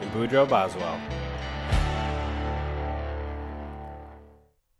[0.00, 1.00] and Boudreaux Boswell.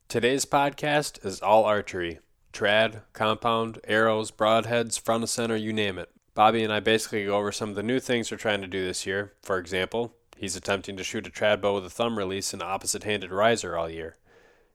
[0.09, 2.21] Today's podcast is all archery
[2.53, 6.09] trad, compound, arrows, broadheads, front of center, you name it.
[6.35, 8.83] Bobby and I basically go over some of the new things we're trying to do
[8.83, 9.35] this year.
[9.43, 13.05] For example, he's attempting to shoot a trad bow with a thumb release and opposite
[13.05, 14.17] handed riser all year.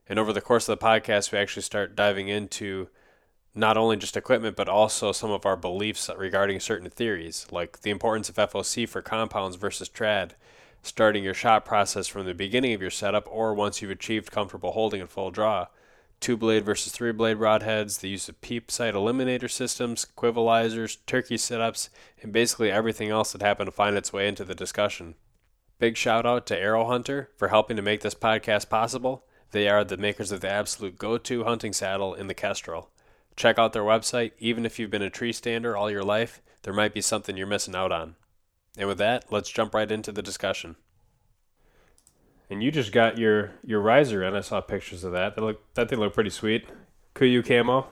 [0.08, 2.88] And over the course of the podcast, we actually start diving into
[3.54, 7.90] not only just equipment, but also some of our beliefs regarding certain theories, like the
[7.90, 10.32] importance of FOC for compounds versus trad,
[10.82, 14.72] starting your shot process from the beginning of your setup or once you've achieved comfortable
[14.72, 15.66] holding and full draw,
[16.22, 21.36] two blade versus three blade broadheads, the use of peep sight eliminator systems, quivilizers, turkey
[21.36, 21.88] setups,
[22.22, 25.14] and basically everything else that happened to find its way into the discussion.
[25.78, 29.24] Big shout out to Aero Hunter for helping to make this podcast possible.
[29.50, 32.91] They are the makers of the absolute go to hunting saddle in the Kestrel.
[33.36, 34.32] Check out their website.
[34.38, 37.46] Even if you've been a tree stander all your life, there might be something you're
[37.46, 38.16] missing out on.
[38.76, 40.76] And with that, let's jump right into the discussion.
[42.48, 44.34] And you just got your your riser in.
[44.34, 45.34] I saw pictures of that.
[45.34, 46.66] That look that thing looked pretty sweet.
[47.14, 47.86] Kuiu camo.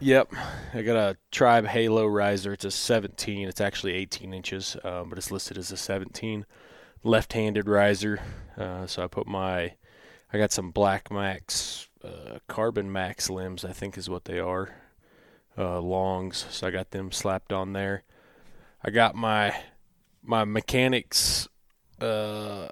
[0.00, 0.32] Yep,
[0.74, 2.52] I got a Tribe Halo riser.
[2.52, 3.48] It's a 17.
[3.48, 6.44] It's actually 18 inches, um, but it's listed as a 17.
[7.04, 8.20] Left-handed riser.
[8.56, 9.74] Uh, so I put my,
[10.32, 13.64] I got some Black Max, uh, Carbon Max limbs.
[13.64, 14.74] I think is what they are,
[15.56, 16.46] uh, longs.
[16.50, 18.02] So I got them slapped on there.
[18.82, 19.54] I got my
[20.22, 21.48] my Mechanix
[22.00, 22.68] uh,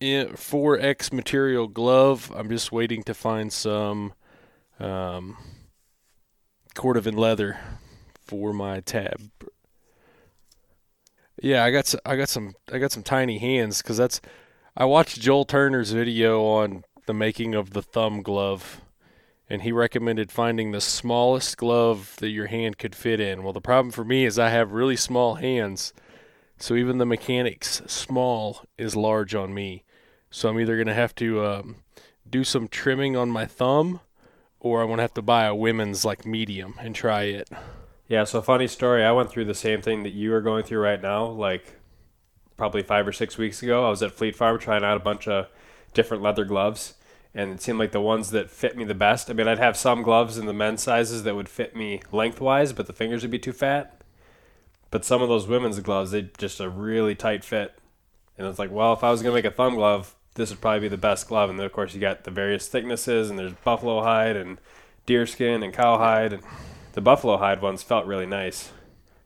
[0.00, 2.32] 4X material glove.
[2.34, 4.14] I'm just waiting to find some
[4.80, 5.36] um,
[6.74, 7.58] cordovan leather
[8.20, 9.30] for my tab.
[11.40, 14.20] Yeah, I got I got some I got some tiny hands because that's
[14.76, 18.80] I watched Joel Turner's video on the making of the thumb glove,
[19.48, 23.42] and he recommended finding the smallest glove that your hand could fit in.
[23.42, 25.92] Well, the problem for me is I have really small hands,
[26.56, 29.84] so even the Mechanix small is large on me.
[30.30, 31.76] So I'm either gonna have to um,
[32.28, 34.00] do some trimming on my thumb,
[34.60, 37.50] or I'm gonna have to buy a women's like medium and try it.
[38.08, 39.04] Yeah, so funny story.
[39.04, 41.80] I went through the same thing that you are going through right now, like
[42.56, 43.86] probably five or six weeks ago.
[43.86, 45.48] I was at Fleet Farm trying out a bunch of
[45.94, 46.94] different leather gloves,
[47.34, 49.30] and it seemed like the ones that fit me the best.
[49.30, 52.72] I mean, I'd have some gloves in the men's sizes that would fit me lengthwise,
[52.72, 54.02] but the fingers would be too fat.
[54.90, 57.74] But some of those women's gloves, they just a really tight fit.
[58.36, 60.80] And it's like, well, if I was gonna make a thumb glove, this would probably
[60.80, 61.48] be the best glove.
[61.48, 64.58] And then of course you got the various thicknesses, and there's buffalo hide and
[65.06, 66.42] deerskin and cowhide, and
[66.92, 68.70] the buffalo hide ones felt really nice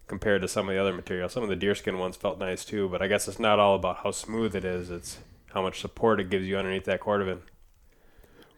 [0.07, 1.29] compared to some of the other material.
[1.29, 3.99] Some of the deerskin ones felt nice too, but I guess it's not all about
[3.99, 4.91] how smooth it is.
[4.91, 5.19] It's
[5.57, 7.41] how much support it gives you underneath that cordovan.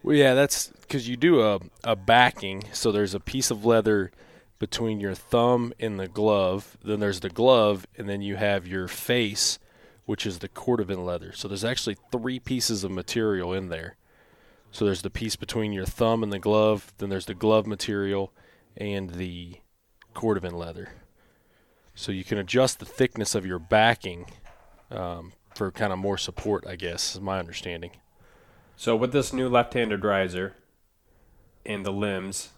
[0.03, 2.65] Well, yeah, that's because you do a, a backing.
[2.73, 4.11] So there's a piece of leather
[4.59, 6.77] between your thumb and the glove.
[6.83, 9.61] Then there's the glove, and then you have your face
[10.07, 11.33] which is the cordovan leather.
[11.35, 13.97] So there's actually three pieces of material in there.
[14.71, 18.33] So there's the piece between your thumb and the glove, then there's the glove material
[18.75, 19.57] and the
[20.15, 20.93] cordovan leather.
[21.95, 24.31] So you can adjust the thickness of your backing
[24.91, 27.91] um, for kind of more support, I guess, is my understanding.
[28.77, 30.55] So with this new left-handed riser
[31.67, 32.51] and the limbs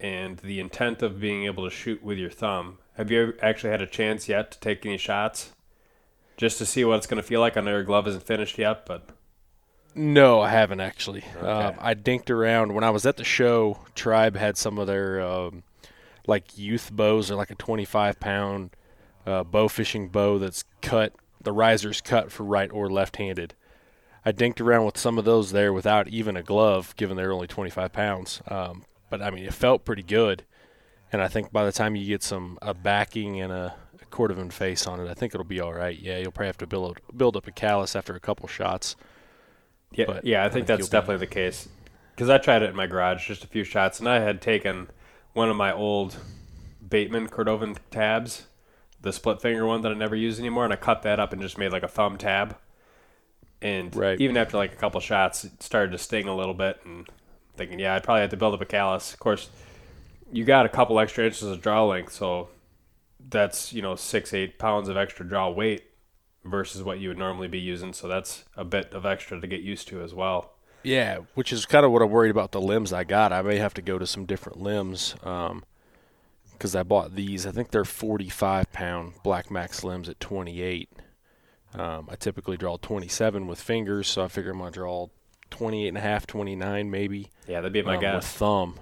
[0.00, 3.82] and the intent of being able to shoot with your thumb, have you actually had
[3.82, 5.52] a chance yet to take any shots?
[6.36, 7.56] just to see what it's going to feel like.
[7.56, 9.08] I know your glove isn't finished yet, but
[9.94, 11.24] no, I haven't actually.
[11.36, 11.46] Okay.
[11.46, 13.80] Um, I dinked around when I was at the show.
[13.94, 15.62] Tribe had some of their um,
[16.26, 18.70] like youth bows, or like a 25 pound
[19.26, 21.14] uh, bow fishing bow that's cut.
[21.46, 23.54] The riser's cut for right or left handed.
[24.24, 27.46] I dinked around with some of those there without even a glove, given they're only
[27.46, 28.42] 25 pounds.
[28.48, 30.42] Um, but I mean, it felt pretty good.
[31.12, 33.76] And I think by the time you get some a backing and a
[34.10, 35.08] cordovan face on it.
[35.08, 35.96] I think it'll be all right.
[35.96, 38.96] Yeah, you'll probably have to build build up a callus after a couple shots.
[39.92, 41.68] Yeah, but yeah, I, I think, think that's definitely the case.
[42.10, 44.88] Because I tried it in my garage, just a few shots, and I had taken
[45.34, 46.16] one of my old
[46.86, 48.46] Bateman Cordovan tabs,
[49.06, 51.40] the split finger one that I never use anymore, and I cut that up and
[51.40, 52.56] just made like a thumb tab.
[53.62, 54.20] And right.
[54.20, 57.08] even after like a couple shots, it started to sting a little bit, and
[57.56, 59.14] thinking, yeah, I'd probably have to build up a callus.
[59.14, 59.48] Of course,
[60.32, 62.48] you got a couple extra inches of draw length, so
[63.28, 65.84] that's you know six eight pounds of extra draw weight
[66.44, 67.92] versus what you would normally be using.
[67.92, 70.52] So that's a bit of extra to get used to as well.
[70.82, 73.32] Yeah, which is kind of what I'm worried about the limbs I got.
[73.32, 75.64] I may have to go to some different limbs um,
[76.56, 77.46] because I bought these.
[77.46, 80.88] I think they're 45 pound Black Max limbs at 28.
[81.74, 85.08] Um, I typically draw 27 with fingers, so I figure I'm gonna draw
[85.50, 87.30] 28 and a half, 29 maybe.
[87.46, 88.14] Yeah, that'd be my um, guess.
[88.14, 88.80] With thumb,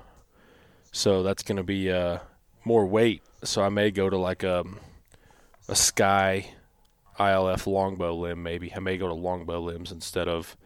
[0.93, 2.19] so that's gonna be uh,
[2.65, 3.23] more weight.
[3.43, 4.79] So I may go to like a um,
[5.69, 6.55] a sky
[7.19, 8.73] ILF longbow limb maybe.
[8.75, 10.57] I may go to longbow limbs instead of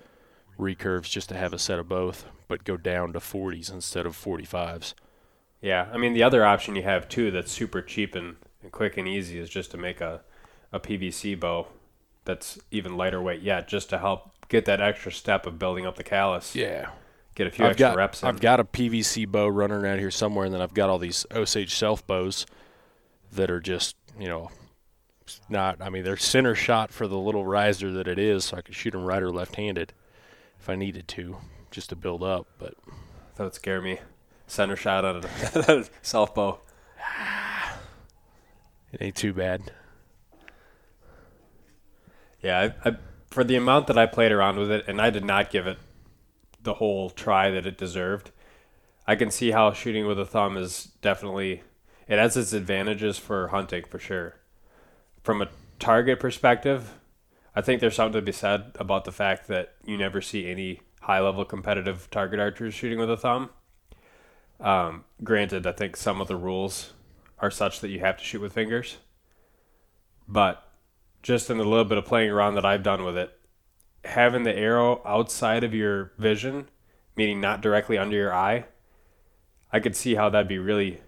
[0.58, 4.16] recurves just to have a set of both, but go down to 40s instead of
[4.16, 4.94] 45s.
[5.60, 8.96] Yeah, I mean the other option you have too that's super cheap and, and quick
[8.96, 10.20] and easy is just to make a,
[10.72, 11.66] a PVC bow
[12.25, 15.96] that's even lighter weight yet, just to help get that extra step of building up
[15.96, 16.55] the callus.
[16.55, 16.90] Yeah.
[17.34, 18.28] Get a few I've extra got, reps in.
[18.28, 21.25] I've got a PVC bow running around here somewhere, and then I've got all these
[21.32, 22.46] Osage self bows
[23.32, 24.50] that are just, you know,
[25.49, 28.62] not, I mean, they're center shot for the little riser that it is, so I
[28.62, 29.93] can shoot them right or left handed
[30.58, 31.37] if I needed to,
[31.70, 32.46] just to build up.
[32.58, 32.75] But
[33.37, 34.00] that would scare me.
[34.49, 35.25] Center shot on
[35.55, 36.61] a self bow.
[38.91, 39.71] It ain't too bad.
[42.43, 42.97] Yeah, I, I,
[43.31, 45.77] for the amount that I played around with it, and I did not give it
[46.62, 48.31] the whole try that it deserved.
[49.06, 51.62] I can see how shooting with a thumb is definitely
[52.09, 54.37] it has its advantages for hunting for sure.
[55.23, 55.49] From a
[55.79, 56.95] target perspective,
[57.55, 60.81] I think there's something to be said about the fact that you never see any
[61.03, 63.50] high level competitive target archers shooting with a thumb.
[64.60, 66.93] Um, granted, I think some of the rules
[67.38, 68.99] are such that you have to shoot with fingers,
[70.26, 70.62] but
[71.22, 73.32] just in the little bit of playing around that I've done with it,
[74.05, 76.69] having the arrow outside of your vision,
[77.16, 78.64] meaning not directly under your eye,
[79.72, 81.00] I could see how that'd be really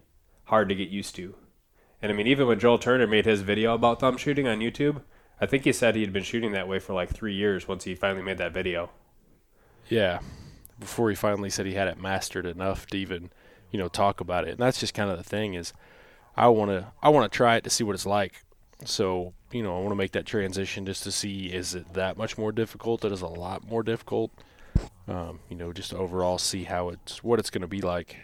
[0.44, 1.34] hard to get used to.
[2.02, 5.02] And I mean, even when Joel Turner made his video about thumb shooting on YouTube,
[5.40, 7.84] I think he said he had been shooting that way for like three years once
[7.84, 8.90] he finally made that video.
[9.88, 10.20] Yeah,
[10.78, 13.30] before he finally said he had it mastered enough to even,
[13.70, 14.52] you know, talk about it.
[14.52, 15.72] And that's just kind of the thing is,
[16.36, 18.44] I want to I want to try it to see what it's like.
[18.84, 22.16] So you know, I want to make that transition just to see is it that
[22.16, 23.04] much more difficult?
[23.04, 24.30] It is a lot more difficult.
[25.08, 28.16] Um, you know, just overall see how it's what it's going to be like.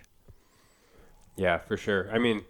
[1.37, 2.09] Yeah, for sure.
[2.13, 2.45] I mean,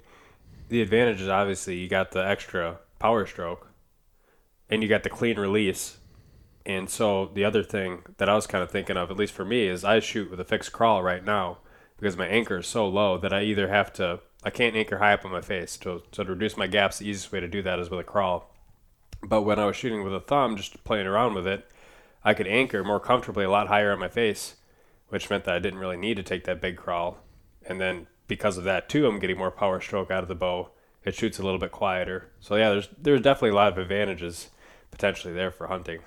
[0.69, 3.69] the advantage is obviously you got the extra power stroke,
[4.70, 5.98] and you got the clean release.
[6.64, 9.44] And so the other thing that I was kind of thinking of, at least for
[9.44, 11.58] me, is I shoot with a fixed crawl right now
[11.98, 15.12] because my anchor is so low that I either have to I can't anchor high
[15.12, 15.76] up on my face.
[15.82, 18.04] So, so to reduce my gaps, the easiest way to do that is with a
[18.04, 18.54] crawl.
[19.20, 21.69] But when I was shooting with a thumb, just playing around with it,
[22.22, 24.54] I could anchor more comfortably a lot higher on my face,
[25.08, 27.19] which meant that I didn't really need to take that big crawl.
[27.66, 30.70] And then because of that too, I'm getting more power stroke out of the bow.
[31.04, 32.31] It shoots a little bit quieter.
[32.38, 34.50] So yeah, there's there's definitely a lot of advantages
[34.93, 36.00] potentially there for hunting.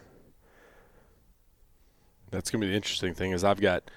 [2.31, 3.89] That's gonna be the interesting thing is I've got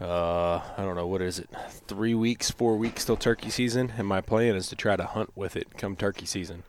[0.00, 1.48] uh, I don't know what is it,
[1.86, 5.30] three weeks, four weeks till turkey season, and my plan is to try to hunt
[5.34, 6.64] with it come turkey season.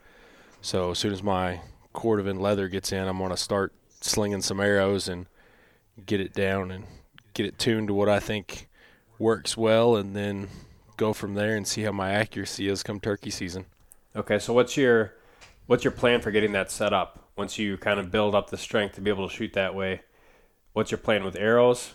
[0.61, 1.61] So as soon as my
[1.93, 5.25] Cordovan leather gets in, I'm gonna start slinging some arrows and
[6.05, 6.85] get it down and
[7.33, 8.69] get it tuned to what I think
[9.19, 10.47] works well, and then
[10.95, 13.65] go from there and see how my accuracy is come turkey season.
[14.15, 15.13] Okay, so what's your
[15.65, 17.25] what's your plan for getting that set up?
[17.35, 20.01] Once you kind of build up the strength to be able to shoot that way,
[20.73, 21.93] what's your plan with arrows?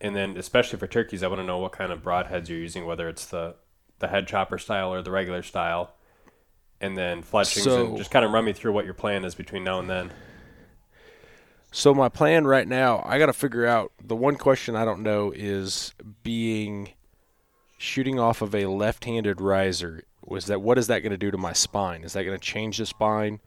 [0.00, 2.84] And then, especially for turkeys, I want to know what kind of broadheads you're using,
[2.84, 3.56] whether it's the
[4.00, 5.94] the head chopper style or the regular style.
[6.80, 9.34] And then fletchings, so, and just kind of run me through what your plan is
[9.34, 10.12] between now and then.
[11.70, 13.92] So my plan right now, I got to figure out.
[14.02, 16.90] The one question I don't know is being
[17.78, 20.04] shooting off of a left-handed riser.
[20.24, 22.04] Was that what is that going to do to my spine?
[22.04, 23.40] Is that going to change the spine,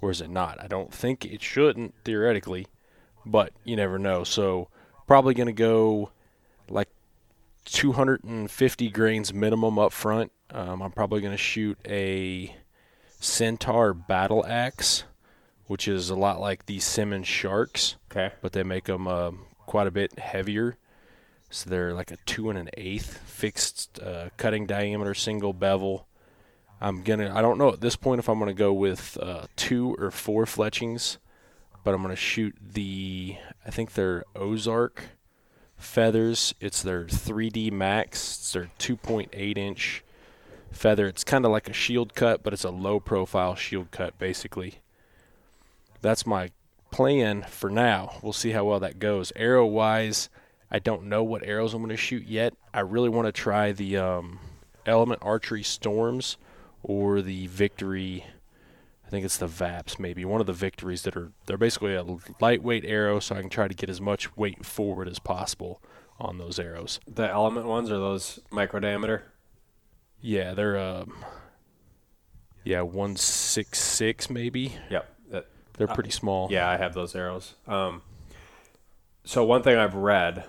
[0.00, 0.62] or is it not?
[0.62, 2.66] I don't think it shouldn't theoretically,
[3.24, 4.24] but you never know.
[4.24, 4.68] So
[5.06, 6.10] probably going to go
[6.68, 6.88] like
[7.66, 10.32] 250 grains minimum up front.
[10.50, 12.54] Um, I'm probably going to shoot a
[13.20, 15.04] Centaur battle axe,
[15.66, 17.96] which is a lot like the Simmons Sharks.
[18.10, 18.34] Okay.
[18.40, 19.32] But they make them uh,
[19.66, 20.76] quite a bit heavier.
[21.50, 26.06] So they're like a two and an eighth fixed uh, cutting diameter single bevel.
[26.80, 27.32] I'm gonna.
[27.32, 30.46] I don't know at this point if I'm gonna go with uh, two or four
[30.46, 31.18] fletchings
[31.84, 33.36] but I'm going to shoot the,
[33.66, 35.02] I think they're Ozark
[35.76, 36.54] feathers.
[36.60, 38.38] It's their 3D Max.
[38.38, 40.04] It's their 2.8 inch
[40.70, 41.06] feather.
[41.06, 44.80] It's kind of like a shield cut, but it's a low profile shield cut, basically.
[46.00, 46.50] That's my
[46.90, 48.18] plan for now.
[48.22, 49.32] We'll see how well that goes.
[49.36, 50.28] Arrow wise,
[50.70, 52.54] I don't know what arrows I'm going to shoot yet.
[52.72, 54.38] I really want to try the um,
[54.86, 56.36] Element Archery Storms
[56.82, 58.24] or the Victory
[59.12, 62.04] think it's the VAPS maybe one of the victories that are they're basically a
[62.40, 65.82] lightweight arrow, so I can try to get as much weight forward as possible
[66.18, 66.98] on those arrows.
[67.06, 69.24] The element ones are those micro diameter.
[70.22, 71.12] Yeah, they're um,
[72.64, 74.76] yeah one six six maybe.
[74.88, 75.14] Yep.
[75.30, 76.48] That, They're pretty small.
[76.50, 77.54] yeah, I have those arrows.
[77.66, 78.00] Um,
[79.24, 80.44] so one thing I've read,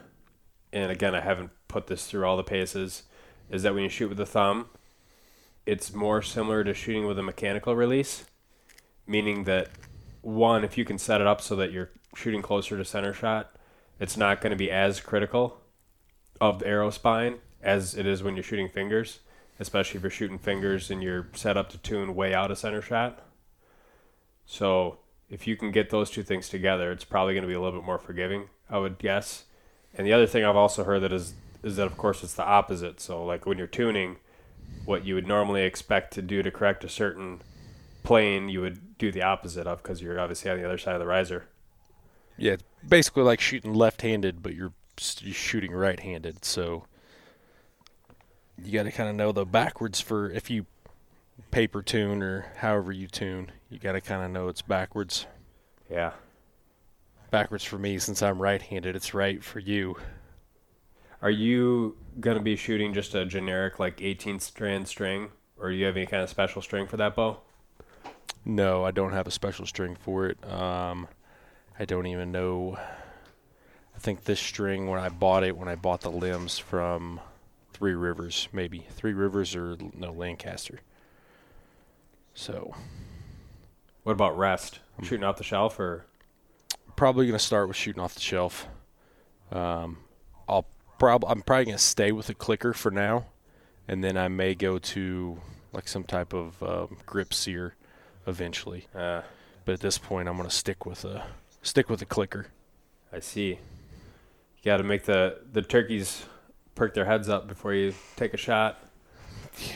[0.71, 3.03] and again I haven't put this through all the paces,
[3.51, 4.69] is that when you shoot with the thumb,
[5.65, 8.23] it's more similar to shooting with a mechanical release,
[9.07, 9.69] meaning that
[10.21, 13.55] one, if you can set it up so that you're shooting closer to center shot,
[13.99, 15.61] it's not going to be as critical
[16.39, 19.19] of the arrow spine as it is when you're shooting fingers,
[19.59, 22.81] especially if you're shooting fingers and you're set up to tune way out of center
[22.81, 23.21] shot.
[24.45, 27.61] So if you can get those two things together, it's probably going to be a
[27.61, 29.45] little bit more forgiving, I would guess.
[29.95, 31.33] And the other thing I've also heard that is
[31.63, 32.99] is that of course it's the opposite.
[32.99, 34.17] So like when you're tuning,
[34.85, 37.41] what you would normally expect to do to correct a certain
[38.03, 40.99] plane, you would do the opposite of because you're obviously on the other side of
[40.99, 41.47] the riser.
[42.37, 44.73] Yeah, it's basically like shooting left-handed, but you're,
[45.19, 46.43] you're shooting right-handed.
[46.45, 46.85] So
[48.61, 50.65] you got to kind of know the backwards for if you
[51.51, 53.51] paper tune or however you tune.
[53.69, 55.25] You got to kind of know it's backwards.
[55.89, 56.11] Yeah.
[57.31, 58.95] Backwards for me since I'm right-handed.
[58.95, 59.95] It's right for you.
[61.21, 65.75] Are you going to be shooting just a generic like 18 strand string, or do
[65.75, 67.39] you have any kind of special string for that bow?
[68.45, 70.37] No, I don't have a special string for it.
[70.51, 71.07] Um,
[71.79, 72.77] I don't even know.
[73.95, 77.21] I think this string when I bought it, when I bought the limbs from
[77.71, 80.79] Three Rivers, maybe Three Rivers or no Lancaster.
[82.33, 82.73] So
[84.03, 84.79] What about rest?
[84.97, 86.05] I'm Shooting off the shelf, or
[86.95, 88.67] probably gonna start with shooting off the shelf.
[89.51, 89.99] Um,
[90.49, 90.67] I'll
[90.99, 93.25] prob I'm probably gonna stay with a clicker for now,
[93.87, 95.39] and then I may go to
[95.71, 97.75] like some type of um, grip sear
[98.27, 98.87] eventually.
[98.95, 99.21] uh,
[99.65, 101.25] But at this point, I'm gonna stick with a
[101.61, 102.47] stick with a clicker.
[103.11, 103.49] I see.
[103.49, 103.57] You
[104.65, 106.25] got to make the the turkeys
[106.75, 108.79] perk their heads up before you take a shot.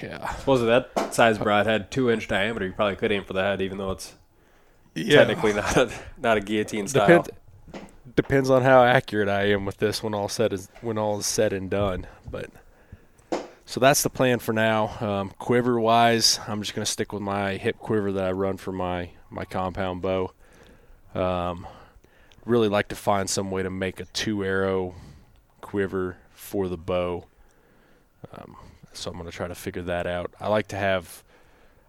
[0.01, 0.33] Yeah.
[0.35, 3.61] Suppose with that size broadhead, two inch diameter, you probably could aim for the head,
[3.61, 4.15] even though it's
[4.95, 7.21] technically not a, not a guillotine style.
[7.23, 7.29] Depends,
[8.15, 11.27] depends on how accurate I am with this when all said is when all is
[11.27, 12.07] said and done.
[12.29, 12.49] But
[13.67, 14.95] so that's the plan for now.
[15.01, 18.71] Um, quiver wise, I'm just gonna stick with my hip quiver that I run for
[18.71, 20.31] my my compound bow.
[21.13, 21.67] Um,
[22.45, 24.95] really like to find some way to make a two arrow
[25.59, 27.25] quiver for the bow.
[28.31, 28.55] Um,
[28.93, 30.33] so I'm gonna try to figure that out.
[30.39, 31.25] I like to have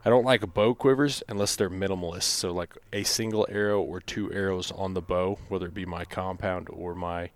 [0.04, 2.22] I don't like bow quivers unless they're minimalist.
[2.22, 6.04] So like a single arrow or two arrows on the bow, whether it be my
[6.04, 7.30] compound or my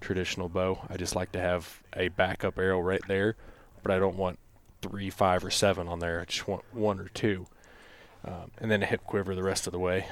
[0.00, 0.86] traditional bow.
[0.88, 3.36] I just like to have a backup arrow right there,
[3.82, 4.38] but I don't want
[4.80, 6.20] three, five, or seven on there.
[6.20, 7.46] I just want one or two,
[8.24, 10.06] um, and then a hip quiver the rest of the way.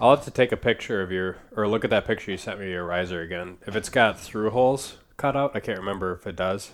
[0.00, 2.58] I'll have to take a picture of your, or look at that picture you sent
[2.60, 3.58] me of your riser again.
[3.66, 6.72] If it's got through holes cut out, I can't remember if it does.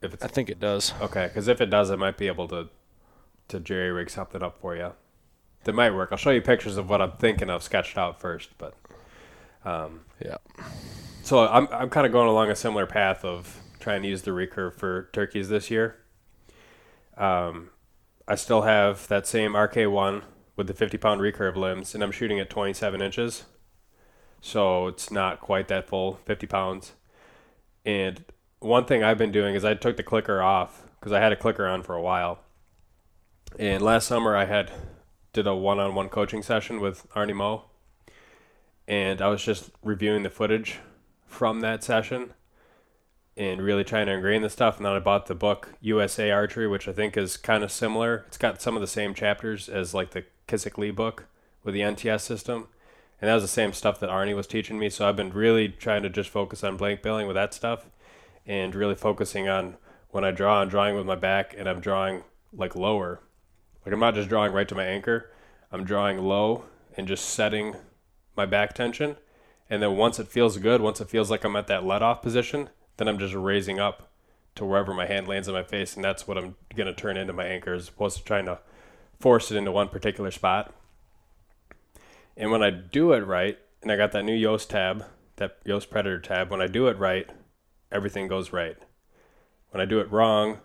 [0.00, 0.92] If it's I think it does.
[1.00, 2.68] okay, because if it does, I might be able to
[3.48, 4.92] to jerry rig something up for you.
[5.64, 6.10] That might work.
[6.12, 8.74] I'll show you pictures of what I'm thinking of sketched out first, but
[9.64, 10.36] um, Yeah.
[11.22, 14.32] so I'm I'm kind of going along a similar path of trying to use the
[14.32, 15.96] recurve for turkeys this year.
[17.16, 17.70] Um,
[18.28, 20.24] I still have that same RK1
[20.56, 23.44] with the 50 pound recurve limbs, and I'm shooting at 27 inches,
[24.42, 26.92] so it's not quite that full 50 pounds.
[27.82, 28.26] And
[28.58, 31.36] one thing I've been doing is I took the clicker off because I had a
[31.36, 32.40] clicker on for a while.
[33.58, 34.70] And last summer I had
[35.32, 37.64] did a one-on-one coaching session with Arnie Moe,
[38.86, 40.80] and I was just reviewing the footage
[41.26, 42.34] from that session
[43.38, 44.76] and really trying to ingrain the stuff.
[44.76, 48.24] And then I bought the book USA Archery, which I think is kind of similar.
[48.26, 51.26] It's got some of the same chapters as like the Kisik Lee book
[51.62, 52.66] with the NTS system.
[53.20, 54.90] And that was the same stuff that Arnie was teaching me.
[54.90, 57.86] So I've been really trying to just focus on blank baling with that stuff
[58.44, 59.76] and really focusing on
[60.10, 63.20] when I draw, I'm drawing with my back and I'm drawing like lower.
[63.86, 65.30] Like I'm not just drawing right to my anchor,
[65.70, 66.64] I'm drawing low
[66.96, 67.76] and just setting
[68.36, 69.16] my back tension.
[69.70, 72.22] And then once it feels good, once it feels like I'm at that let off
[72.22, 74.10] position, then I'm just raising up
[74.56, 75.94] to wherever my hand lands on my face.
[75.94, 78.58] And that's what I'm to turn into my anchor as opposed to trying to
[79.18, 80.74] force it into one particular spot.
[82.36, 85.04] And when I do it right, and I got that new Yoast tab,
[85.36, 87.28] that Yoast Predator tab, when I do it right,
[87.90, 88.76] everything goes right.
[89.70, 90.58] When I do it wrong,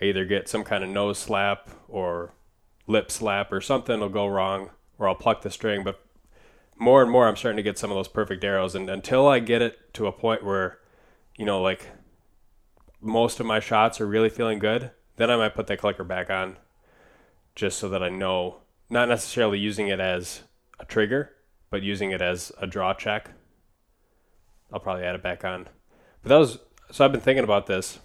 [0.00, 2.32] I either get some kind of nose slap or
[2.86, 5.84] lip slap or something will go wrong, or I'll pluck the string.
[5.84, 6.00] But
[6.76, 8.74] more and more, I'm starting to get some of those perfect arrows.
[8.74, 10.79] And until I get it to a point where,
[11.40, 11.86] you know, like
[13.00, 16.28] most of my shots are really feeling good, then I might put that clicker back
[16.28, 16.58] on
[17.54, 18.58] just so that I know,
[18.90, 20.42] not necessarily using it as
[20.78, 21.30] a trigger,
[21.70, 23.30] but using it as a draw check.
[24.70, 25.70] I'll probably add it back on.
[26.22, 26.58] But that was
[26.90, 28.00] so I've been thinking about this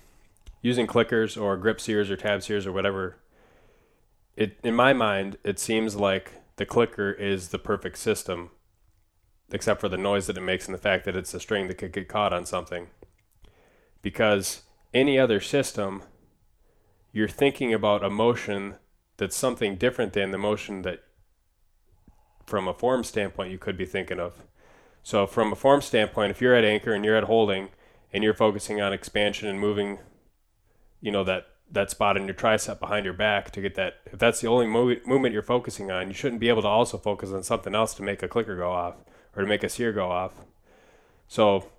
[0.61, 3.17] using clickers or grip sears or tab sears or whatever.
[4.37, 8.51] It in my mind, it seems like the clicker is the perfect system,
[9.51, 11.77] except for the noise that it makes and the fact that it's a string that
[11.77, 12.87] could get caught on something.
[14.05, 14.62] Because
[14.93, 16.03] any other system,
[17.12, 18.75] you're thinking about a motion
[19.17, 21.00] that's something different than the motion that,
[22.45, 24.43] from a form standpoint, you could be thinking of.
[25.01, 27.69] So, from a form standpoint, if you're at anchor and you're at holding
[28.13, 29.97] and you're focusing on expansion and moving,
[31.01, 34.01] you know, that that spot in your tricep behind your back to get that.
[34.05, 37.00] If that's the only move, movement you're focusing on, you shouldn't be able to also
[37.00, 38.97] focus on something else to make a clicker go off
[39.35, 40.33] or to make a sear go off.
[41.27, 41.71] So,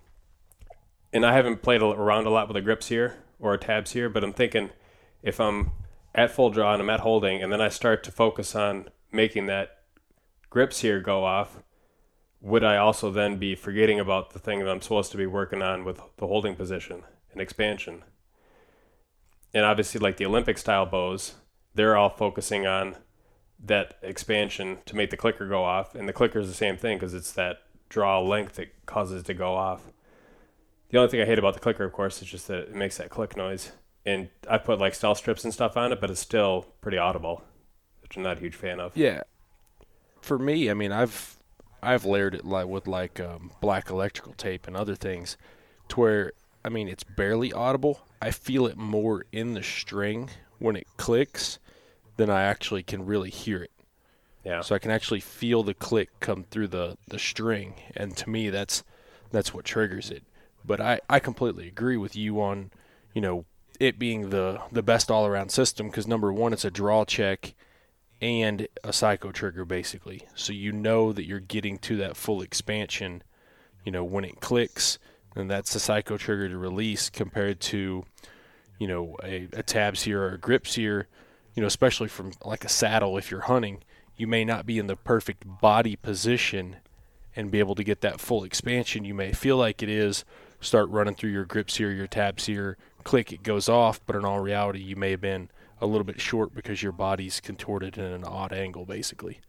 [1.16, 4.22] and I haven't played around a lot with the grip sear or tab sear, but
[4.22, 4.70] I'm thinking
[5.22, 5.72] if I'm
[6.14, 9.46] at full draw and I'm at holding, and then I start to focus on making
[9.46, 9.82] that
[10.50, 11.62] grip sear go off,
[12.40, 15.62] would I also then be forgetting about the thing that I'm supposed to be working
[15.62, 18.04] on with the holding position and expansion?
[19.56, 21.34] and obviously like the Olympic style bows,
[21.74, 22.94] they're all focusing on
[23.58, 26.98] that expansion to make the clicker go off, and the clicker is the same thing
[26.98, 29.80] because it's that draw length that causes it to go off.
[30.90, 32.96] The only thing I hate about the clicker, of course, is just that it makes
[32.98, 33.72] that click noise.
[34.04, 37.42] And I put like stealth strips and stuff on it, but it's still pretty audible,
[38.02, 38.96] which I'm not a huge fan of.
[38.96, 39.22] Yeah.
[40.20, 41.36] For me, I mean, I've
[41.82, 45.36] I've layered it like with like um, black electrical tape and other things,
[45.88, 46.32] to where
[46.64, 51.58] I mean it's barely audible, I feel it more in the string when it clicks
[52.16, 53.70] than I actually can really hear it.
[54.44, 54.60] Yeah.
[54.60, 58.50] So I can actually feel the click come through the, the string, and to me,
[58.50, 58.84] that's
[59.32, 60.22] that's what triggers it.
[60.66, 62.70] But I, I completely agree with you on,
[63.14, 63.44] you know,
[63.78, 67.54] it being the the best all around system because number one, it's a draw check
[68.20, 70.22] and a psycho trigger basically.
[70.34, 73.22] So you know that you're getting to that full expansion,
[73.84, 74.98] you know, when it clicks
[75.34, 78.04] and that's the psycho trigger to release compared to,
[78.78, 81.08] you know, a, a tab sear or a grip sear,
[81.54, 83.82] you know, especially from like a saddle if you're hunting,
[84.16, 86.76] you may not be in the perfect body position
[87.34, 89.04] and be able to get that full expansion.
[89.04, 90.24] You may feel like it is,
[90.60, 94.24] start running through your grip sear, your tab sear, click, it goes off, but in
[94.24, 98.04] all reality, you may have been a little bit short because your body's contorted in
[98.04, 99.40] an odd angle, basically.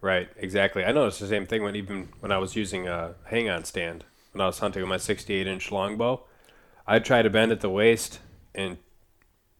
[0.00, 0.84] Right, exactly.
[0.84, 4.04] I noticed the same thing when even when I was using a hang-on stand
[4.36, 6.22] when I was hunting with my 68 inch longbow.
[6.86, 8.20] I'd try to bend at the waist
[8.54, 8.76] and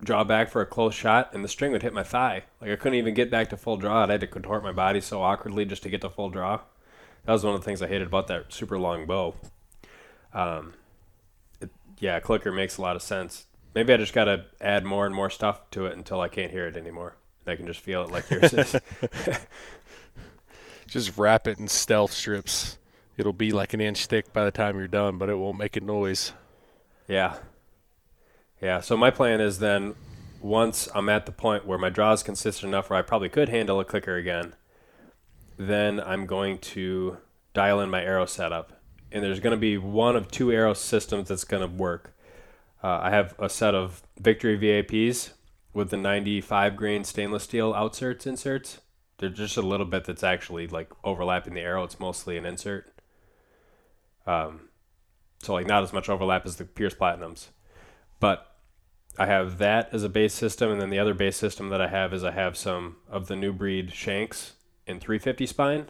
[0.03, 2.45] draw back for a close shot, and the string would hit my thigh.
[2.61, 4.05] Like I couldn't even get back to full draw.
[4.05, 6.61] I had to contort my body so awkwardly just to get to full draw.
[7.25, 9.35] That was one of the things I hated about that super long bow.
[10.35, 10.75] Um,
[11.99, 13.47] yeah, clicker makes a lot of sense.
[13.75, 16.51] Maybe I just got to add more and more stuff to it until I can't
[16.51, 17.17] hear it anymore.
[17.47, 18.77] I can just feel it like yours is.
[20.87, 22.79] just wrap it in stealth strips
[23.17, 25.77] it'll be like an inch thick by the time you're done, but it won't make
[25.77, 26.33] a noise.
[27.09, 27.37] Yeah.
[28.61, 28.81] Yeah.
[28.81, 29.95] So my plan is then
[30.41, 33.49] once I'm at the point where my draw is consistent enough where I probably could
[33.49, 34.55] handle a clicker again,
[35.57, 37.19] then I'm going to
[37.55, 38.76] dial in my arrow setup.
[39.17, 42.15] And there's going to be one of two arrow systems that's going to work.
[42.85, 45.31] Uh, I have a set of Victory VAPs
[45.73, 48.83] with the 95 grain stainless steel outserts inserts.
[49.17, 51.83] There's just a little bit that's actually like overlapping the arrow.
[51.83, 52.93] It's mostly an insert.
[54.27, 54.69] Um,
[55.43, 57.47] so like not as much overlap as the Pierce Platinums,
[58.21, 58.55] but
[59.19, 61.89] I have that as a base system, and then the other base system that I
[61.89, 65.87] have is I have some of the new breed shanks in 350 spine,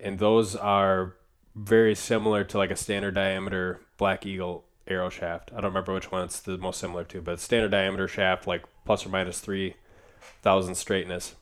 [0.00, 1.16] and those are
[1.56, 5.50] very similar to like a standard diameter Black Eagle arrow shaft.
[5.52, 8.64] I don't remember which one it's the most similar to, but standard diameter shaft, like
[8.84, 9.74] plus or minus three
[10.42, 11.34] thousand straightness.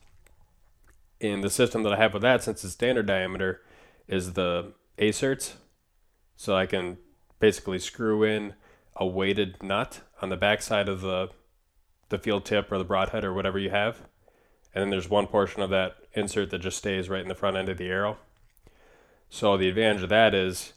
[1.21, 3.61] And the system that I have with that, since it's standard diameter,
[4.07, 5.55] is the acerts,
[6.37, 6.97] so I can
[7.39, 8.53] basically screw in
[8.95, 11.29] a weighted nut on the backside of the
[12.09, 14.01] the field tip or the broadhead or whatever you have.
[14.73, 17.57] And then there's one portion of that insert that just stays right in the front
[17.57, 18.17] end of the arrow.
[19.35, 20.71] So the advantage of that is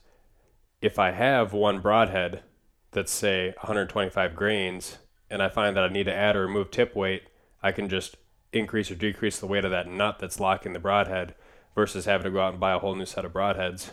[0.83, 2.43] if I have one broadhead
[2.91, 4.99] that's say 125 grains
[5.31, 7.23] and I find that I need to add or remove tip weight,
[7.63, 8.17] I can just
[8.53, 11.37] increase or decrease the weight of that nut that's locking the broadhead
[11.77, 13.91] versus having to go out and buy a whole new set of broadheads.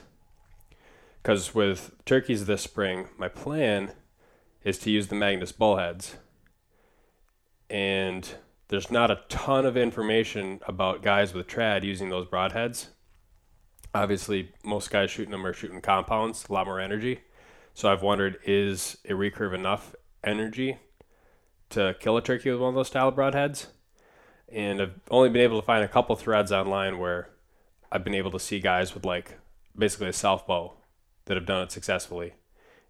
[1.21, 3.91] Because with turkeys this spring, my plan
[4.63, 6.15] is to use the Magnus bullheads.
[7.69, 8.28] And
[8.69, 12.88] there's not a ton of information about guys with trad using those broadheads.
[13.95, 17.21] Obviously, most guys shooting them are shooting compounds, a lot more energy.
[17.73, 20.79] So I've wondered is a recurve enough energy
[21.69, 23.67] to kill a turkey with one of those style broadheads?
[24.51, 27.29] And I've only been able to find a couple threads online where
[27.89, 29.39] I've been able to see guys with like
[29.77, 30.73] basically a self bow
[31.23, 32.34] that have done it successfully.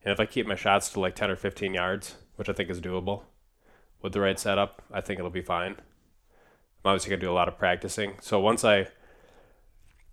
[0.03, 2.71] And if I keep my shots to like 10 or 15 yards, which I think
[2.71, 3.25] is doable
[4.01, 5.73] with the right setup, I think it'll be fine.
[6.83, 8.13] I'm obviously going to do a lot of practicing.
[8.21, 8.87] So once I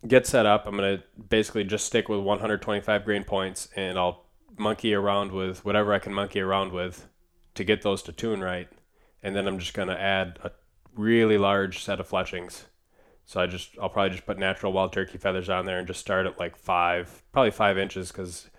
[0.07, 4.25] get set up, I'm going to basically just stick with 125 grain points and I'll
[4.59, 7.09] monkey around with whatever I can monkey around with
[7.55, 8.69] to get those to tune right.
[9.23, 10.51] And then I'm just going to add a
[10.95, 12.67] really large set of fletchings.
[13.25, 16.01] So I just I'll probably just put natural wild turkey feathers on there and just
[16.01, 18.51] start at like five, probably five inches, because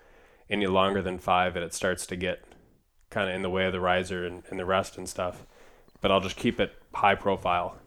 [0.48, 2.44] any longer than five and it starts to get
[3.10, 5.46] kind of in the way of the riser and, and the rest and stuff.
[6.00, 7.78] But I'll just keep it high profile,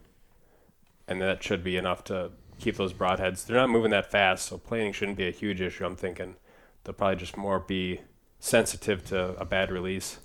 [1.08, 3.46] and that should be enough to keep those broadheads.
[3.46, 5.86] They're not moving that fast, so planing shouldn't be a huge issue.
[5.86, 6.36] I'm thinking
[6.84, 8.02] they'll probably just more be
[8.40, 10.20] sensitive to a bad release.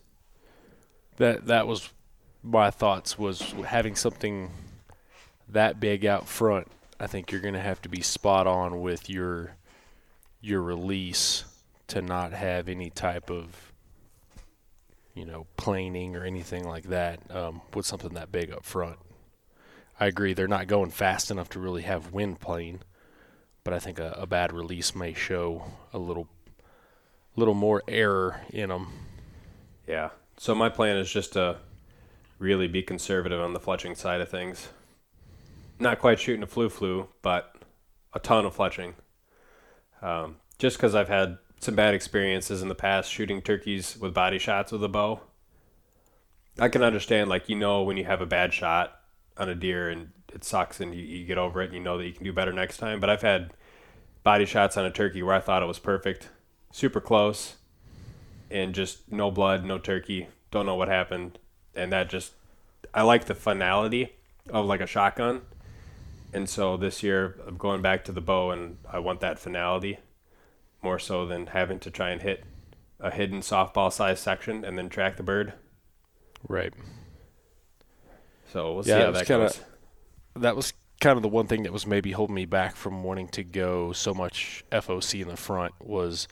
[1.17, 1.91] That that was
[2.43, 4.51] my thoughts was having something
[5.49, 6.69] that big out front.
[6.99, 9.57] I think you're going to have to be spot on with your
[10.41, 11.45] your release
[11.89, 13.73] to not have any type of
[15.15, 18.99] you know planing or anything like that um, with something that big up front.
[20.03, 22.81] I agree they're not going fast enough to really have wind plane,
[23.63, 25.63] but I think a, a bad release may show
[25.93, 26.27] a little
[27.37, 28.89] little more error in them.
[29.87, 30.11] Yeah.
[30.39, 31.59] So my plan is just to
[32.41, 34.71] really be conservative on the fletching side of things.
[35.79, 37.55] Not quite shooting a flu flu, but
[38.13, 38.95] a ton of fletching.
[40.03, 44.41] Um, just because I've had some bad experiences in the past shooting turkeys with body
[44.41, 45.21] shots with a bow.
[46.59, 48.99] I can understand, like, you know, when you have a bad shot
[49.37, 51.99] on a deer and it sucks and you, you get over it and you know
[51.99, 53.01] that you can do better next time.
[53.01, 53.53] But I've had
[54.23, 56.29] body shots on a turkey where I thought it was perfect,
[56.71, 57.57] super close,
[58.51, 60.29] and just no blood, no turkey.
[60.51, 61.39] Don't know what happened
[61.75, 62.33] and that just
[62.95, 64.13] I like the finality
[64.51, 65.43] of like a shotgun.
[66.33, 69.99] And so this year I'm going back to the bow and I want that finality
[70.83, 72.45] more so than having to try and hit
[72.99, 75.53] a hidden softball size section and then track the bird.
[76.49, 76.73] Right.
[78.53, 79.61] So we'll yeah, see how that kinda, goes.
[80.37, 83.29] That was kind of the one thing that was maybe holding me back from wanting
[83.29, 86.29] to go so much FOC in the front was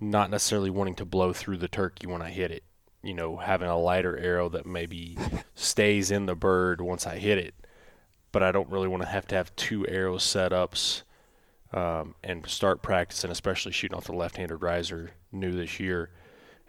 [0.00, 2.62] not necessarily wanting to blow through the turkey when I hit it
[3.02, 5.16] you know, having a lighter arrow that maybe
[5.54, 7.54] stays in the bird once I hit it.
[8.32, 11.02] But I don't really want to have to have two arrow setups
[11.72, 16.10] um, and start practicing, especially shooting off the left-handed riser new this year,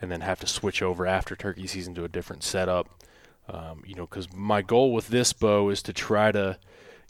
[0.01, 3.03] and then have to switch over after turkey season to a different setup.
[3.51, 6.57] Um, you know, because my goal with this bow is to try to.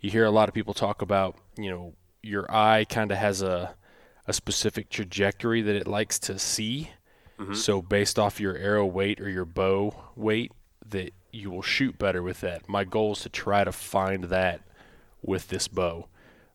[0.01, 3.41] You hear a lot of people talk about, you know, your eye kind of has
[3.41, 3.75] a
[4.27, 6.91] a specific trajectory that it likes to see
[7.39, 7.53] Mm-hmm.
[7.53, 10.51] So based off your arrow weight or your bow weight,
[10.89, 12.67] that you will shoot better with that.
[12.67, 14.61] My goal is to try to find that
[15.21, 16.07] with this bow.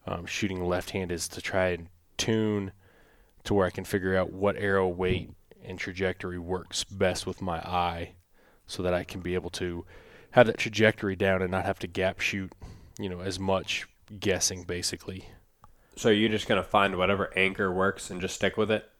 [0.07, 2.73] Um, shooting left hand is to try and tune
[3.44, 5.31] to where I can figure out what arrow weight
[5.64, 8.12] and trajectory works best with my eye
[8.66, 9.85] so that I can be able to
[10.33, 12.53] have that trajectory down and not have to gap shoot,
[12.98, 13.87] you know, as much
[14.18, 15.29] guessing basically.
[15.96, 18.90] So you're just going to find whatever anchor works and just stick with it?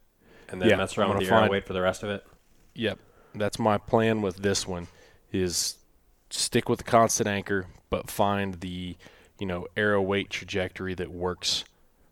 [0.48, 2.24] and then yeah, mess around with the find, wait for the rest of it.
[2.74, 2.98] Yep,
[3.35, 4.88] that's my plan with this one.
[5.33, 5.77] Is
[6.31, 8.96] stick with the constant anchor, but find the
[9.38, 11.64] you know arrow weight trajectory that works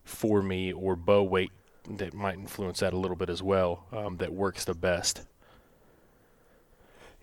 [0.05, 1.53] for me, or bow weight
[1.89, 3.87] that might influence that a little bit as well.
[3.93, 5.23] Um, that works the best.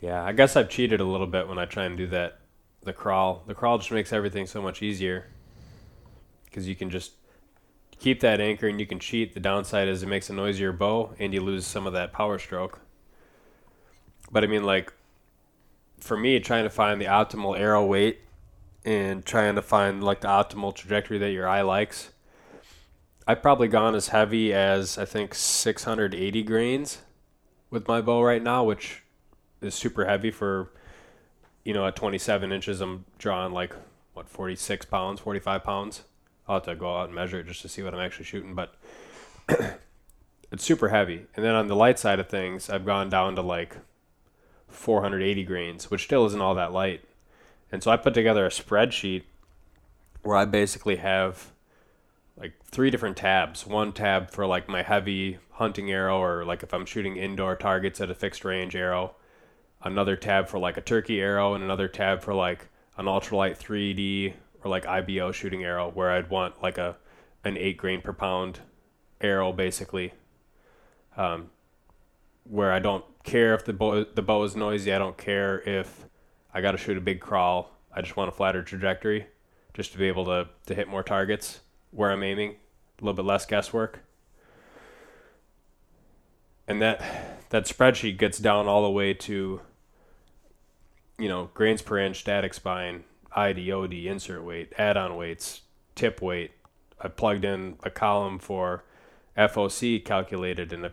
[0.02, 2.40] Yeah, I guess I've cheated a little bit when I try and do that.
[2.84, 5.28] The crawl, the crawl just makes everything so much easier
[6.46, 7.12] because you can just
[8.00, 9.34] keep that anchor and you can cheat.
[9.34, 12.40] The downside is it makes a noisier bow and you lose some of that power
[12.40, 12.80] stroke.
[14.32, 14.94] But I mean, like,
[16.00, 18.22] for me, trying to find the optimal arrow weight
[18.86, 22.12] and trying to find like the optimal trajectory that your eye likes,
[23.28, 27.00] I've probably gone as heavy as I think 680 grains
[27.70, 29.04] with my bow right now, which
[29.62, 30.72] is super heavy for,
[31.64, 33.74] you know, at 27 inches, I'm drawing like,
[34.14, 36.04] what, 46 pounds, 45 pounds.
[36.48, 38.56] I'll have to go out and measure it just to see what I'm actually shooting,
[38.56, 38.76] but
[40.52, 41.26] it's super heavy.
[41.36, 43.78] And then on the light side of things, I've gone down to like
[44.68, 47.04] 480 grains, which still isn't all that light.
[47.72, 49.24] And so I put together a spreadsheet
[50.24, 51.52] where I basically have
[52.38, 53.68] like three different tabs.
[53.68, 58.02] One tab for like my heavy hunting arrow, or like if I'm shooting indoor targets
[58.02, 59.16] at a fixed range arrow.
[59.82, 64.34] Another tab for like a turkey arrow, and another tab for like an ultralight 3D
[64.64, 66.98] or like IBO shooting arrow where I'd want like a
[67.44, 68.60] an eight grain per pound
[69.22, 70.14] arrow basically.
[71.16, 71.50] Um,
[72.44, 74.94] where I don't care if the bow the bow is noisy.
[74.94, 76.06] I don't care if
[76.54, 77.72] I got to shoot a big crawl.
[77.94, 79.28] I just want a flatter trajectory,
[79.74, 81.62] just to be able to to hit more targets
[81.92, 84.04] where I'm aiming, a little bit less guesswork.
[86.68, 87.02] And that
[87.50, 89.62] that spreadsheet gets down all the way to
[91.20, 93.04] you know, grains per inch, static spine,
[93.36, 95.62] ID, OD, insert weight, add-on weights,
[95.96, 96.52] tip weight.
[97.00, 98.84] I plugged in a column for
[99.38, 100.92] FOC calculated and I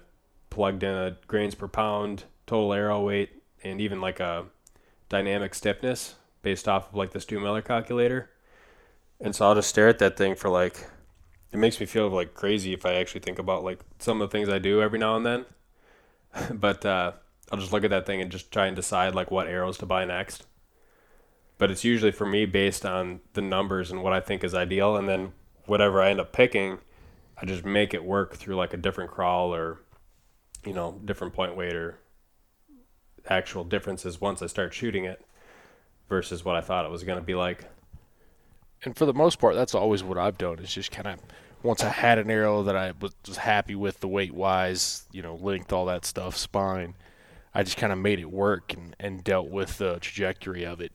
[0.50, 4.46] plugged in a grains per pound, total arrow weight, and even like a
[5.08, 8.30] dynamic stiffness based off of like the Stu Miller calculator.
[9.20, 10.86] And so I'll just stare at that thing for like
[11.52, 14.36] it makes me feel like crazy if I actually think about like some of the
[14.36, 15.44] things I do every now and then.
[16.52, 17.12] but uh,
[17.50, 19.86] I'll just look at that thing and just try and decide like what arrows to
[19.86, 20.46] buy next.
[21.58, 24.96] But it's usually for me based on the numbers and what I think is ideal,
[24.96, 25.32] and then
[25.64, 26.78] whatever I end up picking,
[27.40, 29.80] I just make it work through like a different crawl or,
[30.64, 31.98] you know, different point weight or
[33.28, 35.24] actual differences once I start shooting it
[36.08, 37.64] versus what I thought it was going to be like.
[38.82, 41.20] And for the most part, that's always what I've done is just kind of
[41.62, 45.36] once I had an arrow that I was happy with the weight wise, you know,
[45.36, 46.94] length, all that stuff, spine
[47.56, 50.92] I just kind of made it work and, and dealt with the trajectory of it.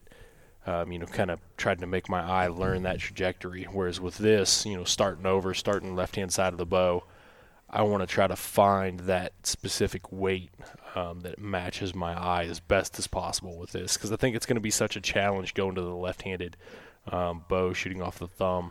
[0.64, 3.64] Um, you know, kind of tried to make my eye learn that trajectory.
[3.64, 7.02] Whereas with this, you know, starting over, starting left hand side of the bow,
[7.68, 10.52] I want to try to find that specific weight
[10.94, 13.96] um, that matches my eye as best as possible with this.
[13.96, 16.56] Because I think it's going to be such a challenge going to the left handed
[17.10, 18.70] um, bow, shooting off the thumb,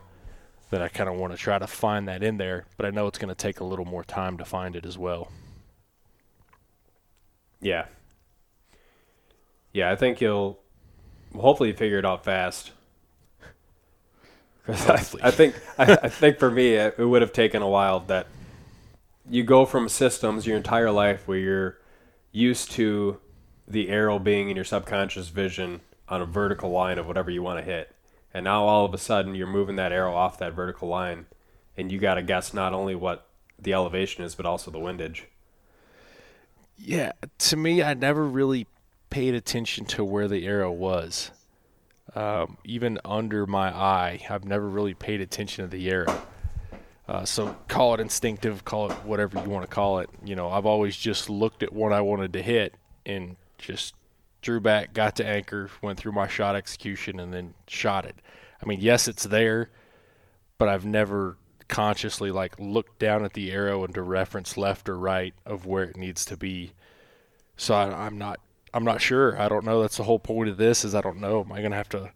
[0.69, 2.67] that I kind of want to try to find that in there.
[2.77, 4.97] But I know it's going to take a little more time to find it as
[4.97, 5.29] well.
[7.61, 7.85] Yeah.
[9.73, 10.59] Yeah, I think you'll
[11.37, 12.71] hopefully figure it out fast.
[14.67, 18.01] I, I, think I, I, think for me it, it would have taken a while
[18.01, 18.27] that
[19.29, 21.77] you go from systems your entire life where you're
[22.31, 23.19] used to
[23.67, 27.59] the arrow being in your subconscious vision on a vertical line of whatever you want
[27.59, 27.95] to hit.
[28.33, 31.25] And now all of a sudden you're moving that arrow off that vertical line
[31.75, 35.27] and you got to guess not only what the elevation is but also the windage.
[36.77, 38.67] Yeah, to me, I never really
[39.09, 41.31] paid attention to where the arrow was.
[42.15, 46.21] Um, even under my eye, I've never really paid attention to the arrow.
[47.07, 50.09] Uh, so call it instinctive, call it whatever you want to call it.
[50.23, 52.73] You know, I've always just looked at what I wanted to hit
[53.05, 53.93] and just
[54.41, 58.15] drew back, got to anchor, went through my shot execution, and then shot it.
[58.61, 59.69] I mean, yes, it's there,
[60.57, 61.37] but I've never
[61.71, 65.85] consciously like look down at the arrow and to reference left or right of where
[65.85, 66.73] it needs to be.
[67.57, 68.39] So I, I'm not
[68.73, 69.39] I'm not sure.
[69.41, 69.81] I don't know.
[69.81, 70.85] That's the whole point of this.
[70.85, 71.41] Is I don't know.
[71.41, 72.11] Am I gonna have to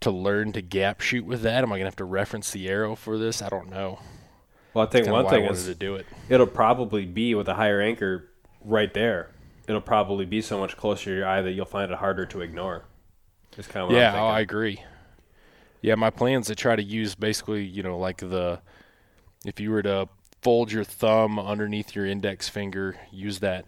[0.00, 1.62] to learn to gap shoot with that?
[1.62, 3.40] Am I gonna have to reference the arrow for this?
[3.40, 4.00] I don't know.
[4.74, 6.06] Well, I think one thing is to do it.
[6.28, 8.28] It'll probably be with a higher anchor
[8.64, 9.30] right there.
[9.66, 12.40] It'll probably be so much closer to your eye that you'll find it harder to
[12.40, 12.84] ignore.
[13.56, 14.20] It's kind of yeah.
[14.20, 14.82] Oh, I agree.
[15.82, 18.60] Yeah, my plan's to try to use basically, you know, like the
[19.44, 20.08] if you were to
[20.42, 23.66] fold your thumb underneath your index finger, use that,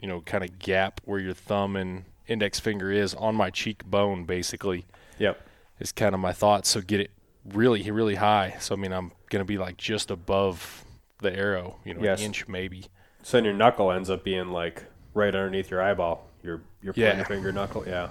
[0.00, 4.24] you know, kind of gap where your thumb and index finger is on my cheekbone,
[4.24, 4.86] basically.
[5.18, 5.40] Yep.
[5.80, 6.66] Is kind of my thought.
[6.66, 7.10] So get it
[7.44, 8.56] really, really high.
[8.60, 10.84] So, I mean, I'm going to be like just above
[11.20, 12.20] the arrow, you know, yes.
[12.20, 12.86] an inch maybe.
[13.22, 17.18] So then your knuckle ends up being like right underneath your eyeball, your, your pointer
[17.18, 17.24] yeah.
[17.24, 17.84] finger knuckle.
[17.86, 18.10] Yeah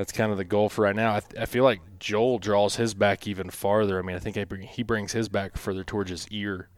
[0.00, 1.16] that's kind of the goal for right now.
[1.16, 3.98] I, th- I, feel like Joel draws his back even farther.
[3.98, 6.70] I mean, I think I bring, he brings his back further towards his ear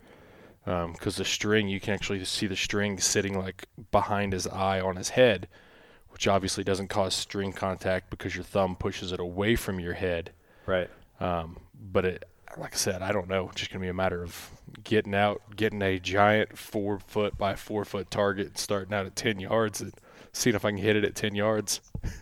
[0.64, 4.80] because um, the string you can actually see the string sitting like behind his eye
[4.80, 5.46] on his head,
[6.08, 10.32] which obviously doesn't cause string contact because your thumb pushes it away from your head.
[10.66, 10.90] Right.
[11.20, 12.24] Um, but it,
[12.56, 13.50] like I said, I don't know.
[13.50, 14.50] It's just gonna be a matter of
[14.82, 19.38] getting out, getting a giant four foot by four foot target, starting out at ten
[19.38, 19.92] yards, and
[20.32, 21.80] seeing if I can hit it at ten yards.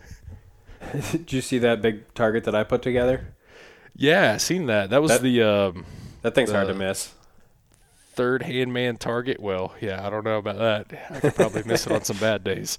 [1.11, 3.33] Did you see that big target that I put together?
[3.95, 4.89] Yeah, I seen that.
[4.89, 5.85] That was that, the um,
[6.21, 7.13] that thing's the hard to miss.
[8.13, 9.39] Third hand man target.
[9.39, 11.09] Well, yeah, I don't know about that.
[11.09, 12.77] I could probably miss it on some bad days.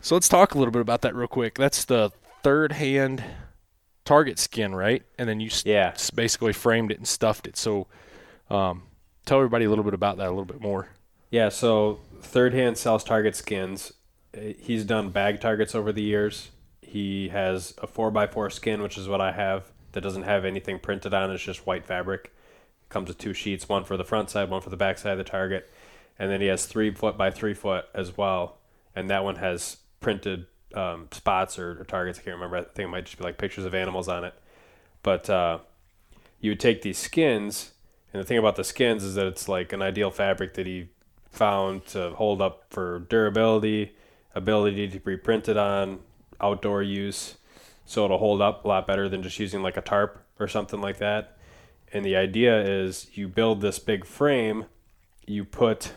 [0.00, 1.54] So let's talk a little bit about that real quick.
[1.54, 3.22] That's the third hand
[4.04, 5.02] target skin, right?
[5.18, 5.94] And then you yeah.
[6.14, 7.56] basically framed it and stuffed it.
[7.56, 7.86] So
[8.50, 8.84] um,
[9.26, 10.88] tell everybody a little bit about that a little bit more.
[11.30, 13.92] Yeah, so third hand sells target skins
[14.58, 16.50] he's done bag targets over the years.
[16.80, 21.14] He has a 4x4 skin, which is what I have, that doesn't have anything printed
[21.14, 21.30] on.
[21.30, 22.32] It's just white fabric.
[22.82, 25.12] It comes with two sheets, one for the front side, one for the back side
[25.12, 25.70] of the target.
[26.18, 28.58] And then he has three foot by three foot as well.
[28.94, 32.18] And that one has printed um, spots or, or, targets.
[32.18, 32.56] I can't remember.
[32.56, 34.34] I think it might just be like pictures of animals on it.
[35.02, 35.58] But uh,
[36.40, 37.72] you would take these skins,
[38.12, 40.88] and the thing about the skins is that it's like an ideal fabric that he
[41.30, 43.94] found to hold up for durability
[44.38, 46.00] ability to be printed on,
[46.40, 47.36] outdoor use,
[47.84, 50.80] so it'll hold up a lot better than just using like a tarp or something
[50.80, 51.36] like that.
[51.92, 54.66] And the idea is you build this big frame,
[55.26, 55.92] you put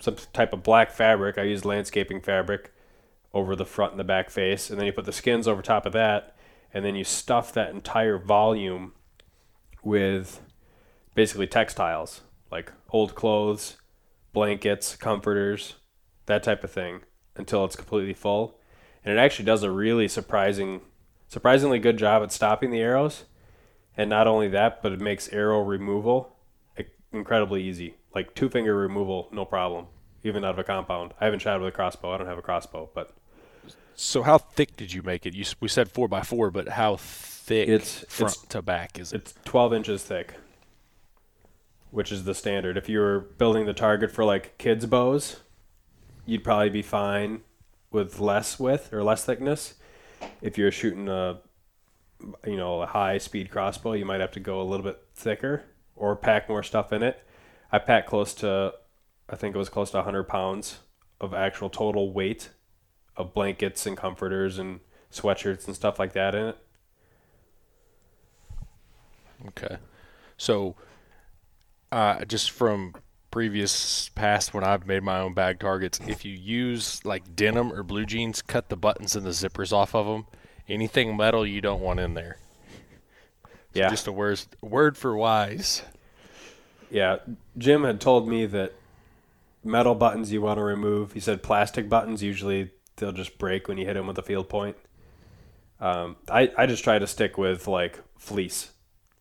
[0.00, 1.38] some type of black fabric.
[1.38, 2.72] I use landscaping fabric
[3.32, 5.86] over the front and the back face, and then you put the skins over top
[5.86, 6.36] of that,
[6.74, 8.92] and then you stuff that entire volume
[9.82, 10.40] with
[11.14, 13.78] basically textiles like old clothes,
[14.32, 15.76] blankets, comforters,
[16.26, 17.00] that type of thing
[17.36, 18.58] until it's completely full.
[19.04, 20.80] And it actually does a really surprising
[21.28, 23.24] surprisingly good job at stopping the arrows.
[23.96, 26.36] And not only that, but it makes arrow removal
[27.12, 27.94] incredibly easy.
[28.14, 29.86] Like two finger removal, no problem,
[30.22, 31.14] even out of a compound.
[31.20, 32.12] I haven't shot with a crossbow.
[32.12, 33.12] I don't have a crossbow, but
[33.94, 35.34] so how thick did you make it?
[35.34, 39.12] You we said four by four, but how thick it's front it's, to back is
[39.12, 39.16] it?
[39.16, 40.34] It's twelve inches thick,
[41.90, 42.76] which is the standard.
[42.76, 45.40] If you were building the target for like kids bows,
[46.26, 47.42] you'd probably be fine
[47.90, 49.74] with less width or less thickness.
[50.40, 51.40] If you're shooting a
[52.46, 55.64] you know a high speed crossbow, you might have to go a little bit thicker
[55.96, 57.22] or pack more stuff in it.
[57.70, 58.74] I packed close to
[59.28, 60.80] I think it was close to 100 pounds
[61.20, 62.50] of actual total weight
[63.16, 64.80] of blankets and comforters and
[65.10, 66.58] sweatshirts and stuff like that in it.
[69.48, 69.76] Okay.
[70.36, 70.76] So,
[71.90, 72.94] uh, just from
[73.32, 77.82] previous past when I've made my own bag targets, if you use like denim or
[77.82, 80.26] blue jeans, cut the buttons and the zippers off of them.
[80.68, 82.38] Anything metal you don't want in there.
[83.74, 83.88] Yeah.
[83.88, 85.82] Just a word, word for wise.
[86.90, 87.16] Yeah.
[87.58, 88.74] Jim had told me that
[89.64, 91.14] metal buttons you want to remove.
[91.14, 94.48] He said plastic buttons usually they'll just break when you hit them with a field
[94.48, 94.76] point.
[95.80, 98.72] Um, I, I just try to stick with like fleece,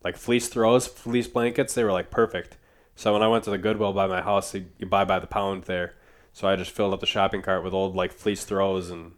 [0.04, 1.74] like fleece throws, fleece blankets.
[1.74, 2.58] They were like perfect.
[3.02, 5.64] So when I went to the Goodwill by my house, you, buy by the pound
[5.64, 5.96] there.
[6.34, 9.14] So I just filled up the shopping cart with old like fleece throws and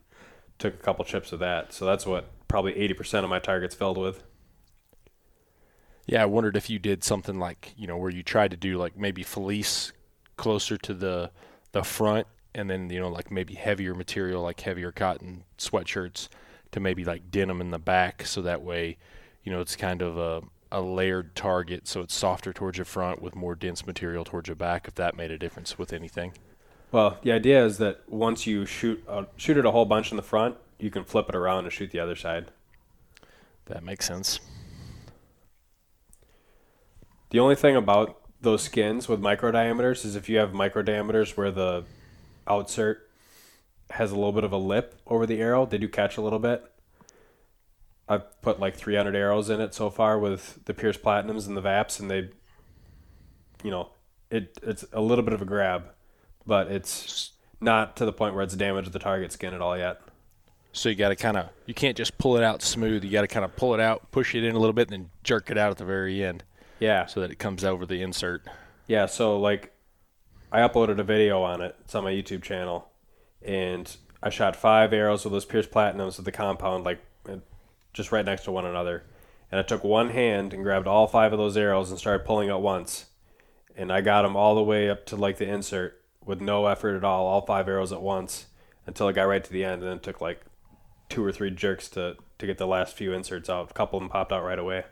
[0.58, 1.74] took a couple chips of that.
[1.74, 4.24] So that's what probably 80% of my targets filled with.
[6.06, 8.78] Yeah, I wondered if you did something like, you know, where you tried to do
[8.78, 9.92] like maybe fleece
[10.38, 11.32] closer to the
[11.74, 16.30] the front and then you know like maybe heavier material like heavier cotton sweatshirts
[16.72, 18.98] to maybe like denim in the back so that way
[19.44, 20.42] you know it's kind of a,
[20.74, 24.56] a layered target so it's softer towards your front with more dense material towards your
[24.56, 26.34] back if that made a difference with anything
[26.92, 30.18] well the idea is that once you shoot uh, shoot it a whole bunch in
[30.18, 32.52] the front you can flip it around and shoot the other side
[33.66, 34.40] that makes sense
[37.30, 41.38] the only thing about those skins with micro diameters is if you have micro diameters
[41.38, 41.86] where the
[42.48, 42.98] outsert
[43.94, 45.66] has a little bit of a lip over the arrow.
[45.66, 46.66] They do catch a little bit.
[48.08, 51.62] I've put like 300 arrows in it so far with the Pierce Platinums and the
[51.62, 52.30] Vaps, and they,
[53.64, 53.90] you know,
[54.30, 55.86] it it's a little bit of a grab,
[56.46, 60.02] but it's not to the point where it's damaged the target skin at all yet.
[60.74, 63.04] So you got to kind of you can't just pull it out smooth.
[63.04, 65.04] You got to kind of pull it out, push it in a little bit, and
[65.04, 66.44] then jerk it out at the very end.
[66.80, 67.06] Yeah.
[67.06, 68.46] So that it comes over the insert.
[68.88, 69.06] Yeah.
[69.06, 69.72] So like
[70.52, 71.76] I uploaded a video on it.
[71.82, 72.90] It's on my YouTube channel,
[73.42, 77.00] and I shot five arrows with those Pierce Platinums with the compound, like
[77.94, 79.04] just right next to one another.
[79.52, 82.50] And I took one hand and grabbed all five of those arrows and started pulling
[82.50, 83.06] at once.
[83.76, 86.96] And I got them all the way up to like the insert with no effort
[86.96, 88.48] at all, all five arrows at once
[88.88, 89.82] until it got right to the end.
[89.82, 90.42] And then it took like
[91.10, 93.70] two or three jerks to, to get the last few inserts out.
[93.70, 94.86] A couple of them popped out right away.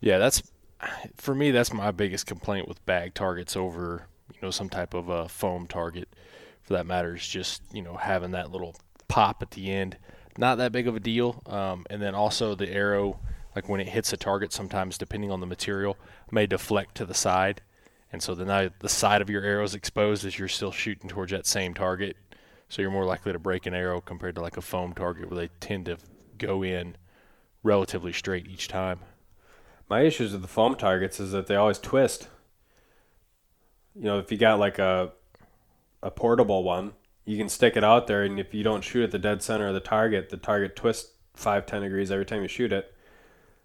[0.00, 0.42] Yeah, that's
[1.16, 5.08] for me, that's my biggest complaint with bag targets over you know some type of
[5.08, 6.08] a foam target,
[6.62, 8.76] for that matter, is just you know having that little
[9.08, 9.96] pop at the end.
[10.38, 13.18] Not that big of a deal, um, and then also the arrow,
[13.54, 15.96] like when it hits a target, sometimes depending on the material,
[16.30, 17.60] may deflect to the side,
[18.12, 21.32] and so then the side of your arrow is exposed as you're still shooting towards
[21.32, 22.16] that same target.
[22.68, 25.38] So you're more likely to break an arrow compared to like a foam target where
[25.38, 25.98] they tend to
[26.38, 26.96] go in
[27.62, 29.00] relatively straight each time.
[29.88, 32.28] My issues with the foam targets is that they always twist.
[33.94, 35.12] You know, if you got like a
[36.02, 36.94] a portable one,
[37.24, 39.68] you can stick it out there, and if you don't shoot at the dead center
[39.68, 42.92] of the target, the target twists five ten degrees every time you shoot it.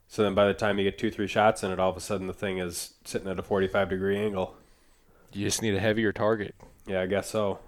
[0.08, 2.02] So then, by the time you get two three shots in it, all of a
[2.02, 4.56] sudden the thing is sitting at a forty five degree angle.
[5.34, 6.56] You just need a heavier target.
[6.86, 7.60] Yeah, I guess so.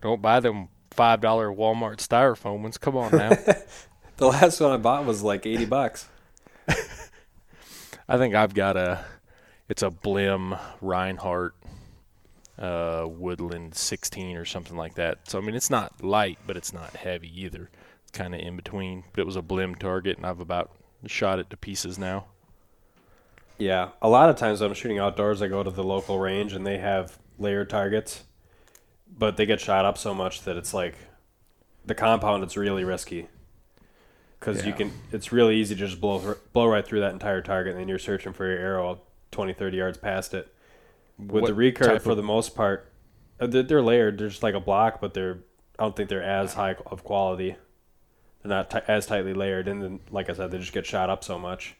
[0.00, 2.78] Don't buy them five dollar Walmart styrofoam ones.
[2.78, 3.30] Come on now.
[4.16, 6.08] the last one I bought was like eighty bucks.
[8.08, 9.04] I think I've got a.
[9.68, 11.50] It's a Blim Rinehart
[12.58, 15.28] uh, Woodland 16 or something like that.
[15.28, 17.70] So I mean, it's not light, but it's not heavy either.
[18.02, 19.04] It's kind of in between.
[19.12, 20.70] But it was a Blim target, and I've about
[21.06, 22.26] shot it to pieces now.
[23.58, 26.52] Yeah, a lot of times when I'm shooting outdoors, I go to the local range
[26.52, 28.24] and they have layered targets,
[29.16, 30.94] but they get shot up so much that it's like
[31.84, 33.26] the compound, it's really risky
[34.38, 34.92] because you can.
[35.12, 37.98] It's really easy to just blow blow right through that entire target, and then you're
[37.98, 39.00] searching for your arrow
[39.32, 40.52] 20, 30 yards past it.
[41.18, 42.92] With the recurve, for of- the most part,
[43.40, 44.18] uh, they're, they're layered.
[44.18, 45.40] They're just like a block, but they're.
[45.78, 47.56] I don't think they're as high of quality.
[48.42, 51.08] They're not ti as tightly layered, and then, like I said, they just get shot
[51.10, 51.76] up so much.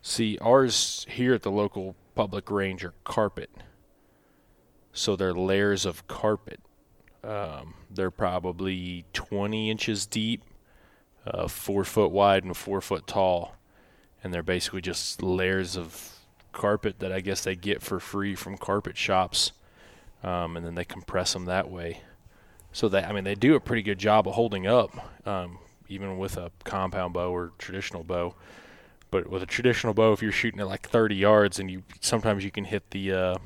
[0.00, 3.50] See, ours here at the local public range are carpet.
[4.92, 6.60] So they're layers of carpet.
[7.22, 10.42] Um, they're probably 20 inches deep,
[11.26, 13.56] uh, four foot wide, and four foot tall.
[14.22, 16.17] And they're basically just layers of
[16.58, 19.52] carpet that I guess they get for free from carpet shops.
[20.22, 22.00] Um, and then they compress them that way.
[22.72, 24.90] So they, I mean, they do a pretty good job of holding up,
[25.26, 28.34] um, even with a compound bow or traditional bow.
[29.10, 32.44] But with a traditional bow, if you're shooting at like 30 yards, and you sometimes
[32.44, 33.36] you can hit the, uh,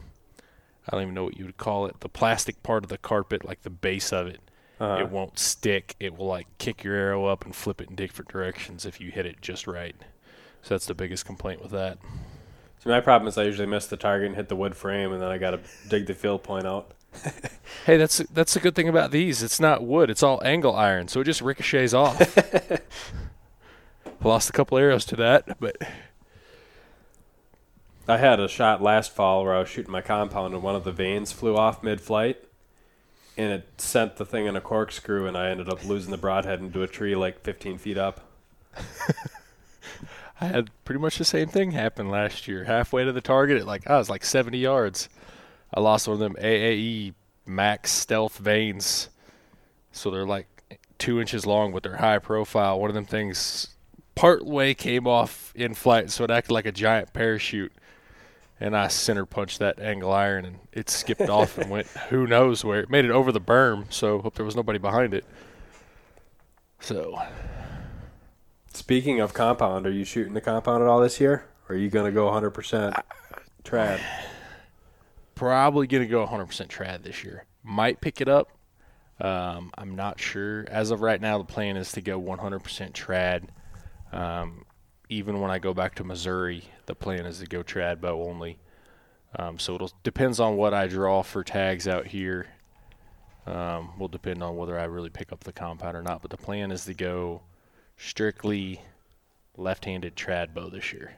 [0.88, 3.44] I don't even know what you would call it, the plastic part of the carpet,
[3.44, 4.40] like the base of it.
[4.80, 5.94] Uh, It won't stick.
[6.00, 9.10] It will like kick your arrow up and flip it in different directions if you
[9.12, 9.94] hit it just right.
[10.62, 11.98] So that's the biggest complaint with that.
[12.82, 15.22] So my problem is I usually miss the target and hit the wood frame, and
[15.22, 16.92] then I got to dig the field point out.
[17.84, 19.42] Hey, that's that's the good thing about these.
[19.42, 20.08] It's not wood.
[20.08, 22.38] It's all angle iron, so it just ricochets off.
[24.22, 25.76] Lost a couple arrows to that, but
[28.06, 30.84] I had a shot last fall where I was shooting my compound, and one of
[30.84, 32.44] the vanes flew off mid-flight,
[33.36, 36.60] and it sent the thing in a corkscrew, and I ended up losing the broadhead
[36.60, 38.28] into a tree like 15 feet up.
[40.42, 42.64] I had pretty much the same thing happen last year.
[42.64, 45.08] Halfway to the target, it like I was like 70 yards.
[45.72, 47.14] I lost one of them AAE
[47.46, 49.08] Max Stealth vanes,
[49.92, 52.80] so they're like two inches long, but they're high profile.
[52.80, 53.68] One of them things
[54.16, 57.72] part way came off in flight, so it acted like a giant parachute.
[58.58, 62.64] And I center punched that angle iron, and it skipped off and went who knows
[62.64, 62.80] where.
[62.80, 65.24] It made it over the berm, so hope there was nobody behind it.
[66.80, 67.22] So
[68.92, 71.46] Speaking of compound, are you shooting the compound at all this year?
[71.66, 72.92] Or are you going to go 100%
[73.64, 74.00] trad?
[75.34, 77.46] probably going to go 100% trad this year.
[77.64, 78.50] Might pick it up.
[79.18, 80.66] Um, I'm not sure.
[80.68, 83.44] As of right now, the plan is to go 100% trad.
[84.14, 84.66] Um,
[85.08, 88.58] even when I go back to Missouri, the plan is to go trad bow only.
[89.38, 92.46] Um, so it depends on what I draw for tags out here.
[93.46, 96.20] Um, will depend on whether I really pick up the compound or not.
[96.20, 97.40] But the plan is to go
[97.96, 98.82] strictly
[99.56, 101.14] left-handed trad bow this year.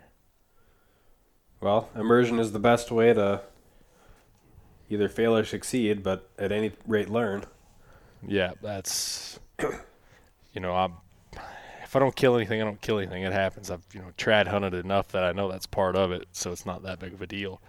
[1.61, 3.43] Well, immersion is the best way to
[4.91, 7.45] either fail or succeed, but at any rate, learn.
[8.27, 10.95] Yeah, that's you know, I'm
[11.83, 13.23] if I don't kill anything, I don't kill anything.
[13.23, 13.71] It happens.
[13.71, 16.67] I've you know trad hunted enough that I know that's part of it, so it's
[16.67, 17.61] not that big of a deal.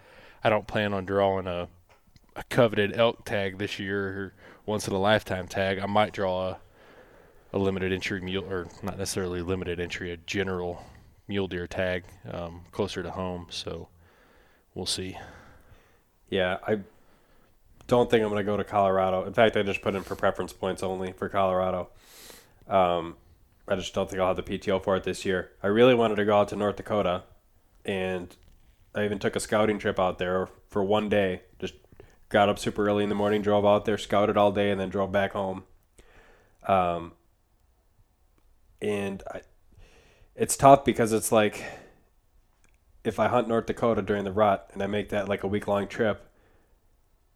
[0.44, 1.68] I don't plan on drawing a
[2.36, 4.34] a coveted elk tag this year or
[4.66, 5.80] once in a lifetime tag.
[5.80, 6.58] I might draw a
[7.56, 10.84] a limited entry mule or not necessarily limited entry, a general
[11.28, 13.48] mule deer tag um, closer to home.
[13.50, 13.88] So
[14.74, 15.18] we'll see.
[16.30, 16.80] Yeah, I
[17.88, 19.24] don't think I'm going to go to Colorado.
[19.26, 21.90] In fact, I just put in for preference points only for Colorado.
[22.68, 23.16] Um,
[23.68, 25.52] I just don't think I'll have the PTO for it this year.
[25.64, 27.24] I really wanted to go out to North Dakota,
[27.86, 28.36] and
[28.94, 31.44] I even took a scouting trip out there for one day.
[31.60, 31.76] Just
[32.28, 34.90] got up super early in the morning, drove out there, scouted all day, and then
[34.90, 35.64] drove back home.
[36.68, 37.14] Um,
[38.86, 39.42] and I,
[40.36, 41.64] it's tough because it's like
[43.04, 45.68] if I hunt North Dakota during the rut and I make that like a week
[45.68, 46.30] long trip,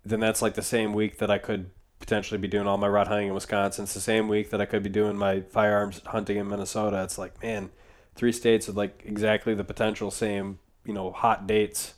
[0.05, 3.07] then that's like the same week that I could potentially be doing all my rut
[3.07, 3.83] hunting in Wisconsin.
[3.83, 7.03] It's the same week that I could be doing my firearms hunting in Minnesota.
[7.03, 7.71] It's like, man,
[8.15, 11.95] three states with like exactly the potential same, you know, hot dates.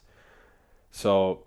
[0.91, 1.45] So,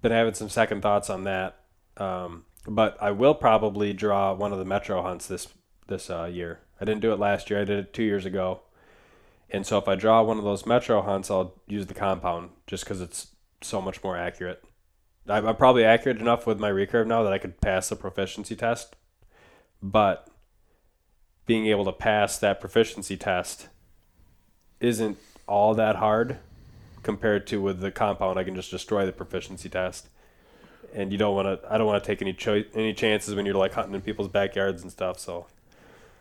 [0.00, 1.58] been having some second thoughts on that.
[1.96, 5.48] Um, but I will probably draw one of the metro hunts this
[5.86, 6.60] this uh, year.
[6.82, 7.60] I didn't do it last year.
[7.60, 8.62] I did it two years ago.
[9.50, 12.82] And so if I draw one of those metro hunts, I'll use the compound just
[12.82, 13.28] because it's
[13.60, 14.64] so much more accurate.
[15.28, 18.96] I'm probably accurate enough with my recurve now that I could pass the proficiency test.
[19.80, 20.28] But
[21.46, 23.68] being able to pass that proficiency test
[24.80, 26.38] isn't all that hard
[27.04, 28.40] compared to with the compound.
[28.40, 30.08] I can just destroy the proficiency test.
[30.92, 31.72] And you don't want to.
[31.72, 34.28] I don't want to take any cho- any chances when you're like hunting in people's
[34.28, 35.20] backyards and stuff.
[35.20, 35.46] So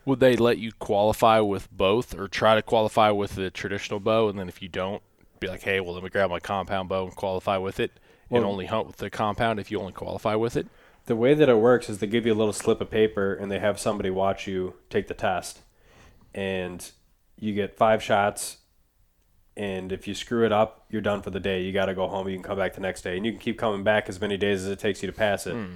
[0.05, 4.29] Would they let you qualify with both, or try to qualify with the traditional bow,
[4.29, 5.03] and then if you don't,
[5.39, 7.91] be like, hey, well, let me grab my compound bow and qualify with it,
[8.29, 10.67] and only hunt with the compound if you only qualify with it?
[11.05, 13.51] The way that it works is they give you a little slip of paper and
[13.51, 15.59] they have somebody watch you take the test.
[16.33, 16.89] And
[17.39, 18.57] you get five shots.
[19.57, 21.61] And if you screw it up, you're done for the day.
[21.61, 22.29] You got to go home.
[22.29, 23.17] You can come back the next day.
[23.17, 25.47] And you can keep coming back as many days as it takes you to pass
[25.47, 25.53] it.
[25.53, 25.75] Hmm.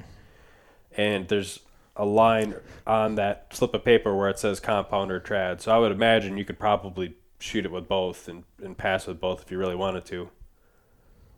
[0.95, 1.59] And there's
[1.96, 5.62] a line on that slip of paper where it says compound or trad.
[5.62, 9.20] So I would imagine you could probably shoot it with both and, and pass with
[9.20, 10.30] both if you really wanted to.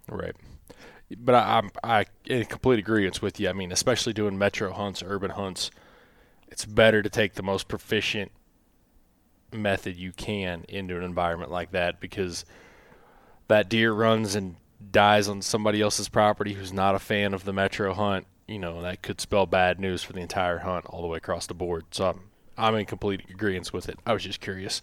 [0.10, 0.36] Right.
[1.16, 3.50] But I, I'm I in complete agreement with you.
[3.50, 5.72] I mean, especially doing metro hunts, urban hunts,
[6.48, 8.32] it's better to take the most proficient
[9.54, 12.46] method you can into an environment like that because
[13.48, 14.58] that deer runs and
[14.92, 18.82] dies on somebody else's property who's not a fan of the metro hunt, you know,
[18.82, 21.86] that could spell bad news for the entire hunt all the way across the board.
[21.92, 22.22] So I'm,
[22.58, 24.00] I'm in complete agreement with it.
[24.06, 24.82] I was just curious.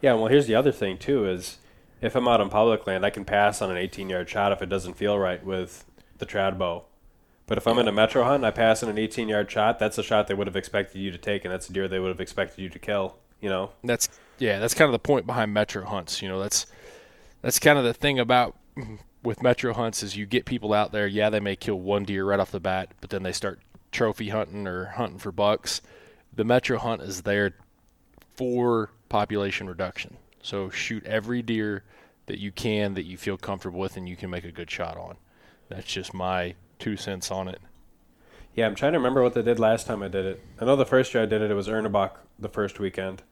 [0.00, 1.58] Yeah, well, here's the other thing too is
[2.00, 4.62] if I'm out on public land, I can pass on an 18 yard shot if
[4.62, 5.84] it doesn't feel right with
[6.18, 6.84] the trad bow.
[7.46, 9.78] But if I'm in a metro hunt and I pass on an 18 yard shot,
[9.78, 11.98] that's a shot they would have expected you to take, and that's a deer they
[11.98, 13.16] would have expected you to kill.
[13.40, 13.70] You know.
[13.82, 14.58] That's yeah.
[14.58, 16.20] That's kind of the point behind metro hunts.
[16.20, 16.66] You know, that's
[17.40, 18.56] that's kind of the thing about
[19.22, 21.06] with metro hunts is you get people out there.
[21.06, 23.60] Yeah, they may kill one deer right off the bat, but then they start
[23.90, 25.80] trophy hunting or hunting for bucks.
[26.34, 27.54] The metro hunt is there
[28.36, 30.16] for population reduction.
[30.42, 31.84] So shoot every deer
[32.26, 34.96] that you can that you feel comfortable with and you can make a good shot
[34.96, 35.16] on.
[35.68, 37.60] That's just my two cents on it.
[38.54, 40.44] Yeah, I'm trying to remember what they did last time I did it.
[40.60, 42.78] I know the first year I did it, it was earn a buck the first
[42.78, 43.22] weekend.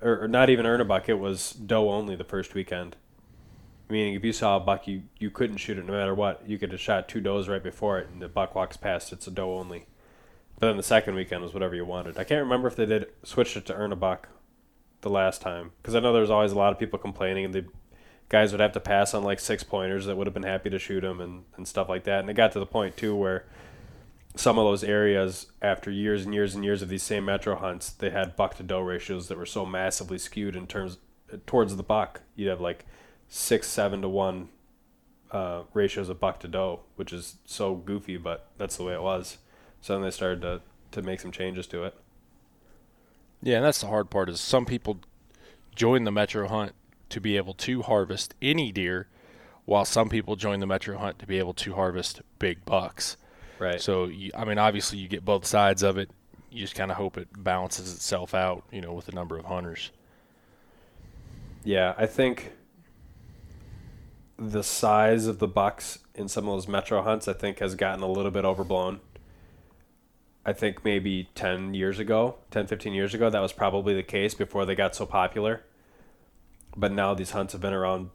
[0.00, 2.96] Or, or not even earn a buck, it was doe only the first weekend.
[3.88, 6.42] Meaning, if you saw a buck, you, you couldn't shoot it no matter what.
[6.46, 9.28] You could have shot two does right before it, and the buck walks past, it's
[9.28, 9.86] a doe only.
[10.58, 12.18] But then the second weekend was whatever you wanted.
[12.18, 14.28] I can't remember if they did switched it to earn a buck
[15.02, 17.54] the last time because I know there was always a lot of people complaining, and
[17.54, 17.66] the
[18.28, 20.78] guys would have to pass on like six pointers that would have been happy to
[20.78, 22.20] shoot them and, and stuff like that.
[22.20, 23.44] And it got to the point too where
[24.34, 27.90] some of those areas, after years and years and years of these same metro hunts,
[27.90, 30.98] they had buck to doe ratios that were so massively skewed in terms
[31.46, 32.22] towards the buck.
[32.34, 32.84] You'd have like
[33.28, 34.48] six, seven to one
[35.32, 39.02] uh, ratios of buck to doe, which is so goofy, but that's the way it
[39.02, 39.38] was.
[39.80, 40.60] So then they started to
[40.92, 41.94] to make some changes to it.
[43.42, 44.98] Yeah, and that's the hard part is some people
[45.74, 46.72] join the metro hunt
[47.10, 49.08] to be able to harvest any deer,
[49.64, 53.16] while some people join the metro hunt to be able to harvest big bucks.
[53.58, 53.80] Right.
[53.80, 56.10] So, you, I mean, obviously, you get both sides of it.
[56.50, 59.44] You just kind of hope it balances itself out, you know, with the number of
[59.44, 59.90] hunters.
[61.64, 62.52] Yeah, I think
[64.38, 68.02] the size of the bucks in some of those metro hunts, I think, has gotten
[68.02, 69.00] a little bit overblown.
[70.44, 74.34] I think maybe 10 years ago, 10, 15 years ago, that was probably the case
[74.34, 75.62] before they got so popular.
[76.76, 78.10] But now these hunts have been around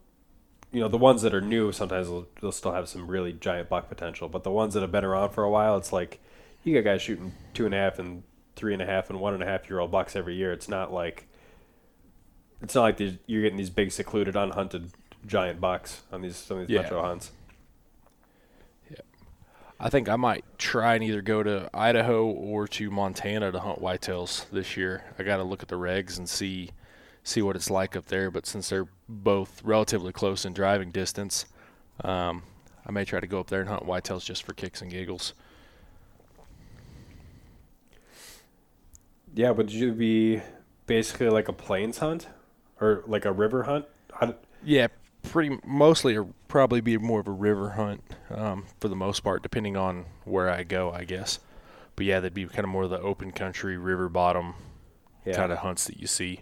[0.72, 3.70] you know the ones that are new sometimes they'll, they'll, still have some really giant
[3.70, 6.20] buck potential but the ones that have been around for a while it's like
[6.64, 8.24] you got guys shooting two and a half and
[8.56, 10.70] three and a half and one and a half year old bucks every year it's
[10.70, 11.28] not like
[12.62, 14.92] it's not like these, you're getting these big secluded unhunted
[15.26, 16.82] giant bucks on these some of these yeah.
[16.82, 17.32] metro hunts
[18.90, 18.98] yeah
[19.80, 23.80] i think i might try and either go to idaho or to montana to hunt
[23.82, 26.72] whitetails this year i got to look at the regs and see
[27.24, 28.32] see what it's like up there.
[28.32, 31.46] But since they're both relatively close in driving distance,
[32.04, 32.44] um,
[32.86, 35.34] I may try to go up there and hunt whitetails just for kicks and giggles.
[39.34, 40.42] Yeah, would you be
[40.88, 42.28] basically like a plains hunt
[42.80, 43.86] or like a river hunt?
[44.64, 44.88] yeah,
[45.24, 49.42] pretty mostly or probably be more of a river hunt um, for the most part,
[49.44, 51.40] depending on where I go, I guess.
[51.96, 54.56] But yeah, that'd be kind of more of the open country, river bottom
[55.26, 55.36] yeah.
[55.36, 56.42] kind of hunts that you see.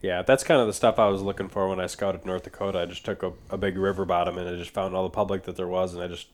[0.00, 2.80] Yeah, that's kind of the stuff I was looking for when I scouted North Dakota.
[2.80, 5.44] I just took a, a big river bottom and I just found all the public
[5.44, 6.28] that there was, and I just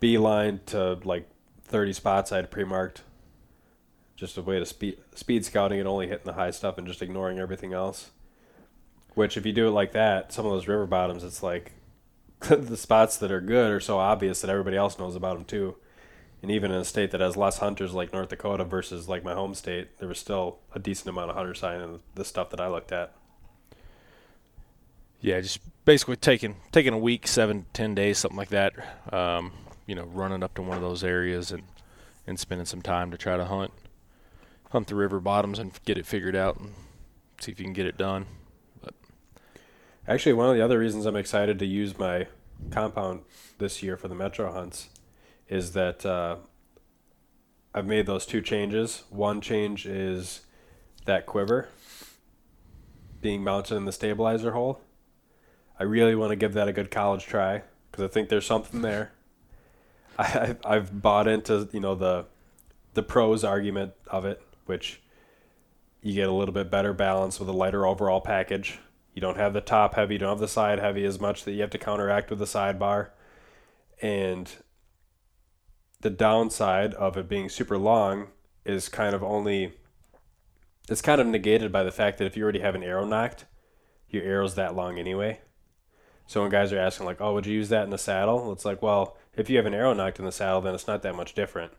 [0.00, 1.28] beeline to like
[1.64, 3.02] 30 spots I had pre-marked.
[4.14, 7.02] Just a way to speed speed scouting and only hitting the high stuff and just
[7.02, 8.12] ignoring everything else.
[9.16, 11.72] Which, if you do it like that, some of those river bottoms, it's like
[12.48, 15.74] the spots that are good are so obvious that everybody else knows about them too
[16.42, 19.34] and even in a state that has less hunters like North Dakota versus like my
[19.34, 22.60] home state, there was still a decent amount of hunter sign in the stuff that
[22.60, 23.12] I looked at.
[25.20, 28.74] Yeah, just basically taking taking a week, seven, ten days, something like that.
[29.12, 29.52] Um,
[29.86, 31.64] you know, running up to one of those areas and
[32.26, 33.72] and spending some time to try to hunt
[34.70, 36.74] hunt the river bottoms and get it figured out and
[37.40, 38.26] see if you can get it done.
[40.08, 42.28] Actually, one of the other reasons I'm excited to use my
[42.70, 43.22] compound
[43.58, 44.88] this year for the metro hunts
[45.48, 46.36] is that uh,
[47.74, 49.02] I've made those two changes.
[49.10, 50.42] One change is
[51.06, 51.68] that quiver
[53.20, 54.80] being mounted in the stabilizer hole.
[55.78, 58.82] I really want to give that a good college try because I think there's something
[58.82, 59.12] there.
[60.18, 62.26] I, I've bought into you know the
[62.94, 65.02] the pros argument of it, which
[66.00, 68.78] you get a little bit better balance with a lighter overall package.
[69.16, 71.52] You don't have the top heavy, you don't have the side heavy as much that
[71.52, 73.12] you have to counteract with the sidebar.
[74.02, 74.52] And
[76.02, 78.26] the downside of it being super long
[78.66, 79.72] is kind of only
[80.90, 83.46] it's kind of negated by the fact that if you already have an arrow nocked,
[84.10, 85.40] your arrow's that long anyway.
[86.26, 88.66] So when guys are asking like, "Oh, would you use that in the saddle?" It's
[88.66, 91.16] like, well, if you have an arrow nocked in the saddle, then it's not that
[91.16, 91.72] much different.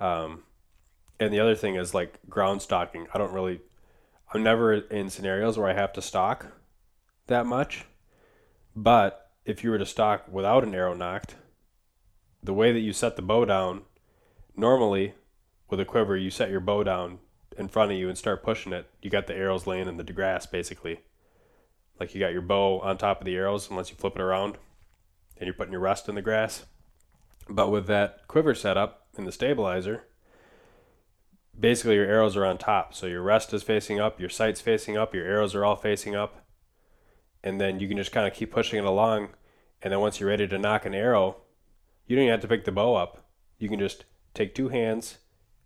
[0.00, 0.42] Um,
[1.20, 3.06] and the other thing is like ground stalking.
[3.14, 3.60] I don't really,
[4.34, 6.46] I'm never in scenarios where I have to stock
[7.28, 7.84] that much.
[8.74, 11.36] But if you were to stock without an arrow nocked,
[12.42, 13.82] the way that you set the bow down,
[14.56, 15.14] normally
[15.70, 17.20] with a quiver, you set your bow down
[17.56, 18.90] in front of you and start pushing it.
[19.00, 21.00] You got the arrows laying in the grass basically.
[22.00, 24.58] Like you got your bow on top of the arrows unless you flip it around
[25.36, 26.64] and you're putting your rest in the grass.
[27.48, 30.02] But with that quiver setup and the stabilizer,
[31.58, 32.94] basically your arrows are on top.
[32.94, 36.14] So your rest is facing up, your sight's facing up, your arrows are all facing
[36.14, 36.44] up.
[37.42, 39.30] And then you can just kind of keep pushing it along.
[39.82, 41.36] And then once you're ready to nock an arrow,
[42.06, 43.26] you don't even have to pick the bow up.
[43.58, 45.18] You can just take two hands,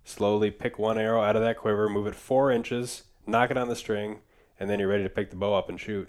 [0.05, 3.69] slowly pick one arrow out of that quiver, move it four inches, nock it on
[3.69, 4.21] the string,
[4.59, 6.09] and then you're ready to pick the bow up and shoot.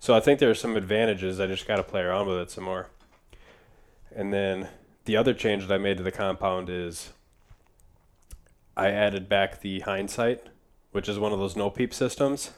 [0.00, 1.40] So I think there are some advantages.
[1.40, 2.88] I just got to play around with it some more.
[4.14, 4.68] And then
[5.04, 7.12] the other change that I made to the compound is
[8.78, 10.46] I added back the hindsight,
[10.92, 12.52] which is one of those no peep systems,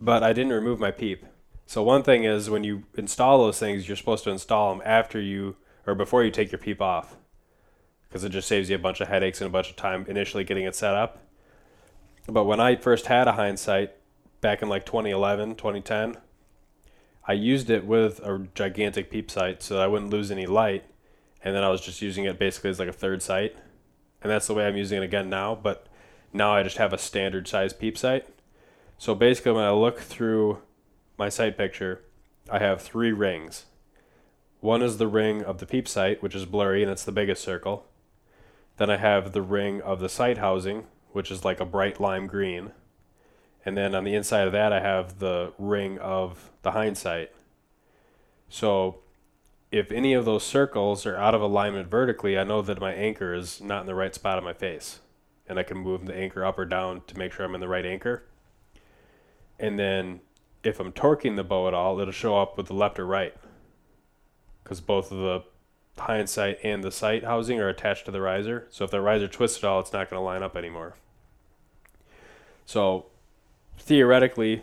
[0.00, 1.26] but I didn't remove my peep.
[1.66, 5.20] So one thing is when you install those things, you're supposed to install them after
[5.20, 5.56] you
[5.86, 7.16] or before you take your peep off,
[8.08, 10.42] because it just saves you a bunch of headaches and a bunch of time initially
[10.42, 11.18] getting it set up.
[12.26, 13.92] But when I first had a hindsight
[14.40, 16.16] back in like 2011, 2010,
[17.28, 20.84] I used it with a gigantic peep sight so that I wouldn't lose any light,
[21.44, 23.54] and then I was just using it basically as like a third sight
[24.22, 25.54] and that's the way I'm using it again now.
[25.54, 25.86] But
[26.32, 28.26] now I just have a standard size peep sight.
[28.98, 30.58] So basically, when I look through
[31.18, 32.02] my sight picture,
[32.50, 33.66] I have three rings.
[34.60, 37.42] One is the ring of the peep sight, which is blurry and it's the biggest
[37.42, 37.86] circle.
[38.78, 42.26] Then I have the ring of the sight housing, which is like a bright lime
[42.26, 42.72] green.
[43.64, 47.32] And then on the inside of that, I have the ring of the hindsight.
[48.48, 48.98] So
[49.70, 53.34] if any of those circles are out of alignment vertically, I know that my anchor
[53.34, 55.00] is not in the right spot on my face.
[55.48, 57.68] And I can move the anchor up or down to make sure I'm in the
[57.68, 58.24] right anchor.
[59.58, 60.20] And then
[60.64, 63.34] if I'm torquing the bow at all, it'll show up with the left or right.
[64.62, 65.44] Because both of the
[65.98, 68.66] hindsight and the sight housing are attached to the riser.
[68.70, 70.96] So if the riser twists at all, it's not going to line up anymore.
[72.66, 73.06] So
[73.78, 74.62] theoretically,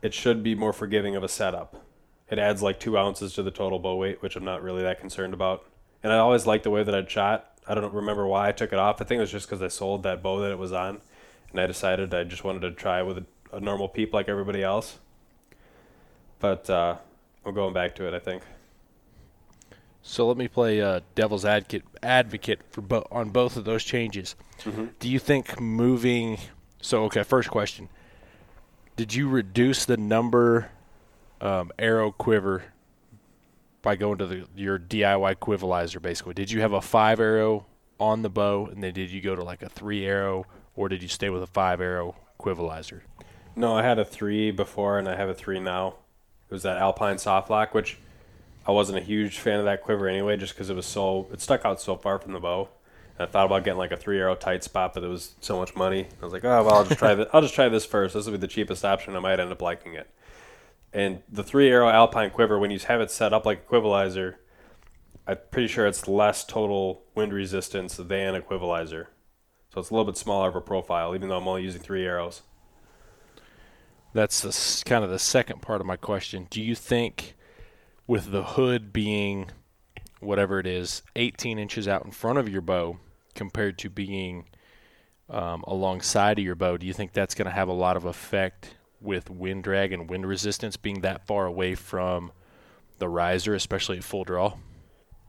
[0.00, 1.84] it should be more forgiving of a setup
[2.32, 4.98] it adds like two ounces to the total bow weight, which I'm not really that
[4.98, 5.66] concerned about.
[6.02, 7.60] And I always liked the way that I'd shot.
[7.68, 9.02] I don't remember why I took it off.
[9.02, 11.02] I think it was just because I sold that bow that it was on,
[11.50, 14.62] and I decided I just wanted to try with a, a normal peep like everybody
[14.62, 14.98] else.
[16.40, 16.96] But uh,
[17.44, 18.14] I'm going back to it.
[18.14, 18.42] I think.
[20.00, 24.36] So let me play uh, devil's advocate advocate for bo- on both of those changes.
[24.62, 24.86] Mm-hmm.
[24.98, 26.38] Do you think moving?
[26.80, 27.90] So okay, first question:
[28.96, 30.70] Did you reduce the number
[31.42, 32.62] um, arrow quiver
[33.82, 36.34] by going to the your DIY quivalizer basically.
[36.34, 37.66] Did you have a five arrow
[38.00, 41.02] on the bow, and then did you go to like a three arrow, or did
[41.02, 43.00] you stay with a five arrow quivalizer?
[43.54, 45.96] No, I had a three before, and I have a three now.
[46.48, 47.98] It was that Alpine Softloc, which
[48.66, 51.40] I wasn't a huge fan of that quiver anyway, just because it was so it
[51.40, 52.68] stuck out so far from the bow.
[53.18, 55.58] And I thought about getting like a three arrow tight spot, but it was so
[55.58, 56.06] much money.
[56.20, 57.28] I was like, oh well, I'll just try this.
[57.32, 58.14] I'll just try this first.
[58.14, 59.16] This will be the cheapest option.
[59.16, 60.08] I might end up liking it.
[60.92, 64.34] And the three arrow Alpine quiver, when you have it set up like a
[65.26, 69.06] I'm pretty sure it's less total wind resistance than a quivalizer.
[69.72, 72.04] So it's a little bit smaller of a profile, even though I'm only using three
[72.04, 72.42] arrows.
[74.12, 76.46] That's kind of the second part of my question.
[76.50, 77.34] Do you think,
[78.06, 79.50] with the hood being
[80.20, 82.98] whatever it is, 18 inches out in front of your bow
[83.34, 84.44] compared to being
[85.30, 88.04] um, alongside of your bow, do you think that's going to have a lot of
[88.04, 92.32] effect with wind drag and wind resistance being that far away from
[92.98, 94.54] the riser, especially at full draw?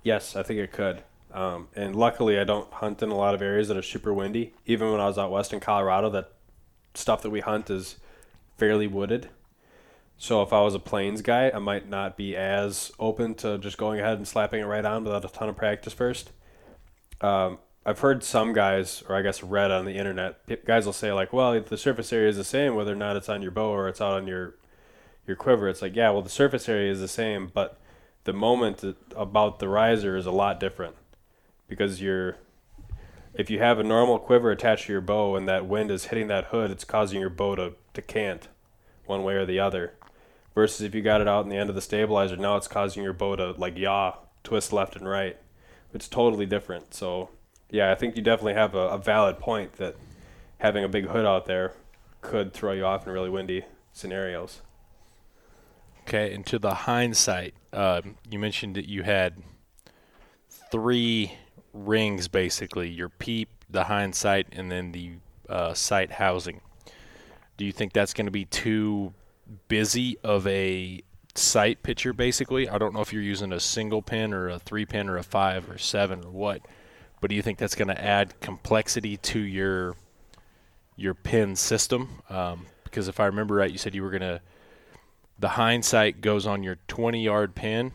[0.03, 1.03] Yes, I think it could.
[1.33, 4.53] Um, and luckily, I don't hunt in a lot of areas that are super windy.
[4.65, 6.31] Even when I was out west in Colorado, that
[6.93, 7.97] stuff that we hunt is
[8.57, 9.29] fairly wooded.
[10.17, 13.77] So if I was a plains guy, I might not be as open to just
[13.77, 16.29] going ahead and slapping it right on without a ton of practice first.
[17.19, 21.11] Um, I've heard some guys, or I guess read on the internet, guys will say
[21.11, 23.69] like, "Well, the surface area is the same whether or not it's on your bow
[23.69, 24.55] or it's out on your
[25.27, 27.79] your quiver." It's like, yeah, well, the surface area is the same, but
[28.23, 28.83] the moment
[29.15, 30.95] about the riser is a lot different
[31.67, 32.37] because you're
[33.33, 36.27] if you have a normal quiver attached to your bow and that wind is hitting
[36.27, 38.47] that hood, it's causing your bow to, to cant
[39.05, 39.93] one way or the other.
[40.55, 43.03] Versus if you got it out in the end of the stabilizer, now it's causing
[43.03, 45.37] your bow to like yaw, twist left and right
[45.93, 46.93] it's totally different.
[46.93, 47.29] So,
[47.73, 49.95] yeah, I think you definitely have a, a valid point that
[50.59, 51.73] having a big hood out there
[52.21, 54.61] could throw you off in really windy scenarios.
[56.01, 59.41] Okay, and to the hindsight, uh, you mentioned that you had
[60.71, 61.33] three
[61.73, 65.13] rings basically your peep, the hindsight, and then the
[65.49, 66.61] uh, sight housing.
[67.57, 69.15] Do you think that's going to be too
[69.67, 71.01] busy of a
[71.33, 72.69] sight picture basically?
[72.69, 75.23] I don't know if you're using a single pin or a three pin or a
[75.23, 76.61] five or seven or what,
[77.23, 79.95] but do you think that's going to add complexity to your
[80.97, 82.21] your pin system?
[82.29, 84.41] Um, because if I remember right, you said you were going to
[85.39, 87.93] the hindsight goes on your 20 yard pin,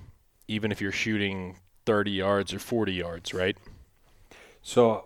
[0.49, 3.59] even if you're shooting 30 yards or 40 yards, right?
[4.62, 5.05] So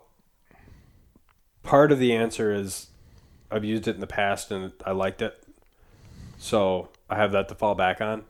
[1.64, 2.90] part of the answer is
[3.50, 5.42] I've used it in the past and I liked it.
[6.38, 8.22] So I have that to fall back on.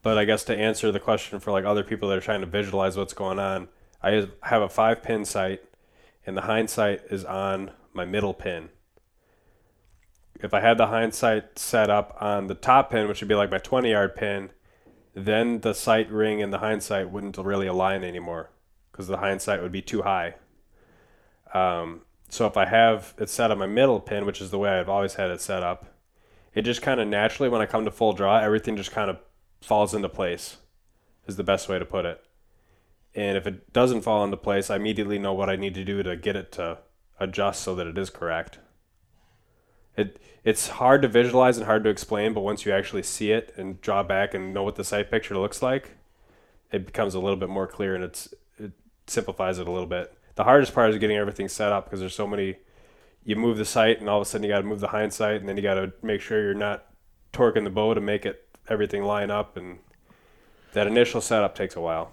[0.00, 2.46] But I guess to answer the question for like other people that are trying to
[2.46, 3.66] visualize what's going on,
[4.04, 5.62] I have a five pin sight
[6.26, 8.68] and the hindsight is on my middle pin
[10.44, 13.50] if I had the hindsight set up on the top pin, which would be like
[13.50, 14.50] my 20 yard pin,
[15.14, 18.50] then the sight ring and the hindsight wouldn't really align anymore
[18.90, 20.34] because the hindsight would be too high.
[21.52, 24.70] Um, so if I have it set on my middle pin, which is the way
[24.70, 25.86] I've always had it set up,
[26.52, 29.18] it just kind of naturally, when I come to full draw, everything just kind of
[29.62, 30.58] falls into place,
[31.26, 32.22] is the best way to put it.
[33.14, 36.02] And if it doesn't fall into place, I immediately know what I need to do
[36.02, 36.78] to get it to
[37.20, 38.58] adjust so that it is correct.
[39.96, 43.54] It it's hard to visualize and hard to explain, but once you actually see it
[43.56, 45.92] and draw back and know what the sight picture looks like,
[46.72, 48.72] it becomes a little bit more clear and it's it
[49.06, 50.12] simplifies it a little bit.
[50.34, 52.56] The hardest part is getting everything set up because there's so many.
[53.22, 55.40] You move the sight and all of a sudden you got to move the hindsight
[55.40, 56.86] and then you got to make sure you're not
[57.32, 59.78] torquing the bow to make it everything line up and
[60.72, 62.10] that initial setup takes a while.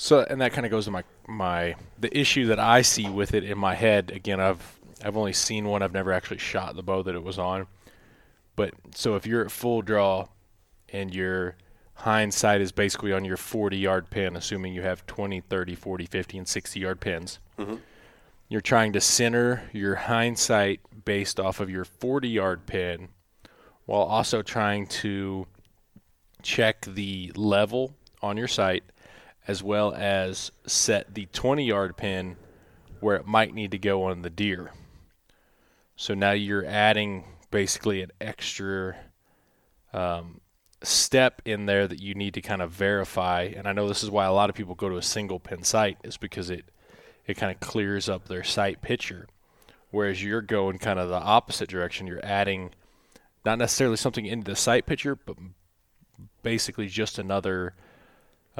[0.00, 3.34] So and that kind of goes to my my the issue that I see with
[3.34, 4.10] it in my head.
[4.10, 5.82] Again, I've I've only seen one.
[5.82, 7.66] I've never actually shot the bow that it was on.
[8.56, 10.28] But so if you're at full draw
[10.88, 11.54] and your
[11.96, 16.38] hindsight is basically on your 40 yard pin, assuming you have 20, 30, 40, 50,
[16.38, 17.76] and 60 yard pins, mm-hmm.
[18.48, 23.08] you're trying to center your hindsight based off of your 40 yard pin
[23.84, 25.46] while also trying to
[26.42, 28.82] check the level on your sight
[29.50, 32.36] as well as set the 20 yard pin
[33.00, 34.70] where it might need to go on the deer.
[35.96, 38.96] So now you're adding basically an extra
[39.92, 40.40] um,
[40.84, 43.52] step in there that you need to kind of verify.
[43.56, 45.64] And I know this is why a lot of people go to a single pin
[45.64, 46.66] sight is because it
[47.26, 49.26] it kind of clears up their sight picture.
[49.90, 52.06] Whereas you're going kind of the opposite direction.
[52.06, 52.70] You're adding
[53.44, 55.36] not necessarily something into the sight picture, but
[56.42, 57.74] basically just another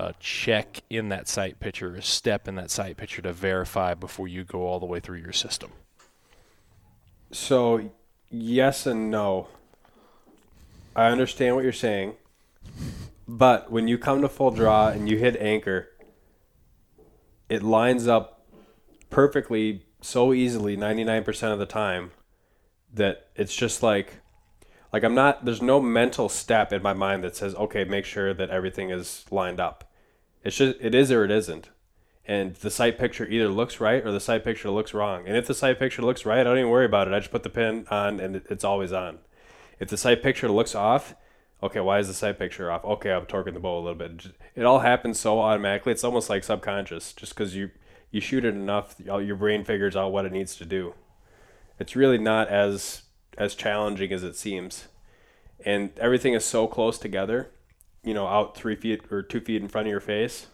[0.01, 4.27] uh, check in that sight picture, a step in that sight picture to verify before
[4.27, 5.71] you go all the way through your system.
[7.33, 7.91] So,
[8.31, 9.49] yes and no.
[10.97, 12.15] I understand what you're saying,
[13.29, 15.89] but when you come to full draw and you hit anchor,
[17.51, 18.47] it lines up
[19.11, 22.11] perfectly so easily 99% of the time
[22.93, 24.15] that it's just like
[24.93, 28.35] like I'm not there's no mental step in my mind that says okay make sure
[28.35, 29.90] that everything is lined up.
[30.45, 31.71] It's just it is or it isn't
[32.31, 35.27] and the sight picture either looks right or the sight picture looks wrong.
[35.27, 37.15] And if the sight picture looks right, I don't even worry about it.
[37.15, 39.19] I just put the pin on and it's always on.
[39.81, 41.17] If the sight picture looks off,
[41.61, 42.85] okay, why is the sight picture off?
[42.85, 44.27] Okay, I'm torquing the bow a little bit.
[44.55, 45.91] It all happens so automatically.
[45.91, 47.71] It's almost like subconscious, just because you
[48.13, 50.95] you shoot it enough, your brain figures out what it needs to do.
[51.81, 53.03] It's really not as
[53.39, 54.87] as challenging as it seems,
[55.65, 57.51] and everything is so close together.
[58.03, 60.47] You know, out three feet or two feet in front of your face,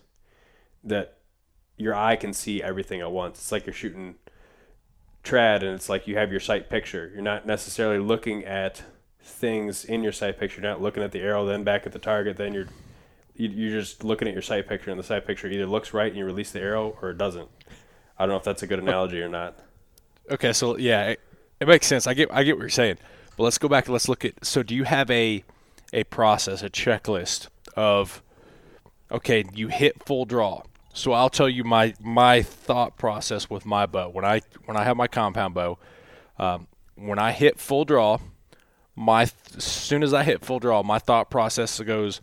[0.82, 1.18] that
[1.76, 3.38] your eye can see everything at once.
[3.38, 4.16] It's like you're shooting
[5.22, 7.10] trad and it's like you have your sight picture.
[7.12, 8.82] You're not necessarily looking at
[9.20, 10.60] things in your sight picture.
[10.60, 12.36] You're not looking at the arrow, then back at the target.
[12.36, 12.68] Then you're
[13.34, 16.16] you're just looking at your sight picture, and the sight picture either looks right and
[16.16, 17.48] you release the arrow, or it doesn't.
[18.18, 19.58] I don't know if that's a good analogy or not.
[20.30, 21.20] Okay, so yeah, it,
[21.60, 22.06] it makes sense.
[22.06, 22.96] I get I get what you're saying.
[23.36, 24.44] But let's go back and let's look at.
[24.44, 25.44] So, do you have a
[25.96, 28.22] a process, a checklist of
[29.10, 30.62] okay, you hit full draw
[30.96, 34.84] so I'll tell you my my thought process with my bow when I when I
[34.84, 35.78] have my compound bow.
[36.38, 38.18] Um, when I hit full draw,
[38.94, 42.22] my as soon as I hit full draw, my thought process goes.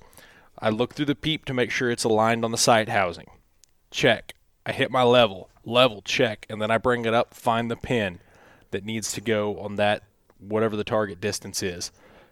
[0.58, 3.28] I look through the peep to make sure it's aligned on the sight housing.
[3.92, 4.34] Check.
[4.66, 5.50] I hit my level.
[5.66, 8.20] Level check, and then I bring it up, find the pin
[8.72, 10.04] that needs to go on that
[10.40, 11.92] whatever the target distance is.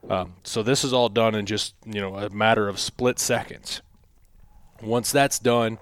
[0.10, 3.82] Um, so this is all done in just you know a matter of split seconds.
[4.82, 5.78] Once that's done,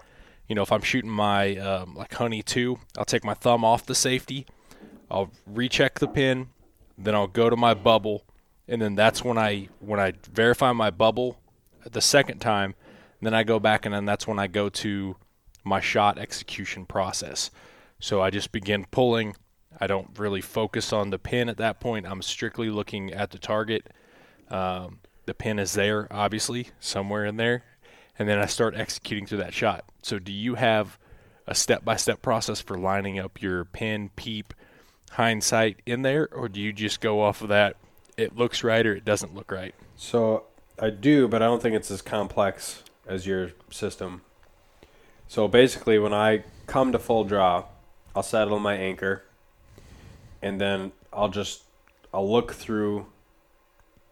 [0.47, 3.85] you know, if I'm shooting my um, like honey two, I'll take my thumb off
[3.85, 4.45] the safety,
[5.09, 6.47] I'll recheck the pin,
[6.97, 8.25] then I'll go to my bubble,
[8.67, 11.39] and then that's when I when I verify my bubble
[11.89, 12.75] the second time,
[13.21, 15.15] then I go back and then that's when I go to
[15.63, 17.51] my shot execution process.
[17.99, 19.35] So I just begin pulling.
[19.79, 22.05] I don't really focus on the pin at that point.
[22.05, 23.87] I'm strictly looking at the target.
[24.49, 27.63] Um, the pin is there, obviously, somewhere in there
[28.19, 29.85] and then I start executing through that shot.
[30.03, 30.99] So, do you have
[31.47, 34.53] a step by step process for lining up your pin, peep,
[35.11, 37.77] hindsight in there, or do you just go off of that?
[38.17, 39.73] It looks right or it doesn't look right.
[39.95, 40.43] So
[40.77, 44.21] I do, but I don't think it's as complex as your system.
[45.29, 47.65] So basically, when I come to full draw,
[48.13, 49.23] I'll settle my anchor,
[50.41, 51.63] and then I'll just
[52.13, 53.05] I'll look through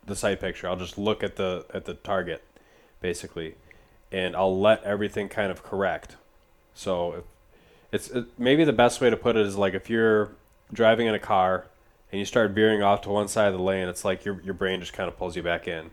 [0.08, 0.68] the sight picture.
[0.68, 2.44] I'll just look at the at the target,
[3.00, 3.56] basically,
[4.12, 6.16] and I'll let everything kind of correct.
[6.74, 7.24] So if
[7.92, 10.32] it's it, maybe the best way to put it is like if you're
[10.74, 11.68] driving in a car
[12.12, 14.54] and you start veering off to one side of the lane, it's like your your
[14.54, 15.92] brain just kind of pulls you back in.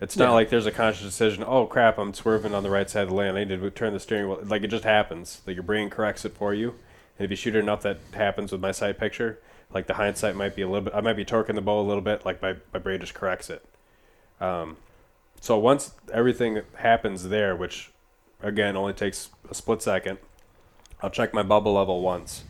[0.00, 0.32] It's not yeah.
[0.32, 1.44] like there's a conscious decision.
[1.46, 1.98] Oh crap!
[1.98, 3.36] I'm swerving on the right side of the lane.
[3.36, 4.40] I need to turn the steering wheel.
[4.42, 5.42] Like it just happens.
[5.46, 6.74] Like your brain corrects it for you.
[7.18, 9.38] And if you shoot it enough, that happens with my sight picture.
[9.72, 10.94] Like the hindsight might be a little bit.
[10.94, 12.24] I might be torquing the bow a little bit.
[12.24, 13.64] Like my my brain just corrects it.
[14.40, 14.76] Um,
[15.40, 17.90] so once everything happens there, which
[18.42, 20.18] again only takes a split second,
[21.02, 22.44] I'll check my bubble level once,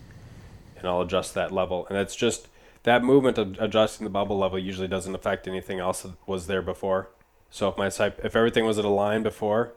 [0.77, 1.87] and I'll adjust that level.
[1.89, 2.49] And it's just
[2.85, 6.63] that movement of adjusting the bubble level usually doesn't affect anything else that was there
[6.63, 7.11] before.
[7.51, 9.75] So if my sight, if everything was at a line before,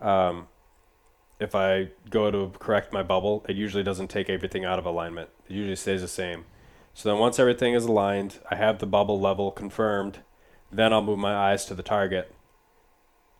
[0.00, 0.48] um,
[1.38, 5.30] if I go to correct my bubble, it usually doesn't take everything out of alignment.
[5.48, 6.44] It usually stays the same.
[6.96, 10.20] So then once everything is aligned, I have the bubble level confirmed,
[10.72, 12.34] then I'll move my eyes to the target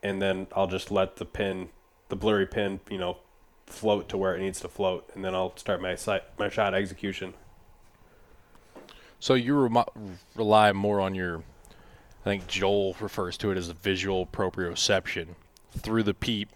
[0.03, 1.71] and then I'll just let the pin,
[2.11, 3.17] the blurry pin, you know,
[3.65, 6.75] float to where it needs to float, and then I'll start my sight, my shot
[6.75, 7.33] execution.
[9.19, 14.27] So you rem- rely more on your, I think Joel refers to it as visual
[14.27, 15.29] proprioception
[15.71, 16.51] through the peep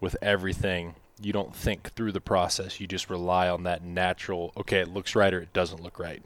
[0.00, 0.96] with everything.
[1.20, 2.80] You don't think through the process.
[2.80, 4.52] You just rely on that natural.
[4.56, 6.22] Okay, it looks right or it doesn't look right.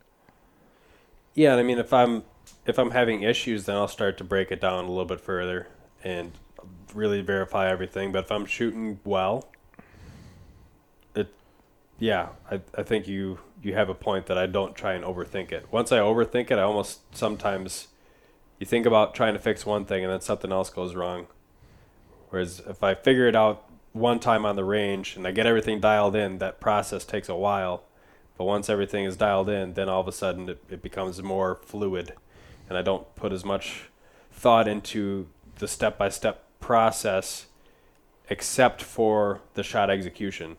[1.34, 2.24] Yeah, I mean, if I'm
[2.66, 5.68] if I'm having issues, then I'll start to break it down a little bit further
[6.02, 6.32] and
[6.94, 8.12] really verify everything.
[8.12, 9.48] But if I'm shooting well,
[11.14, 11.32] it,
[11.98, 15.52] yeah, I, I think you you have a point that I don't try and overthink
[15.52, 15.66] it.
[15.70, 17.88] Once I overthink it, I almost sometimes
[18.58, 21.26] you think about trying to fix one thing and then something else goes wrong.
[22.30, 25.80] Whereas if I figure it out one time on the range and I get everything
[25.80, 27.84] dialed in, that process takes a while.
[28.36, 31.56] But once everything is dialed in, then all of a sudden it, it becomes more
[31.56, 32.14] fluid.
[32.68, 33.90] And I don't put as much
[34.32, 35.28] thought into
[35.58, 37.46] the step by step process
[38.28, 40.56] except for the shot execution.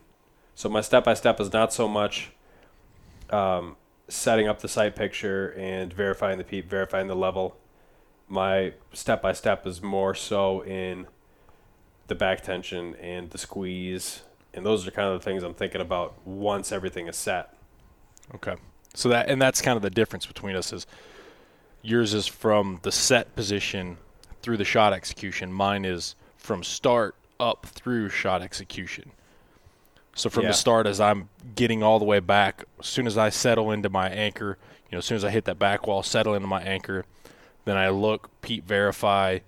[0.54, 2.32] So my step by step is not so much
[3.30, 3.76] um,
[4.08, 7.56] setting up the sight picture and verifying the peep, verifying the level.
[8.28, 11.06] My step by step is more so in
[12.12, 15.80] the back tension and the squeeze, and those are kind of the things I'm thinking
[15.80, 17.54] about once everything is set.
[18.34, 18.54] Okay.
[18.94, 20.86] So that and that's kind of the difference between us is
[21.80, 23.96] yours is from the set position
[24.42, 25.52] through the shot execution.
[25.52, 29.12] Mine is from start up through shot execution.
[30.14, 30.50] So from yeah.
[30.50, 33.88] the start, as I'm getting all the way back, as soon as I settle into
[33.88, 34.58] my anchor,
[34.90, 37.06] you know, as soon as I hit that back wall, settle into my anchor,
[37.64, 39.38] then I look, peep, verify,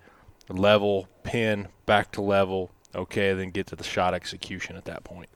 [0.49, 2.71] level, pin, back to level.
[2.95, 5.29] Okay, then get to the shot execution at that point.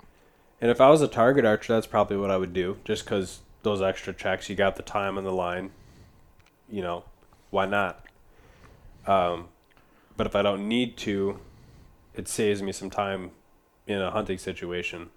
[0.61, 3.41] And if I was a target archer, that's probably what I would do, just because
[3.63, 5.71] those extra checks, you got the time on the line.
[6.69, 7.05] You know,
[7.51, 8.05] why not?
[9.07, 9.49] Um,
[10.17, 11.41] but if I don't need to,
[12.15, 13.31] it saves me some time
[13.87, 15.11] in a hunting situation.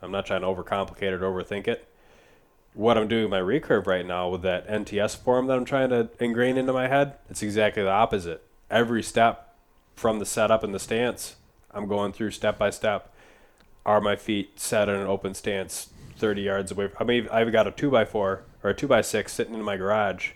[0.00, 1.88] I'm not trying to overcomplicate it or overthink it.
[2.74, 5.90] What I'm doing with my recurve right now with that NTS form that I'm trying
[5.90, 8.46] to ingrain into my head, it's exactly the opposite.
[8.72, 9.54] Every step
[9.94, 11.36] from the setup and the stance,
[11.72, 13.12] I'm going through step by step.
[13.84, 16.88] Are my feet set in an open stance 30 yards away?
[16.98, 20.30] I mean, I've got a 2x4 or a 2x6 sitting in my garage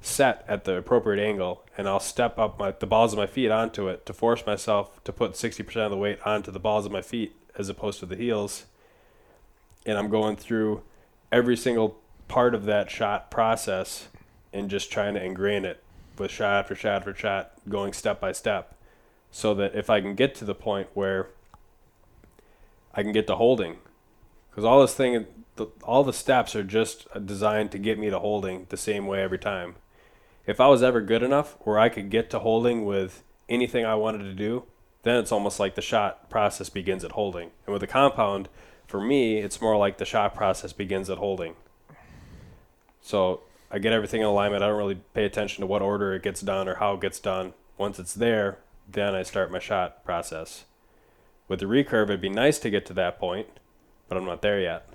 [0.00, 3.50] set at the appropriate angle and I'll step up my the balls of my feet
[3.50, 6.92] onto it to force myself to put 60% of the weight onto the balls of
[6.92, 8.66] my feet as opposed to the heels.
[9.84, 10.82] And I'm going through
[11.32, 14.06] every single part of that shot process
[14.52, 15.82] and just trying to ingrain it
[16.20, 18.76] with shot after shot after shot, going step by step,
[19.30, 21.30] so that if I can get to the point where
[22.94, 23.78] I can get to holding,
[24.50, 25.26] because all this thing,
[25.82, 29.38] all the steps are just designed to get me to holding the same way every
[29.38, 29.74] time
[30.46, 33.94] if I was ever good enough where I could get to holding with anything I
[33.94, 34.64] wanted to do,
[35.02, 37.50] then it's almost like the shot process begins at holding.
[37.66, 38.48] And with the compound,
[38.86, 41.54] for me, it's more like the shot process begins at holding.
[43.00, 44.62] So I get everything in alignment.
[44.62, 47.20] I don't really pay attention to what order it gets done or how it gets
[47.20, 47.54] done.
[47.78, 48.58] Once it's there,
[48.90, 50.64] then I start my shot process.
[51.48, 53.46] With the recurve, it'd be nice to get to that point,
[54.08, 54.88] but I'm not there yet.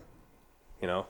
[0.82, 1.06] You know?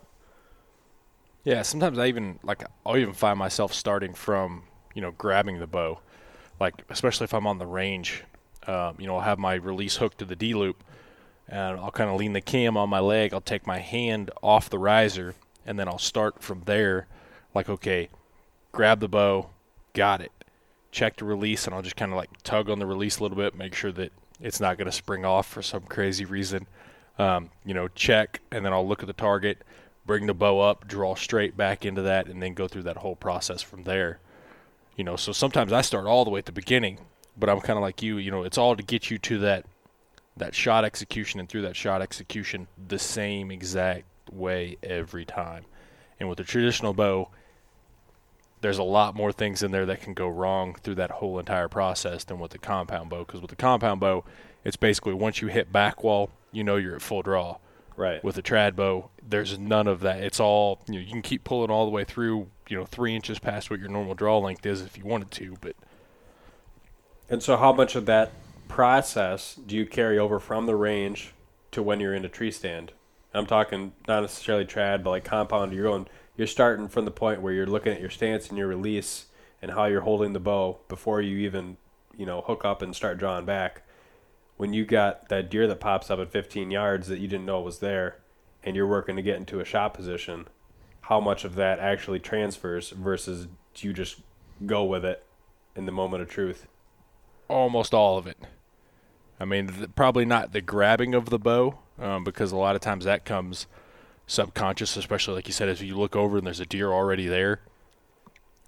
[1.43, 4.63] Yeah, sometimes I even like I'll even find myself starting from
[4.95, 5.99] you know grabbing the bow,
[6.59, 8.24] like especially if I'm on the range.
[8.66, 10.84] Um, you know, I'll have my release hook to the D loop,
[11.47, 13.32] and I'll kind of lean the cam on my leg.
[13.32, 15.36] I'll take my hand off the riser,
[15.68, 17.05] and then I'll start from there.
[17.56, 18.10] Like, okay,
[18.74, 19.49] grab the bow,
[19.93, 20.32] got it.
[20.91, 23.38] Check the release, and I'll just kind of like tug on the release a little
[23.38, 26.68] bit, make sure that it's not going to spring off for some crazy reason.
[27.18, 29.64] Um, you know, check, and then I'll look at the target,
[30.06, 33.16] bring the bow up, draw straight back into that, and then go through that whole
[33.16, 34.20] process from there.
[34.97, 36.99] You know, so sometimes I start all the way at the beginning,
[37.38, 38.18] but I'm kind of like you.
[38.18, 39.66] You know, it's all to get you to that
[40.38, 45.64] that shot execution and through that shot execution the same exact way every time.
[46.20, 47.30] And with the traditional bow,
[48.66, 51.68] there's a lot more things in there that can go wrong through that whole entire
[51.68, 53.20] process than with the compound bow.
[53.20, 54.24] Because with the compound bow,
[54.63, 57.57] it's basically once you hit back wall, you know you're at full draw.
[57.95, 58.24] Right.
[58.24, 60.24] With a trad bow, there's none of that.
[60.24, 60.99] It's all you know.
[60.99, 63.88] You can keep pulling all the way through, you know, three inches past what your
[63.88, 65.57] normal draw length is if you wanted to.
[65.61, 65.76] But
[67.30, 68.32] and so, how much of that
[68.68, 71.34] process do you carry over from the range
[71.72, 72.93] to when you're in a tree stand?
[73.32, 75.72] I'm talking not necessarily trad, but like compound.
[75.72, 76.07] You're going,
[76.38, 79.28] you're starting from the point where you're looking at your stance and your release
[79.62, 81.78] and how you're holding the bow before you even,
[82.18, 83.84] you know, hook up and start drawing back
[84.58, 87.60] when you got that deer that pops up at 15 yards that you didn't know
[87.60, 88.18] was there
[88.64, 90.48] and you're working to get into a shot position,
[91.02, 94.22] how much of that actually transfers versus do you just
[94.66, 95.24] go with it
[95.76, 96.68] in the moment of truth?
[97.48, 98.38] Almost all of it.
[99.40, 102.82] I mean, th- probably not the grabbing of the bow, um, because a lot of
[102.82, 103.68] times that comes
[104.28, 107.61] subconscious, especially like you said, as you look over and there's a deer already there.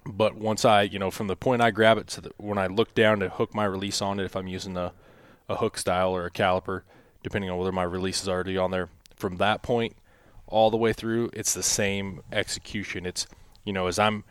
[0.06, 2.66] But once I, you know, from the point I grab it to the, when I
[2.66, 4.92] look down to hook my release on it, if I'm using a,
[5.48, 6.82] a hook style or a caliper,
[7.22, 8.88] depending on whether my release is already on there.
[9.16, 9.96] From that point
[10.46, 13.04] all the way through, it's the same execution.
[13.04, 13.26] It's,
[13.64, 14.24] you know, as I'm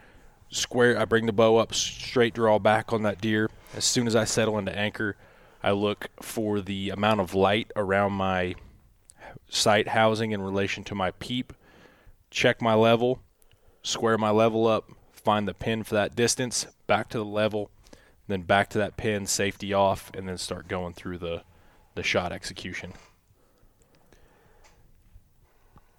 [0.49, 3.49] square, I bring the bow up, straight draw back on that deer.
[3.75, 5.15] As soon as I settle into anchor,
[5.61, 8.55] I look for the amount of light around my
[9.49, 11.53] sight housing in relation to my peep,
[12.29, 13.21] check my level,
[13.83, 17.69] square my level up, find the pin for that distance, back to the level,
[18.27, 21.43] then back to that pin, safety off, and then start going through the
[21.95, 22.93] the shot execution.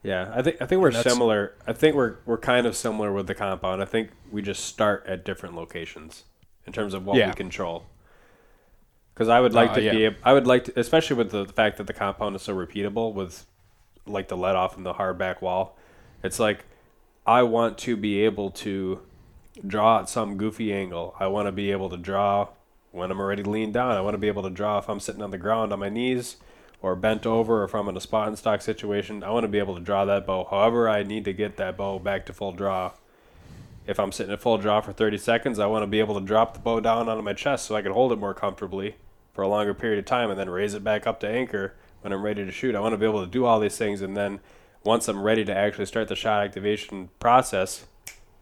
[0.02, 1.54] Yeah, I think I think we're similar.
[1.66, 3.82] I think we're we're kind of similar with the compound.
[3.82, 6.24] I think we just start at different locations
[6.66, 7.28] in terms of what yeah.
[7.28, 7.84] we control.
[9.18, 10.10] Because I would like uh, to yeah.
[10.10, 12.54] be, I would like to, especially with the, the fact that the compound is so
[12.54, 13.46] repeatable with,
[14.06, 15.76] like the let off and the hard back wall.
[16.22, 16.66] It's like
[17.26, 19.00] I want to be able to
[19.66, 21.16] draw at some goofy angle.
[21.18, 22.50] I want to be able to draw
[22.92, 23.90] when I'm already leaned down.
[23.90, 25.88] I want to be able to draw if I'm sitting on the ground on my
[25.88, 26.36] knees
[26.80, 29.24] or bent over or if I'm in a spot and stock situation.
[29.24, 31.76] I want to be able to draw that bow however I need to get that
[31.76, 32.92] bow back to full draw.
[33.84, 36.24] If I'm sitting at full draw for 30 seconds, I want to be able to
[36.24, 38.94] drop the bow down onto my chest so I can hold it more comfortably
[39.32, 42.12] for a longer period of time and then raise it back up to anchor when
[42.12, 42.74] I'm ready to shoot.
[42.74, 44.40] I want to be able to do all these things and then
[44.84, 47.86] once I'm ready to actually start the shot activation process,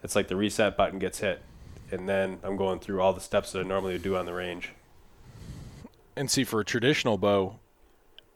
[0.03, 1.43] it's like the reset button gets hit,
[1.91, 4.73] and then I'm going through all the steps that I normally do on the range.
[6.15, 7.59] And see, for a traditional bow,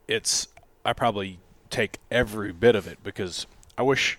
[0.09, 0.49] it's
[0.85, 1.39] I probably
[1.69, 3.47] take every bit of it because
[3.79, 4.19] I wish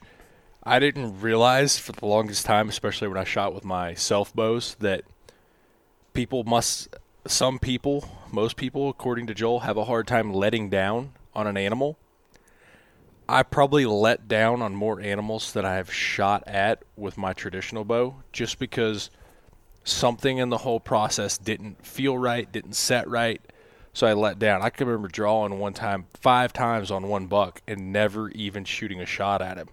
[0.63, 4.75] I didn't realize for the longest time, especially when I shot with my self bows,
[4.79, 5.03] that
[6.13, 6.95] people must,
[7.25, 11.57] some people, most people, according to Joel, have a hard time letting down on an
[11.57, 11.97] animal
[13.31, 17.85] I probably let down on more animals than I have shot at with my traditional
[17.85, 19.09] bow just because
[19.85, 23.41] something in the whole process didn't feel right, didn't set right.
[23.93, 24.61] So I let down.
[24.61, 28.99] I can remember drawing one time, five times on one buck, and never even shooting
[28.99, 29.69] a shot at him.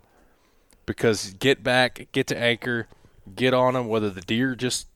[0.86, 2.86] Because get back, get to anchor,
[3.34, 4.86] get on him, whether the deer just,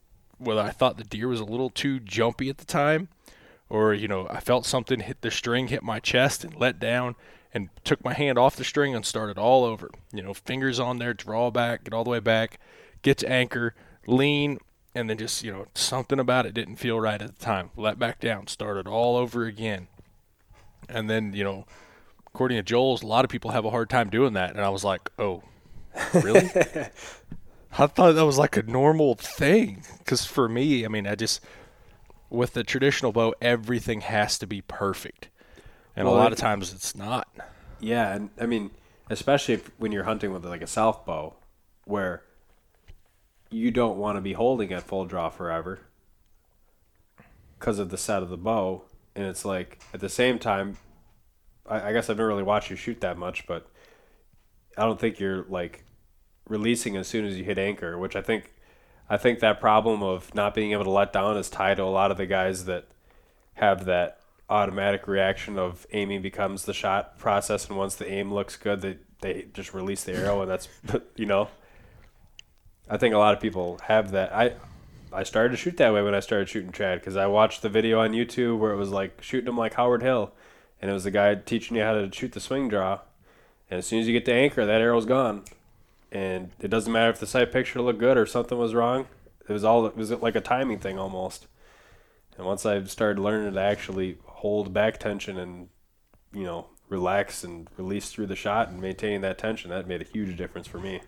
[0.42, 3.08] whether I thought the deer was a little too jumpy at the time,
[3.68, 7.14] or, you know, I felt something hit the string, hit my chest, and let down
[7.54, 9.90] and took my hand off the string and started all over.
[10.12, 12.58] You know, fingers on there, draw back, get all the way back,
[13.02, 13.74] get to anchor,
[14.06, 14.58] lean,
[14.94, 17.70] and then just, you know, something about it didn't feel right at the time.
[17.76, 19.88] Let back down, started all over again.
[20.88, 21.66] And then, you know,
[22.26, 24.50] according to Joel's, a lot of people have a hard time doing that.
[24.50, 25.42] And I was like, oh,
[26.14, 26.50] really?
[27.78, 29.84] I thought that was like a normal thing.
[29.98, 31.40] Because for me, I mean, I just,
[32.28, 35.28] with the traditional bow, everything has to be perfect,
[35.94, 37.28] and well, a lot of times it's not.
[37.80, 38.70] Yeah, and I mean,
[39.10, 41.34] especially if, when you're hunting with like a self bow,
[41.84, 42.22] where
[43.50, 45.80] you don't want to be holding at full draw forever
[47.58, 48.82] because of the set of the bow,
[49.14, 50.78] and it's like at the same time,
[51.66, 53.68] I, I guess I've never really watched you shoot that much, but
[54.76, 55.84] I don't think you're like
[56.52, 58.52] releasing as soon as you hit anchor, which I think
[59.08, 61.84] I think that problem of not being able to let down is tied to a
[61.84, 62.86] lot of the guys that
[63.54, 68.56] have that automatic reaction of aiming becomes the shot process, and once the aim looks
[68.56, 70.68] good, they they just release the arrow, and that's
[71.16, 71.48] you know.
[72.90, 74.34] I think a lot of people have that.
[74.34, 74.54] I
[75.12, 77.68] I started to shoot that way when I started shooting trad because I watched the
[77.68, 80.32] video on YouTube where it was like shooting them like Howard Hill,
[80.80, 83.00] and it was the guy teaching you how to shoot the swing draw,
[83.70, 85.44] and as soon as you get to anchor, that arrow's gone,
[86.12, 89.06] and it doesn't matter if the sight picture looked good or something was wrong.
[89.48, 91.48] It was all it was like a timing thing almost.
[92.36, 95.68] And once I started learning to actually hold back tension and
[96.32, 100.04] you know relax and release through the shot and maintain that tension, that made a
[100.04, 101.00] huge difference for me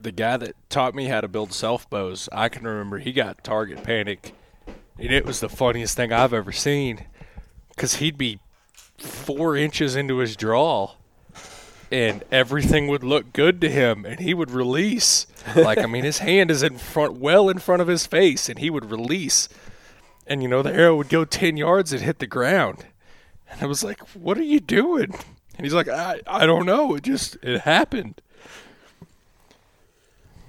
[0.00, 3.44] the guy that taught me how to build self bows, I can remember he got
[3.44, 4.34] target panic,
[4.98, 7.06] and it was the funniest thing I've ever seen,
[7.70, 8.40] because he'd be
[8.98, 10.94] four inches into his draw,
[11.94, 15.28] and everything would look good to him, and he would release.
[15.54, 18.58] Like I mean, his hand is in front, well in front of his face, and
[18.58, 19.48] he would release,
[20.26, 22.86] and you know the arrow would go ten yards and hit the ground,
[23.48, 25.14] and I was like, "What are you doing?"
[25.56, 26.96] And he's like, "I I don't know.
[26.96, 28.20] It just it happened."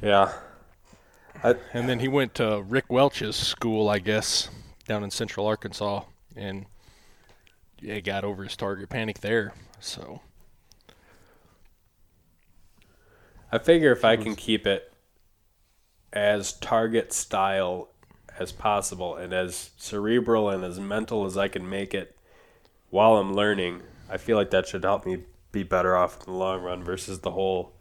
[0.01, 0.33] Yeah.
[1.43, 4.49] I, and then he went to Rick Welch's school, I guess,
[4.87, 6.65] down in Central Arkansas, and
[7.79, 9.53] he got over his target panic there.
[9.79, 10.21] So
[13.55, 14.91] I figure if I can keep it
[16.11, 17.89] as target style
[18.37, 22.17] as possible and as cerebral and as mental as I can make it
[22.89, 26.37] while I'm learning, I feel like that should help me be better off in the
[26.37, 27.71] long run versus the whole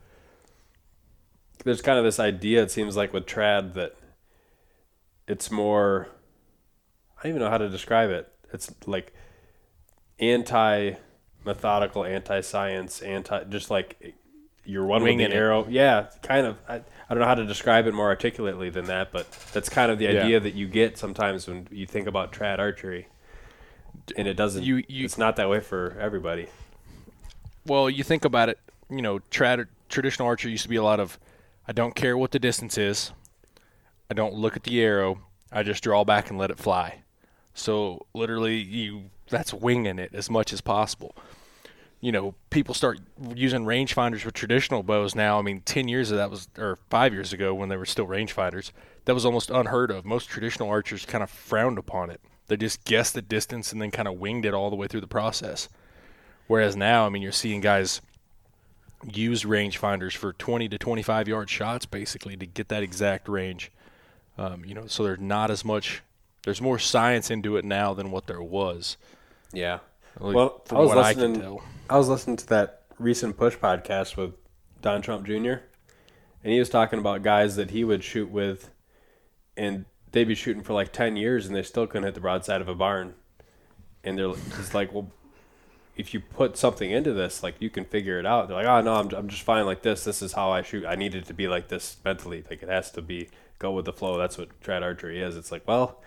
[1.65, 3.97] there's kind of this idea it seems like with trad that
[5.27, 6.09] it's more
[7.19, 8.31] I don't even know how to describe it.
[8.53, 9.13] It's like
[10.21, 10.93] anti
[11.45, 14.15] methodical, anti science, anti just like
[14.65, 15.67] you're one Winging the arrow.
[15.69, 16.59] Yeah, kind of.
[16.69, 19.91] I, I don't know how to describe it more articulately than that, but that's kind
[19.93, 20.39] of the idea yeah.
[20.39, 23.09] that you get sometimes when you think about trad archery.
[24.17, 24.65] And it doesn't.
[24.65, 26.49] You, you, it's not that way for everybody.
[27.67, 28.59] Well, you think about it.
[28.91, 31.19] You know, trad traditional archery used to be a lot of
[31.67, 33.13] I don't care what the distance is.
[34.11, 35.21] I don't look at the arrow.
[35.51, 37.03] I just draw back and let it fly.
[37.55, 41.15] So literally, you that's winging it as much as possible.
[42.05, 43.01] You know, people start
[43.35, 45.39] using rangefinders with traditional bows now.
[45.39, 48.07] I mean, ten years of that was, or five years ago when they were still
[48.07, 48.73] rangefinders,
[49.07, 50.05] that was almost unheard of.
[50.05, 52.21] Most traditional archers kind of frowned upon it.
[52.49, 55.01] They just guessed the distance and then kind of winged it all the way through
[55.01, 55.69] the process.
[56.47, 58.03] Whereas now, I mean, you're seeing guys
[59.13, 63.71] use rangefinders for 20 to 25 yard shots basically to get that exact range.
[64.37, 66.03] Um, you know, so there's not as much.
[66.43, 68.97] There's more science into it now than what there was.
[69.53, 69.79] Yeah.
[70.21, 71.59] Well, I was listening.
[71.91, 74.35] I, I was listening to that recent push podcast with
[74.81, 75.33] Don Trump Jr.
[76.43, 78.71] and he was talking about guys that he would shoot with,
[79.57, 82.61] and they'd be shooting for like ten years and they still couldn't hit the broadside
[82.61, 83.15] of a barn.
[84.03, 85.11] And they're just like, well,
[85.97, 88.49] if you put something into this, like you can figure it out.
[88.49, 90.05] They're like, oh no, I'm I'm just fine like this.
[90.05, 90.85] This is how I shoot.
[90.85, 92.45] I need it to be like this mentally.
[92.49, 93.29] Like it has to be
[93.59, 94.19] go with the flow.
[94.19, 95.37] That's what trad archery is.
[95.37, 96.03] It's like, well,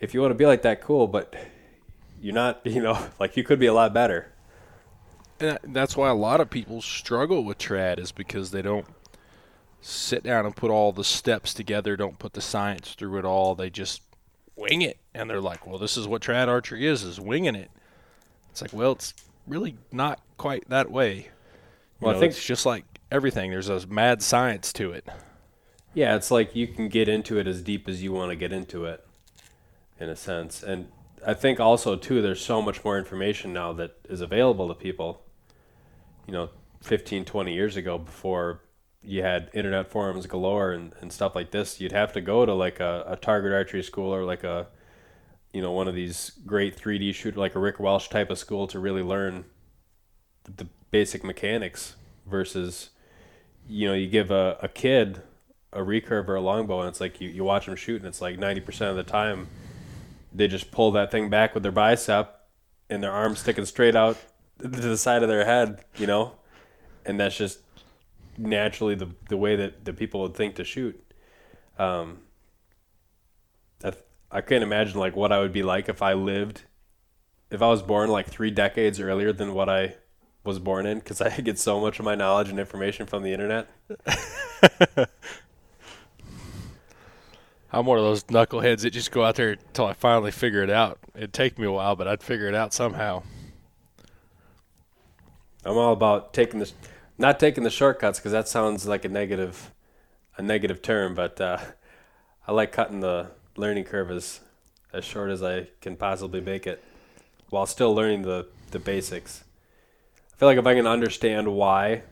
[0.00, 1.34] if you want to be like that, cool, but
[2.26, 2.60] you're not.
[2.66, 4.32] You know, like you could be a lot better.
[5.40, 8.86] And that's why a lot of people struggle with trad is because they don't
[9.80, 11.96] sit down and put all the steps together.
[11.96, 13.54] Don't put the science through it all.
[13.54, 14.02] They just
[14.56, 17.70] wing it, and they're like, well, this is what trad archery is: is winging it
[18.56, 19.12] it's like, well, it's
[19.46, 21.28] really not quite that way.
[22.00, 23.50] well, know, I think it's just like everything.
[23.50, 25.06] There's a mad science to it.
[25.92, 28.54] Yeah, it's like you can get into it as deep as you want to get
[28.54, 29.04] into it,
[30.00, 30.62] in a sense.
[30.62, 30.88] And
[31.24, 35.22] I think also too, there's so much more information now that is available to people.
[36.26, 36.50] You know,
[36.82, 38.62] 15, 20 years ago, before
[39.02, 42.52] you had internet forums galore and, and stuff like this, you'd have to go to
[42.52, 44.66] like a, a target archery school or like a
[45.52, 48.66] you know one of these great 3D shooter like a Rick Welch type of school
[48.66, 49.44] to really learn
[50.44, 52.90] the basic mechanics versus
[53.68, 55.22] you know you give a, a kid
[55.72, 58.20] a recurve or a longbow and it's like you, you watch them shoot and it's
[58.20, 59.48] like 90% of the time
[60.36, 62.40] they just pull that thing back with their bicep
[62.88, 64.16] and their arm sticking straight out
[64.60, 66.32] to the side of their head you know
[67.04, 67.60] and that's just
[68.38, 71.02] naturally the, the way that the people would think to shoot
[71.78, 72.18] um,
[74.30, 76.62] I can't imagine like what I would be like if I lived,
[77.50, 79.94] if I was born like three decades earlier than what I
[80.44, 83.32] was born in, because I get so much of my knowledge and information from the
[83.32, 83.68] internet.
[87.76, 90.70] I'm one of those knuckleheads that just go out there until I finally figure it
[90.70, 90.98] out.
[91.14, 93.22] It'd take me a while, but I'd figure it out somehow.
[95.62, 96.72] I'm all about taking the,
[97.18, 99.72] not taking the shortcuts because that sounds like a negative,
[100.38, 101.14] a negative term.
[101.14, 101.58] But uh,
[102.48, 104.40] I like cutting the learning curve as
[104.94, 106.82] as short as I can possibly make it,
[107.50, 109.44] while still learning the the basics.
[110.32, 112.04] I feel like if I can understand why,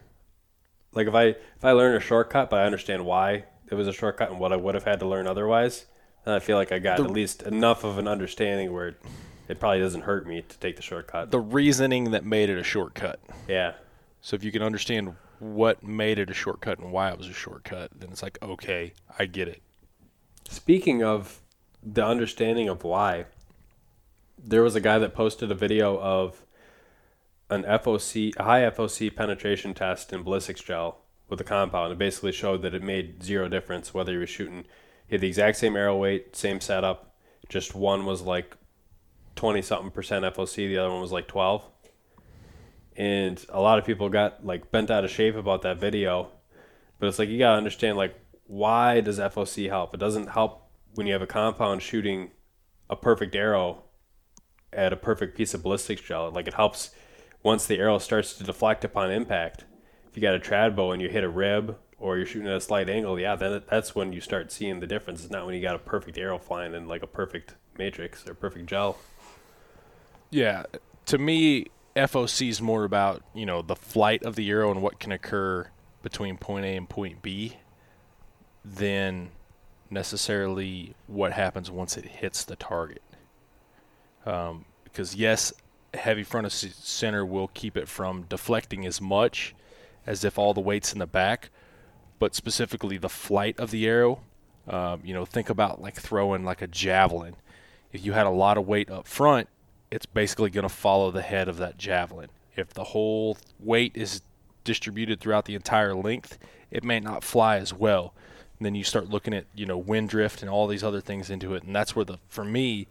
[0.93, 3.45] like if I if I learn a shortcut but I understand why
[3.75, 5.87] it was a shortcut and what I would have had to learn otherwise,
[6.25, 9.03] then I feel like I got the, at least enough of an understanding where it,
[9.49, 11.31] it probably doesn't hurt me to take the shortcut.
[11.31, 13.21] The reasoning that made it a shortcut.
[13.49, 13.75] Yeah.
[14.21, 17.33] So if you can understand what made it a shortcut and why it was a
[17.33, 19.63] shortcut, then it's like, okay, I get it.
[20.49, 21.41] Speaking of
[21.83, 23.27] the understanding of why,
[24.39, 26.43] there was a guy that posted a video of
[27.51, 31.93] an FOC, a high FOC penetration test in ballistics gel with a compound.
[31.93, 34.65] It basically showed that it made zero difference whether he was shooting.
[35.07, 37.15] He had the exact same arrow weight, same setup.
[37.49, 38.57] Just one was like
[39.37, 41.65] twenty something percent FOC, the other one was like twelve.
[42.97, 46.31] And a lot of people got like bent out of shape about that video,
[46.99, 48.15] but it's like you gotta understand like
[48.47, 49.95] why does FOC help?
[49.95, 52.31] It doesn't help when you have a compound shooting
[52.89, 53.85] a perfect arrow
[54.73, 56.31] at a perfect piece of ballistics gel.
[56.31, 56.91] Like it helps
[57.43, 59.65] once the arrow starts to deflect upon impact
[60.15, 62.57] if you got a trad bow and you hit a rib or you're shooting at
[62.57, 65.24] a slight angle, yeah, then that's when you start seeing the difference.
[65.24, 68.35] It's not when you got a perfect arrow flying in like a perfect matrix or
[68.35, 68.97] perfect gel.
[70.31, 70.66] Yeah,
[71.07, 71.66] to me,
[71.97, 75.66] FOC is more about you know the flight of the arrow and what can occur
[76.05, 77.57] between point A and point B,
[78.65, 79.31] than
[79.91, 83.03] necessarily what happens once it hits the target.
[84.24, 85.53] Um, because yes,
[85.93, 89.57] heavy front of center will keep it from deflecting as much
[90.07, 91.51] as if all the weight's in the back,
[92.19, 94.21] but specifically the flight of the arrow.
[94.67, 97.37] Um, you know, think about like throwing like a javelin.
[97.93, 99.49] If you had a lot of weight up front,
[99.91, 102.31] it's basically going to follow the head of that javelin.
[102.57, 104.23] If the whole weight is
[104.65, 106.39] distributed throughout the entire length,
[106.71, 108.15] it may not fly as well.
[108.59, 111.31] And then you start looking at you know wind drift and all these other things
[111.31, 112.87] into it, and that's where the for me,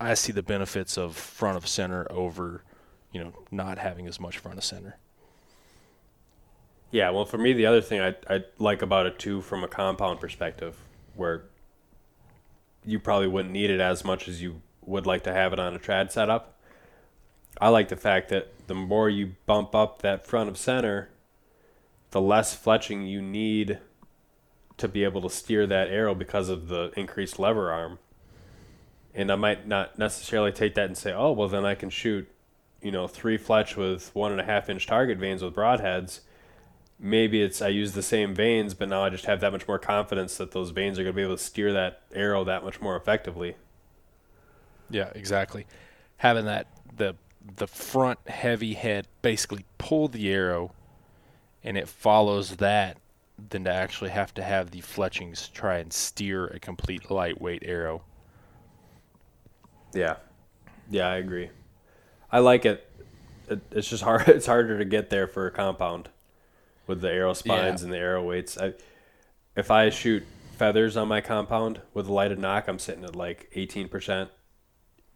[0.00, 2.62] I see the benefits of front of center over,
[3.12, 4.98] you know, not having as much front of center.
[6.90, 9.68] Yeah, well, for me, the other thing I I like about it too, from a
[9.68, 10.76] compound perspective,
[11.14, 11.44] where
[12.84, 15.74] you probably wouldn't need it as much as you would like to have it on
[15.74, 16.56] a trad setup.
[17.60, 21.10] I like the fact that the more you bump up that front of center,
[22.10, 23.78] the less fletching you need
[24.78, 27.98] to be able to steer that arrow because of the increased lever arm.
[29.14, 32.28] And I might not necessarily take that and say, oh, well, then I can shoot,
[32.80, 36.20] you know, three fletch with one and a half inch target vanes with broadheads
[37.00, 39.78] maybe it's I use the same vanes, but now I just have that much more
[39.78, 42.80] confidence that those vanes are going to be able to steer that arrow that much
[42.80, 43.56] more effectively.
[44.90, 45.66] Yeah, exactly.
[46.18, 46.66] Having that
[46.96, 47.16] the
[47.56, 50.72] the front heavy head basically pull the arrow,
[51.64, 52.98] and it follows that,
[53.48, 58.02] than to actually have to have the fletchings try and steer a complete lightweight arrow.
[59.94, 60.16] Yeah,
[60.90, 61.50] yeah, I agree.
[62.30, 62.86] I like it.
[63.48, 64.28] it it's just hard.
[64.28, 66.10] It's harder to get there for a compound
[66.90, 67.84] with the arrow spines yeah.
[67.84, 68.58] and the arrow weights.
[68.58, 68.74] I,
[69.56, 70.24] if I shoot
[70.58, 74.28] feathers on my compound with a lighted nock, I'm sitting at like 18%.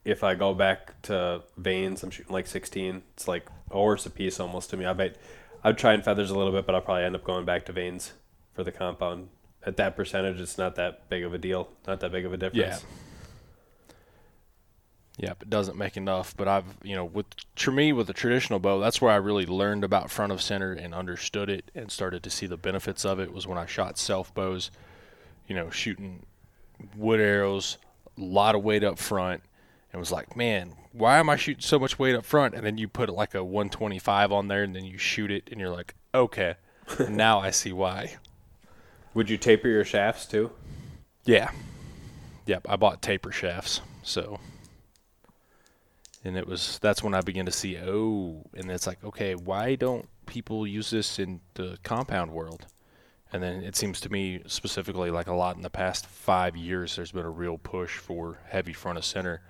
[0.05, 3.03] If I go back to vanes, I'm shooting like 16.
[3.15, 4.85] It's like a horse a piece almost to me.
[4.85, 5.17] I bet
[5.65, 7.73] I'd try and feathers a little bit, but I'll probably end up going back to
[7.73, 8.13] vanes
[8.55, 9.29] for the compound.
[9.67, 11.71] At that percentage, it's not that big of a deal.
[11.89, 12.83] Not that big of a difference.
[12.83, 12.89] Yeah.
[15.19, 16.37] Yep, it doesn't make enough.
[16.37, 17.27] But I've, you know, with
[17.57, 20.73] for me with a traditional bow, that's where I really learned about front of center
[20.73, 23.33] and understood it and started to see the benefits of it.
[23.33, 24.71] Was when I shot self bows,
[25.47, 26.25] you know, shooting
[26.97, 27.79] wood arrows,
[28.19, 29.43] a lot of weight up front,
[29.93, 32.55] and was like, man, why am I shooting so much weight up front?
[32.55, 35.61] And then you put like a 125 on there, and then you shoot it, and
[35.61, 36.57] you're like, okay,
[37.09, 38.17] now I see why.
[39.15, 40.51] Would you taper your shafts too?
[41.25, 41.53] Yeah.
[42.47, 44.41] Yep, I bought taper shafts, so
[46.25, 49.75] and it was that's when I began to see oh, and it's like okay, why
[49.75, 52.67] don't people use this in the compound world?
[53.33, 56.97] And then it seems to me specifically like a lot in the past five years,
[56.97, 59.43] there's been a real push for heavy front of center,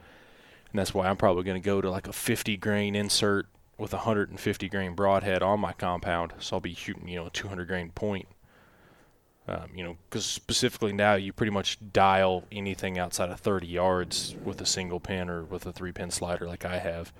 [0.71, 3.47] and that's why I'm probably going to go to like a 50 grain insert
[3.79, 7.31] with a 150 grain broadhead on my compound, so I'll be shooting you know a
[7.31, 8.27] 200 grain point.
[9.47, 14.35] Um, you know, because specifically now you pretty much dial anything outside of 30 yards
[14.43, 17.12] with a single pin or with a three pin slider like I have.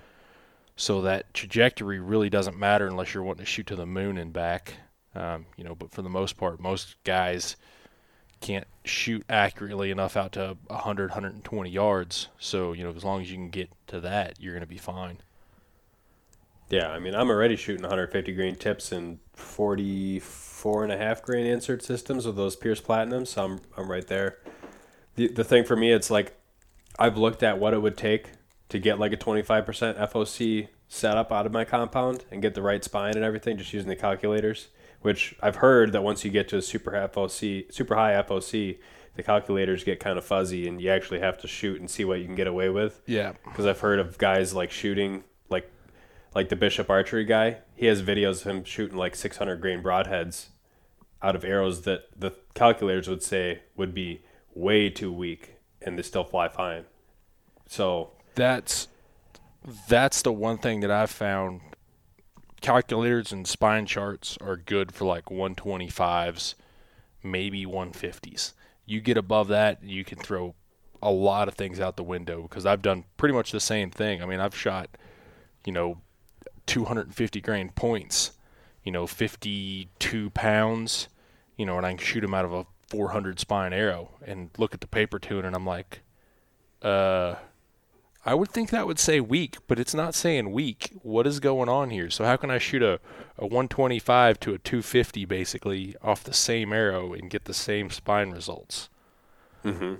[0.75, 4.33] So that trajectory really doesn't matter unless you're wanting to shoot to the moon and
[4.33, 4.73] back.
[5.13, 7.55] Um, you know, but for the most part, most guys
[8.41, 12.27] can't shoot accurately enough out to 100, 120 yards.
[12.39, 14.77] So, you know, as long as you can get to that, you're going to be
[14.77, 15.19] fine.
[16.69, 21.45] Yeah, I mean, I'm already shooting 150 grain tips and 44 and a half grain
[21.45, 24.39] insert systems with those Pierce Platinums, so I'm, I'm right there.
[25.15, 26.37] The, the thing for me, it's like
[26.97, 28.31] I've looked at what it would take
[28.69, 29.65] to get like a 25%
[30.11, 33.89] FOC setup out of my compound and get the right spine and everything just using
[33.89, 34.69] the calculators,
[35.01, 38.79] which I've heard that once you get to a super FOC, super high FOC,
[39.15, 42.19] the calculators get kind of fuzzy and you actually have to shoot and see what
[42.19, 43.01] you can get away with.
[43.05, 43.33] Yeah.
[43.45, 45.23] Because I've heard of guys like shooting
[46.35, 47.59] like the Bishop archery guy.
[47.73, 50.49] He has videos of him shooting like 600 grain broadheads
[51.23, 54.21] out of arrows that the calculators would say would be
[54.53, 56.83] way too weak and they still fly fine.
[57.67, 58.89] So that's
[59.87, 61.61] that's the one thing that I've found.
[62.61, 66.55] Calculators and spine charts are good for like 125s,
[67.23, 68.53] maybe 150s.
[68.85, 70.55] You get above that, you can throw
[71.01, 74.21] a lot of things out the window because I've done pretty much the same thing.
[74.21, 74.89] I mean, I've shot,
[75.65, 75.97] you know,
[76.65, 78.31] 250 grain points,
[78.83, 81.07] you know, 52 pounds,
[81.57, 84.73] you know, and I can shoot them out of a 400 spine arrow and look
[84.73, 86.01] at the paper tune and I'm like,
[86.81, 87.35] uh,
[88.25, 90.91] I would think that would say weak, but it's not saying weak.
[91.03, 92.09] What is going on here?
[92.09, 92.99] So how can I shoot a,
[93.37, 98.31] a 125 to a 250 basically off the same arrow and get the same spine
[98.31, 98.89] results?
[99.63, 99.95] Mm-hmm.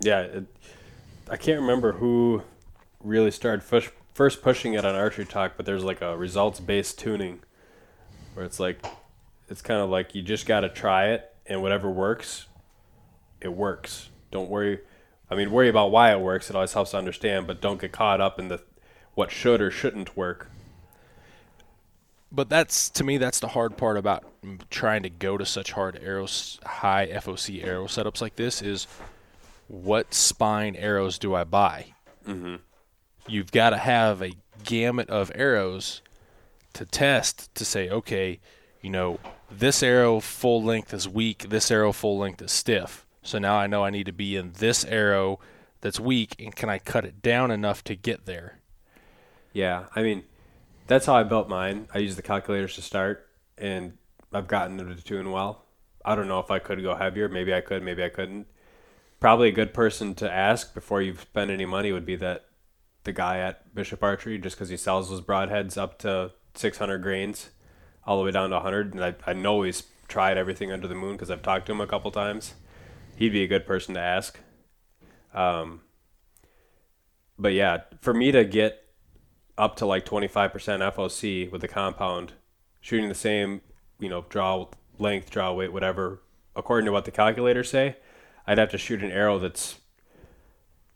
[0.00, 0.46] Yeah, it,
[1.30, 2.42] I can't remember who
[3.00, 6.98] really started push, first pushing it on Archery Talk, but there's like a results based
[6.98, 7.38] tuning
[8.34, 8.84] where it's like
[9.48, 12.48] it's kind of like you just got to try it and whatever works,
[13.40, 14.08] it works.
[14.32, 14.80] Don't worry.
[15.30, 16.50] I mean, worry about why it works.
[16.50, 18.60] It always helps to understand, but don't get caught up in the
[19.14, 20.50] what should or shouldn't work.
[22.32, 24.24] But that's to me that's the hard part about
[24.68, 28.88] trying to go to such hard arrows, high FOC arrow setups like this is
[29.68, 31.94] what spine arrows do I buy?
[32.26, 32.56] Mm-hmm.
[33.28, 34.32] You've got to have a
[34.64, 36.02] gamut of arrows
[36.72, 38.40] to test to say, okay,
[38.82, 39.18] you know,
[39.50, 43.06] this arrow full length is weak, this arrow full length is stiff.
[43.22, 45.40] So now I know I need to be in this arrow
[45.80, 48.58] that's weak, and can I cut it down enough to get there?
[49.52, 50.24] Yeah, I mean,
[50.86, 51.88] that's how I built mine.
[51.92, 53.98] I used the calculators to start, and
[54.32, 55.64] I've gotten them to tune well.
[56.04, 57.28] I don't know if I could go heavier.
[57.28, 57.82] Maybe I could.
[57.82, 58.46] Maybe I couldn't.
[59.20, 62.46] Probably a good person to ask before you spend any money would be that
[63.04, 67.50] the guy at Bishop Archery, just because he sells those broadheads up to 600 grains,
[68.04, 68.94] all the way down to 100.
[68.94, 71.80] And I, I know he's tried everything under the moon because I've talked to him
[71.80, 72.54] a couple times.
[73.16, 74.38] He'd be a good person to ask.
[75.34, 75.82] Um,
[77.38, 78.84] but yeah, for me to get
[79.56, 82.32] up to like 25% FOC with the compound,
[82.80, 83.60] shooting the same,
[83.98, 84.66] you know, draw
[84.98, 86.22] length, draw weight, whatever,
[86.56, 87.96] according to what the calculators say,
[88.46, 89.76] I'd have to shoot an arrow that's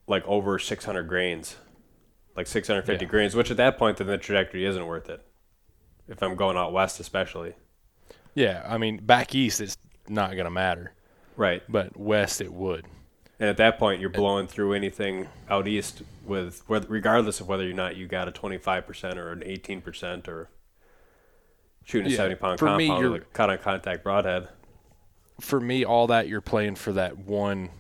[0.07, 1.57] like over 600 grains,
[2.37, 3.11] like 650 yeah.
[3.11, 5.25] grains, which at that point, then the trajectory isn't worth it.
[6.09, 7.55] If I'm going out west, especially.
[8.35, 9.77] Yeah, I mean, back east, it's
[10.09, 10.93] not going to matter.
[11.37, 11.63] Right.
[11.69, 12.87] But west, it would.
[13.39, 17.73] And at that point, you're blowing through anything out east with, regardless of whether or
[17.73, 20.49] not you got a 25% or an 18% or
[21.85, 24.49] shooting a 70 pound compound me, with a cut on contact broadhead.
[25.41, 27.71] For me, all that you're playing for that one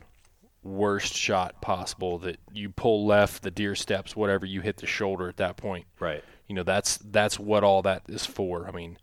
[0.62, 5.28] worst shot possible that you pull left, the deer steps, whatever, you hit the shoulder
[5.28, 5.86] at that point.
[5.98, 6.22] Right.
[6.48, 8.68] You know, that's that's what all that is for.
[8.68, 8.98] I mean,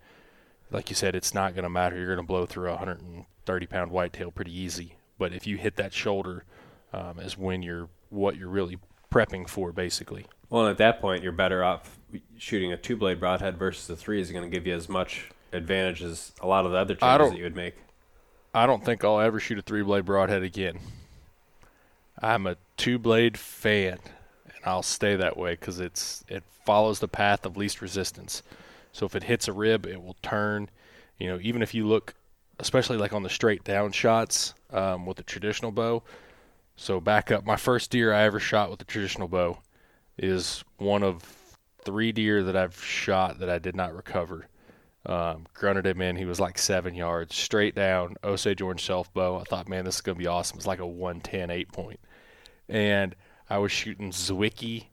[0.72, 1.98] like you said, it's not going to matter.
[1.98, 4.96] You're going to blow through a 130 pound whitetail pretty easy.
[5.18, 6.46] But if you hit that shoulder,
[6.94, 8.78] um, is when you're what you're really
[9.12, 10.26] prepping for, basically.
[10.50, 12.00] Well, at that point, you're better off
[12.38, 15.30] shooting a two blade broadhead versus a three is going to give you as much
[15.52, 17.76] advantage as a lot of the other changes that you would make.
[18.54, 20.80] I don't think I'll ever shoot a three blade broadhead again.
[22.22, 24.00] I'm a two blade fan,
[24.46, 28.44] and I'll stay that way because it's it follows the path of least resistance.
[28.92, 30.70] So if it hits a rib, it will turn.
[31.18, 32.14] You know, even if you look,
[32.60, 36.04] especially like on the straight down shots um, with the traditional bow.
[36.76, 39.60] So back up, my first deer I ever shot with the traditional bow
[40.18, 41.24] is one of
[41.84, 44.48] three deer that I've shot that I did not recover.
[45.06, 46.18] Um, grunted him in.
[46.18, 48.16] He was like seven yards straight down.
[48.24, 49.40] Osage orange self bow.
[49.40, 50.58] I thought, man, this is gonna be awesome.
[50.58, 52.00] It's like a 110 eight point
[52.70, 53.16] and
[53.50, 54.86] I was shooting Zwickey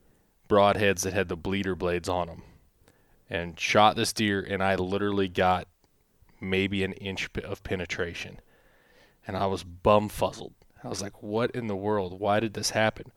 [0.48, 2.42] broadheads that had the bleeder blades on them,
[3.28, 5.68] and shot this deer, and I literally got
[6.40, 8.40] maybe an inch of penetration.
[9.26, 10.52] And I was bumfuzzled.
[10.84, 12.20] I was like, what in the world?
[12.20, 13.10] Why did this happen?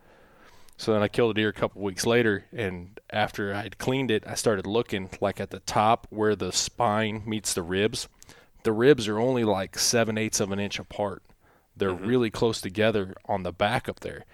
[0.76, 4.10] So then I killed a deer a couple weeks later, and after I had cleaned
[4.10, 8.08] it, I started looking like at the top where the spine meets the ribs.
[8.62, 11.22] The ribs are only like seven eighths of an inch apart.
[11.76, 12.06] They're mm-hmm.
[12.06, 14.24] really close together on the back up there.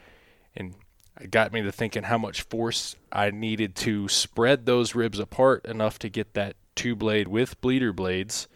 [0.57, 0.75] And
[1.21, 5.65] it got me to thinking how much force I needed to spread those ribs apart
[5.65, 8.49] enough to get that two blade with bleeder blades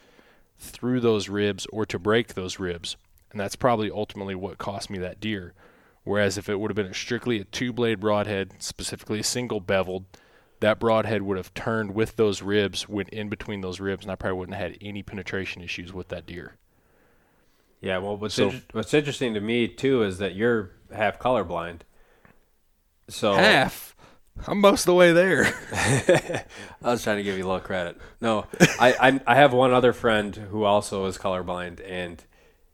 [0.58, 2.96] through those ribs or to break those ribs.
[3.30, 5.54] And that's probably ultimately what cost me that deer.
[6.04, 9.60] Whereas if it would have been a strictly a two blade broadhead, specifically a single
[9.60, 10.04] beveled,
[10.60, 14.14] that broadhead would have turned with those ribs, went in between those ribs, and I
[14.14, 16.56] probably wouldn't have had any penetration issues with that deer.
[17.80, 21.80] Yeah, well, what's so, inter- what's interesting to me too is that you're half colorblind.
[23.10, 23.94] So half.
[24.46, 25.44] I'm most of the way there.
[26.82, 27.98] I was trying to give you a little credit.
[28.20, 28.46] No,
[28.78, 32.24] I, I I have one other friend who also is colorblind, and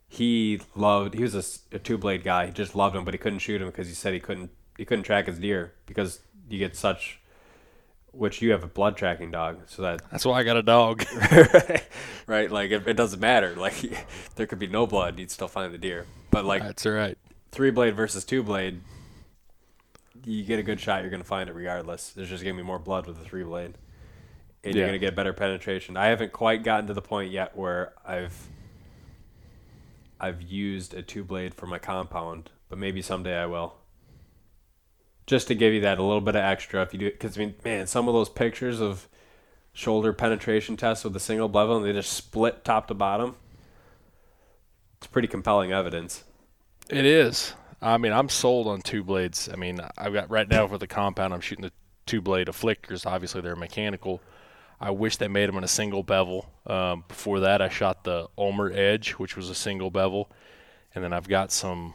[0.09, 1.15] he loved.
[1.15, 2.47] He was a, a two blade guy.
[2.47, 4.85] He just loved him, but he couldn't shoot him because he said he couldn't he
[4.85, 7.21] couldn't track his deer because you get such.
[8.13, 11.05] Which you have a blood tracking dog, so that that's why I got a dog.
[12.27, 13.55] right, like it, it doesn't matter.
[13.55, 13.75] Like
[14.37, 16.07] there could be no blood, you'd still find the deer.
[16.31, 17.19] But like that's right.
[17.53, 18.81] Three blade versus two blade,
[20.25, 22.11] you get a good shot, you're gonna find it regardless.
[22.11, 23.75] There's just gonna be more blood with the three blade,
[24.65, 24.81] and yeah.
[24.81, 25.97] you're gonna get better penetration.
[25.97, 28.49] I haven't quite gotten to the point yet where I've
[30.21, 33.75] I've used a two blade for my compound, but maybe someday I will.
[35.27, 37.37] Just to give you that a little bit of extra if you do it, because
[37.37, 39.09] I mean, man, some of those pictures of
[39.73, 43.37] shoulder penetration tests with a single bevel and they just split top to bottom.
[44.97, 46.25] It's pretty compelling evidence.
[46.89, 47.53] It is.
[47.81, 49.49] I mean, I'm sold on two blades.
[49.53, 51.73] I mean, I've got right now for the compound, I'm shooting the
[52.07, 53.05] two blade of flickers.
[53.05, 54.23] Obviously, they're mechanical.
[54.81, 56.51] I wish they made them in a single bevel.
[56.67, 60.31] Um, before that, I shot the Ulmer Edge, which was a single bevel,
[60.95, 61.95] and then I've got some.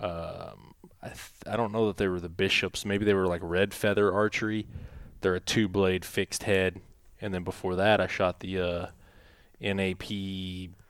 [0.00, 2.84] Um, I, th- I don't know that they were the bishops.
[2.84, 4.66] Maybe they were like red feather archery.
[5.20, 6.80] They're a two blade fixed head,
[7.20, 8.86] and then before that, I shot the uh,
[9.60, 10.04] NAP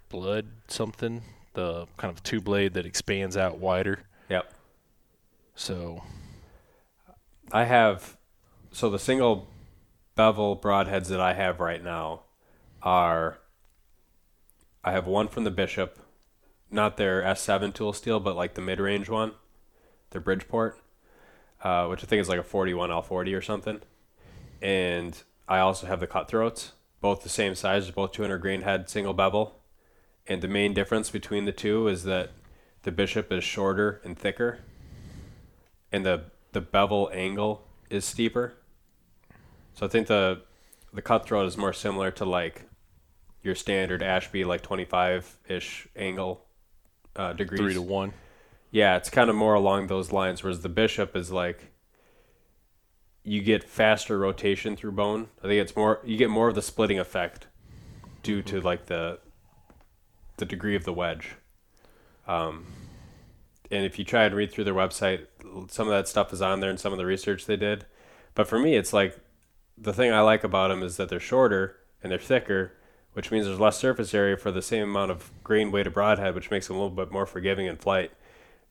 [0.08, 1.22] Blood something,
[1.54, 4.04] the kind of two blade that expands out wider.
[4.32, 4.50] Yep.
[5.54, 6.02] So,
[7.52, 8.16] I have
[8.70, 9.46] so the single
[10.14, 12.22] bevel broadheads that I have right now
[12.82, 13.40] are
[14.82, 15.98] I have one from the Bishop,
[16.70, 19.32] not their S7 tool steel, but like the mid range one,
[20.12, 20.80] their Bridgeport,
[21.62, 23.82] uh, which I think is like a 41 L40 or something.
[24.62, 26.72] And I also have the cutthroats,
[27.02, 29.60] both the same size, both 200 grain head, single bevel.
[30.26, 32.30] And the main difference between the two is that
[32.82, 34.58] the Bishop is shorter and thicker,
[35.90, 38.54] and the the bevel angle is steeper.
[39.74, 40.42] So I think the
[40.92, 42.66] the cutthroat is more similar to like
[43.42, 46.44] your standard Ashby like 25 ish angle
[47.16, 47.60] uh, degrees.
[47.60, 48.12] Three to one.
[48.70, 50.42] Yeah, it's kind of more along those lines.
[50.42, 51.72] Whereas the bishop is like
[53.24, 55.28] you get faster rotation through bone.
[55.40, 57.46] I think it's more you get more of the splitting effect
[58.22, 59.18] due to like the
[60.36, 61.36] the degree of the wedge.
[62.26, 62.66] Um,
[63.70, 65.26] and if you try and read through their website,
[65.68, 67.86] some of that stuff is on there and some of the research they did.
[68.34, 69.18] But for me, it's like
[69.76, 72.72] the thing I like about them is that they're shorter and they're thicker,
[73.12, 76.34] which means there's less surface area for the same amount of grain weight of broadhead,
[76.34, 78.12] which makes them a little bit more forgiving in flight.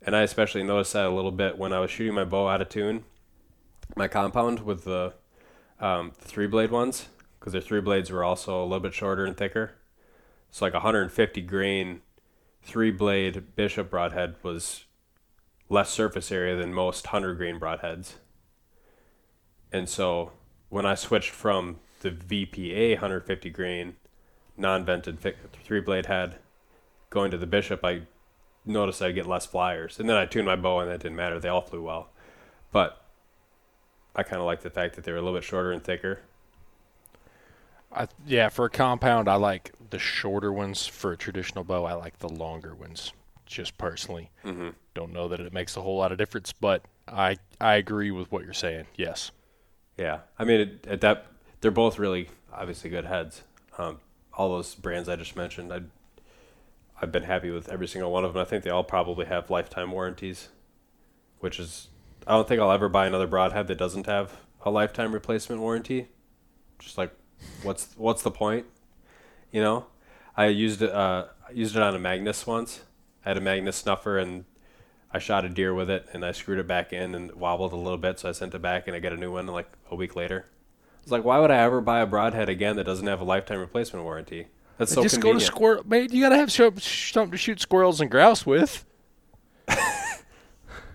[0.01, 2.61] And I especially noticed that a little bit when I was shooting my bow out
[2.61, 3.03] of tune,
[3.95, 5.13] my compound with the,
[5.79, 7.07] um, three blade ones,
[7.39, 9.73] because their three blades were also a little bit shorter and thicker.
[10.49, 12.01] So like 150 grain
[12.63, 14.85] three blade bishop broadhead was
[15.69, 18.13] less surface area than most 100 grain broadheads.
[19.71, 20.33] And so
[20.69, 23.95] when I switched from the VPA 150 grain
[24.57, 25.19] non-vented
[25.63, 26.35] three blade head
[27.09, 28.01] going to the Bishop, I
[28.65, 29.99] noticed I'd get less flyers.
[29.99, 31.39] And then I tuned my bow and that didn't matter.
[31.39, 32.09] They all flew well.
[32.71, 33.01] But
[34.15, 36.21] I kind of like the fact that they were a little bit shorter and thicker.
[37.93, 40.87] I, yeah, for a compound, I like the shorter ones.
[40.87, 43.13] For a traditional bow, I like the longer ones.
[43.45, 44.69] Just personally, mm-hmm.
[44.93, 48.31] don't know that it makes a whole lot of difference, but I I agree with
[48.31, 48.85] what you're saying.
[48.95, 49.31] Yes.
[49.97, 51.27] Yeah, I mean, it, at that
[51.59, 53.43] they're both really obviously good heads.
[53.77, 53.99] Um,
[54.33, 55.81] all those brands I just mentioned, I
[57.01, 58.41] I've been happy with every single one of them.
[58.41, 60.49] I think they all probably have lifetime warranties,
[61.39, 61.89] which is
[62.27, 66.07] I don't think I'll ever buy another broadhead that doesn't have a lifetime replacement warranty.
[66.79, 67.11] Just like,
[67.63, 68.65] what's what's the point?
[69.51, 69.85] You know,
[70.35, 70.91] I used it.
[70.91, 72.81] Uh, I used it on a Magnus once.
[73.25, 74.45] I had a Magnus snuffer, and
[75.13, 77.75] I shot a deer with it and I screwed it back in and wobbled a
[77.75, 79.95] little bit, so I sent it back and I got a new one like a
[79.95, 80.45] week later.
[81.03, 83.59] It's like, why would I ever buy a broadhead again that doesn't have a lifetime
[83.59, 84.47] replacement warranty?
[84.77, 85.39] That's so just convenient.
[85.41, 85.83] go to squirrel.
[85.85, 88.85] Man, you gotta have something to shoot squirrels and grouse with.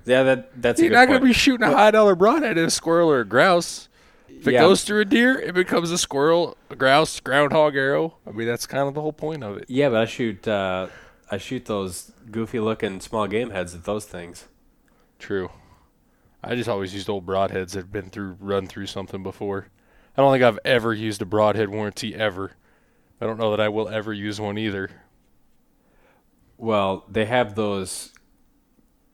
[0.06, 1.18] Yeah, that that's a You're not point.
[1.18, 3.89] gonna be shooting a high dollar broadhead at a squirrel or a grouse.
[4.38, 4.60] If it Yeah.
[4.60, 8.16] goes through a deer, it becomes a squirrel, a grouse, groundhog arrow.
[8.26, 9.64] I mean, that's kind of the whole point of it.
[9.68, 10.88] Yeah, but I shoot uh,
[11.30, 14.46] I shoot those goofy looking small game heads at those things.
[15.18, 15.50] True.
[16.44, 19.68] I just always used old broadheads that had been through run through something before.
[20.16, 22.52] I don't think I've ever used a broadhead warranty ever.
[23.20, 24.90] I don't know that I will ever use one either.
[26.58, 28.12] Well, they have those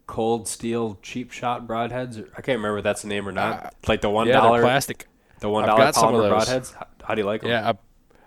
[0.07, 2.19] cold steel cheap shot broadheads.
[2.37, 3.75] I can't remember if that's the name or not.
[3.89, 5.07] like the one Uh, yeah, plastic.
[5.43, 6.49] The one I've got some of polymer those.
[6.49, 6.75] broadheads.
[6.75, 7.51] How, how do you like them?
[7.51, 7.75] Yeah, I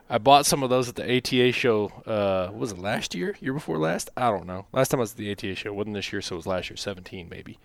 [0.08, 1.88] I bought some of those at the ATA show.
[2.06, 3.36] Uh, was it last year?
[3.40, 4.12] Year before last?
[4.16, 4.68] I don't know.
[4.72, 5.70] Last time I was at the ATA show.
[5.70, 7.58] It wasn't this year, so it was last year, 17 maybe.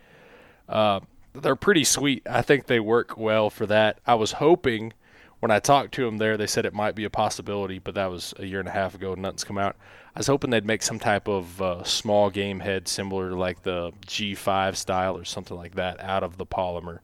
[0.67, 1.01] Uh,
[1.35, 2.27] they're pretty sweet.
[2.29, 3.99] I think they work well for that.
[4.07, 4.95] I was hoping
[5.41, 8.11] when I talked to them there, they said it might be a possibility, but that
[8.11, 9.15] was a year and a half ago.
[9.15, 9.77] Nothing's come out.
[10.15, 13.63] I was hoping they'd make some type of uh, small game head similar to like
[13.63, 16.99] the G5 style or something like that out of the polymer,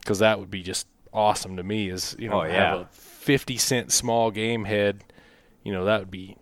[0.00, 0.86] because that would be just
[1.16, 1.88] awesome to me.
[1.88, 2.70] Is you know Oh, yeah.
[2.70, 5.02] have a 50 cent small game head,
[5.64, 6.36] you know that would be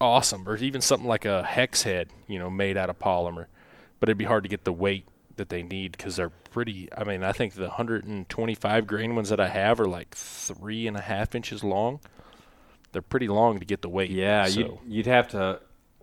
[0.00, 3.46] awesome, or even something like a hex head, you know, made out of polymer.
[4.00, 5.06] But it'd be hard to get the weight
[5.36, 6.88] that they need because they're pretty.
[6.96, 10.96] I mean, I think the 125 grain ones that I have are like three and
[10.96, 12.00] a half inches long.
[12.92, 14.10] They're pretty long to get the weight.
[14.10, 14.60] Yeah, so.
[14.60, 15.60] you'd, you'd have to.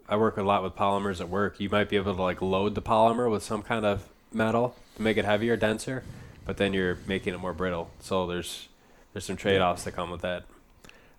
[0.08, 1.60] I work a lot with polymers at work.
[1.60, 5.02] You might be able to like load the polymer with some kind of metal to
[5.02, 6.04] make it heavier, denser,
[6.46, 7.90] but then you're making it more brittle.
[8.00, 8.68] So there's
[9.14, 10.44] there's some trade offs that come with that.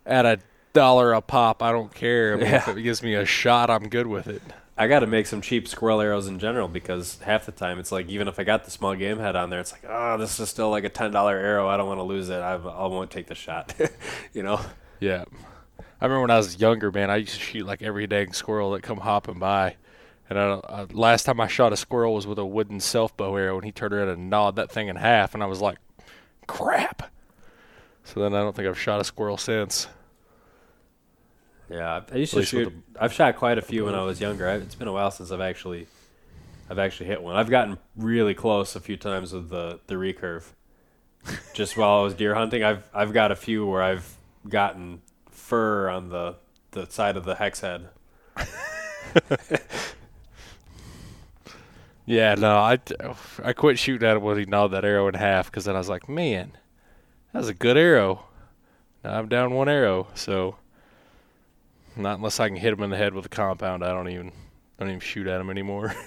[0.04, 0.38] at a
[0.72, 1.62] dollar a pop.
[1.62, 2.34] I don't care.
[2.34, 2.56] I mean, Yeah.
[2.56, 4.42] If it gives me a shot, I'm good with it.
[4.78, 7.90] I got to make some cheap squirrel arrows in general because half the time it's
[7.90, 10.38] like even if I got the small game head on there, it's like oh this
[10.38, 11.68] is still like a ten dollar arrow.
[11.68, 12.36] I don't want to lose it.
[12.38, 13.74] I, I won't take the shot.
[14.34, 14.60] you know.
[15.00, 15.24] Yeah.
[15.98, 18.72] I remember when I was younger, man, I used to shoot like every dang squirrel
[18.72, 19.76] that come hopping by.
[20.28, 23.36] And I, uh, last time I shot a squirrel was with a wooden self bow
[23.36, 25.78] arrow, and he turned around and gnawed that thing in half, and I was like,
[26.46, 27.10] crap.
[28.04, 29.88] So then I don't think I've shot a squirrel since.
[31.68, 32.72] Yeah, I used to shoot.
[33.00, 34.48] I've shot quite a few when I was younger.
[34.48, 35.88] I, it's been a while since I've actually,
[36.70, 37.34] I've actually hit one.
[37.34, 40.44] I've gotten really close a few times with the the recurve.
[41.54, 44.16] Just while I was deer hunting, I've I've got a few where I've
[44.48, 46.36] gotten fur on the
[46.70, 47.88] the side of the hex head.
[52.06, 52.78] Yeah, no, I,
[53.42, 55.78] I quit shooting at him when he gnawed that arrow in half because then I
[55.78, 56.52] was like, man,
[57.32, 58.26] that was a good arrow.
[59.02, 60.56] Now I'm down one arrow, so
[61.96, 64.30] not unless I can hit him in the head with a compound, I don't even
[64.78, 65.96] don't even shoot at him anymore.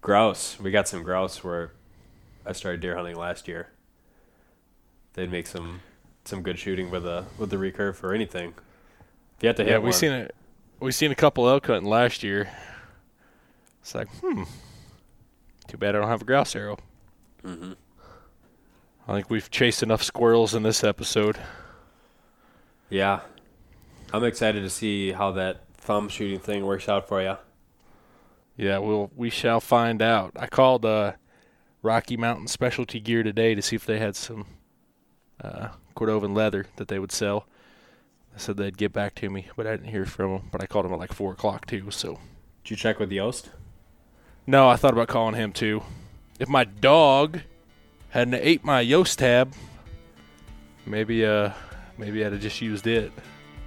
[0.00, 0.58] Grouse.
[0.58, 1.72] We got some grouse where
[2.44, 3.68] I started deer hunting last year.
[5.14, 5.80] They'd make some
[6.24, 8.54] some good shooting with a with the recurve for anything.
[9.36, 10.34] If you have to hit yeah, one, seen it.
[10.80, 12.50] We seen a couple elk hunting last year.
[13.84, 14.44] It's like, hmm,
[15.68, 16.78] too bad I don't have a grouse arrow.
[17.44, 17.72] Mm-hmm.
[19.06, 21.36] I think we've chased enough squirrels in this episode.
[22.88, 23.20] Yeah,
[24.10, 27.36] I'm excited to see how that thumb shooting thing works out for you.
[28.56, 30.32] Yeah, we'll we shall find out.
[30.34, 31.12] I called uh,
[31.82, 34.46] Rocky Mountain Specialty Gear today to see if they had some
[35.42, 37.46] uh, Cordovan leather that they would sell.
[38.34, 40.48] I said they'd get back to me, but I didn't hear from them.
[40.50, 41.90] But I called them at like four o'clock too.
[41.90, 42.18] So
[42.62, 43.50] Did you check with the Yost?
[44.46, 45.82] No, I thought about calling him too.
[46.38, 47.40] If my dog
[48.10, 49.54] hadn't ate my Yost tab,
[50.86, 51.50] maybe uh
[51.96, 53.12] maybe I'd have just used it.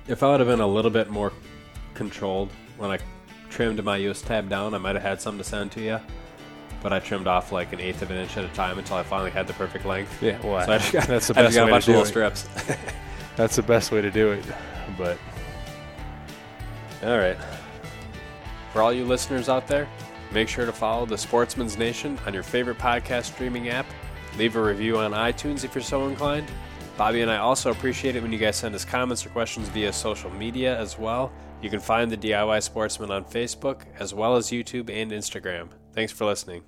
[0.08, 1.34] If I would have been a little bit more
[1.94, 3.00] controlled when I
[3.50, 6.00] trimmed my Yost tab down, I might have had some to send to you.
[6.84, 9.04] But I trimmed off like an eighth of an inch at a time until I
[9.04, 10.22] finally had the perfect length.
[10.22, 11.92] Yeah, well, So I just got, that's the I just got way a bunch to
[11.92, 12.38] of little it.
[12.38, 12.48] strips.
[13.36, 14.44] That's the best way to do it.
[14.98, 15.18] But
[17.04, 17.38] All right.
[18.74, 19.88] For all you listeners out there,
[20.32, 23.86] make sure to follow the Sportsman's Nation on your favorite podcast streaming app.
[24.38, 26.48] Leave a review on iTunes if you're so inclined.
[26.98, 29.94] Bobby and I also appreciate it when you guys send us comments or questions via
[29.94, 31.32] social media as well.
[31.62, 35.70] You can find the DIY Sportsman on Facebook as well as YouTube and Instagram.
[35.94, 36.64] Thanks for listening.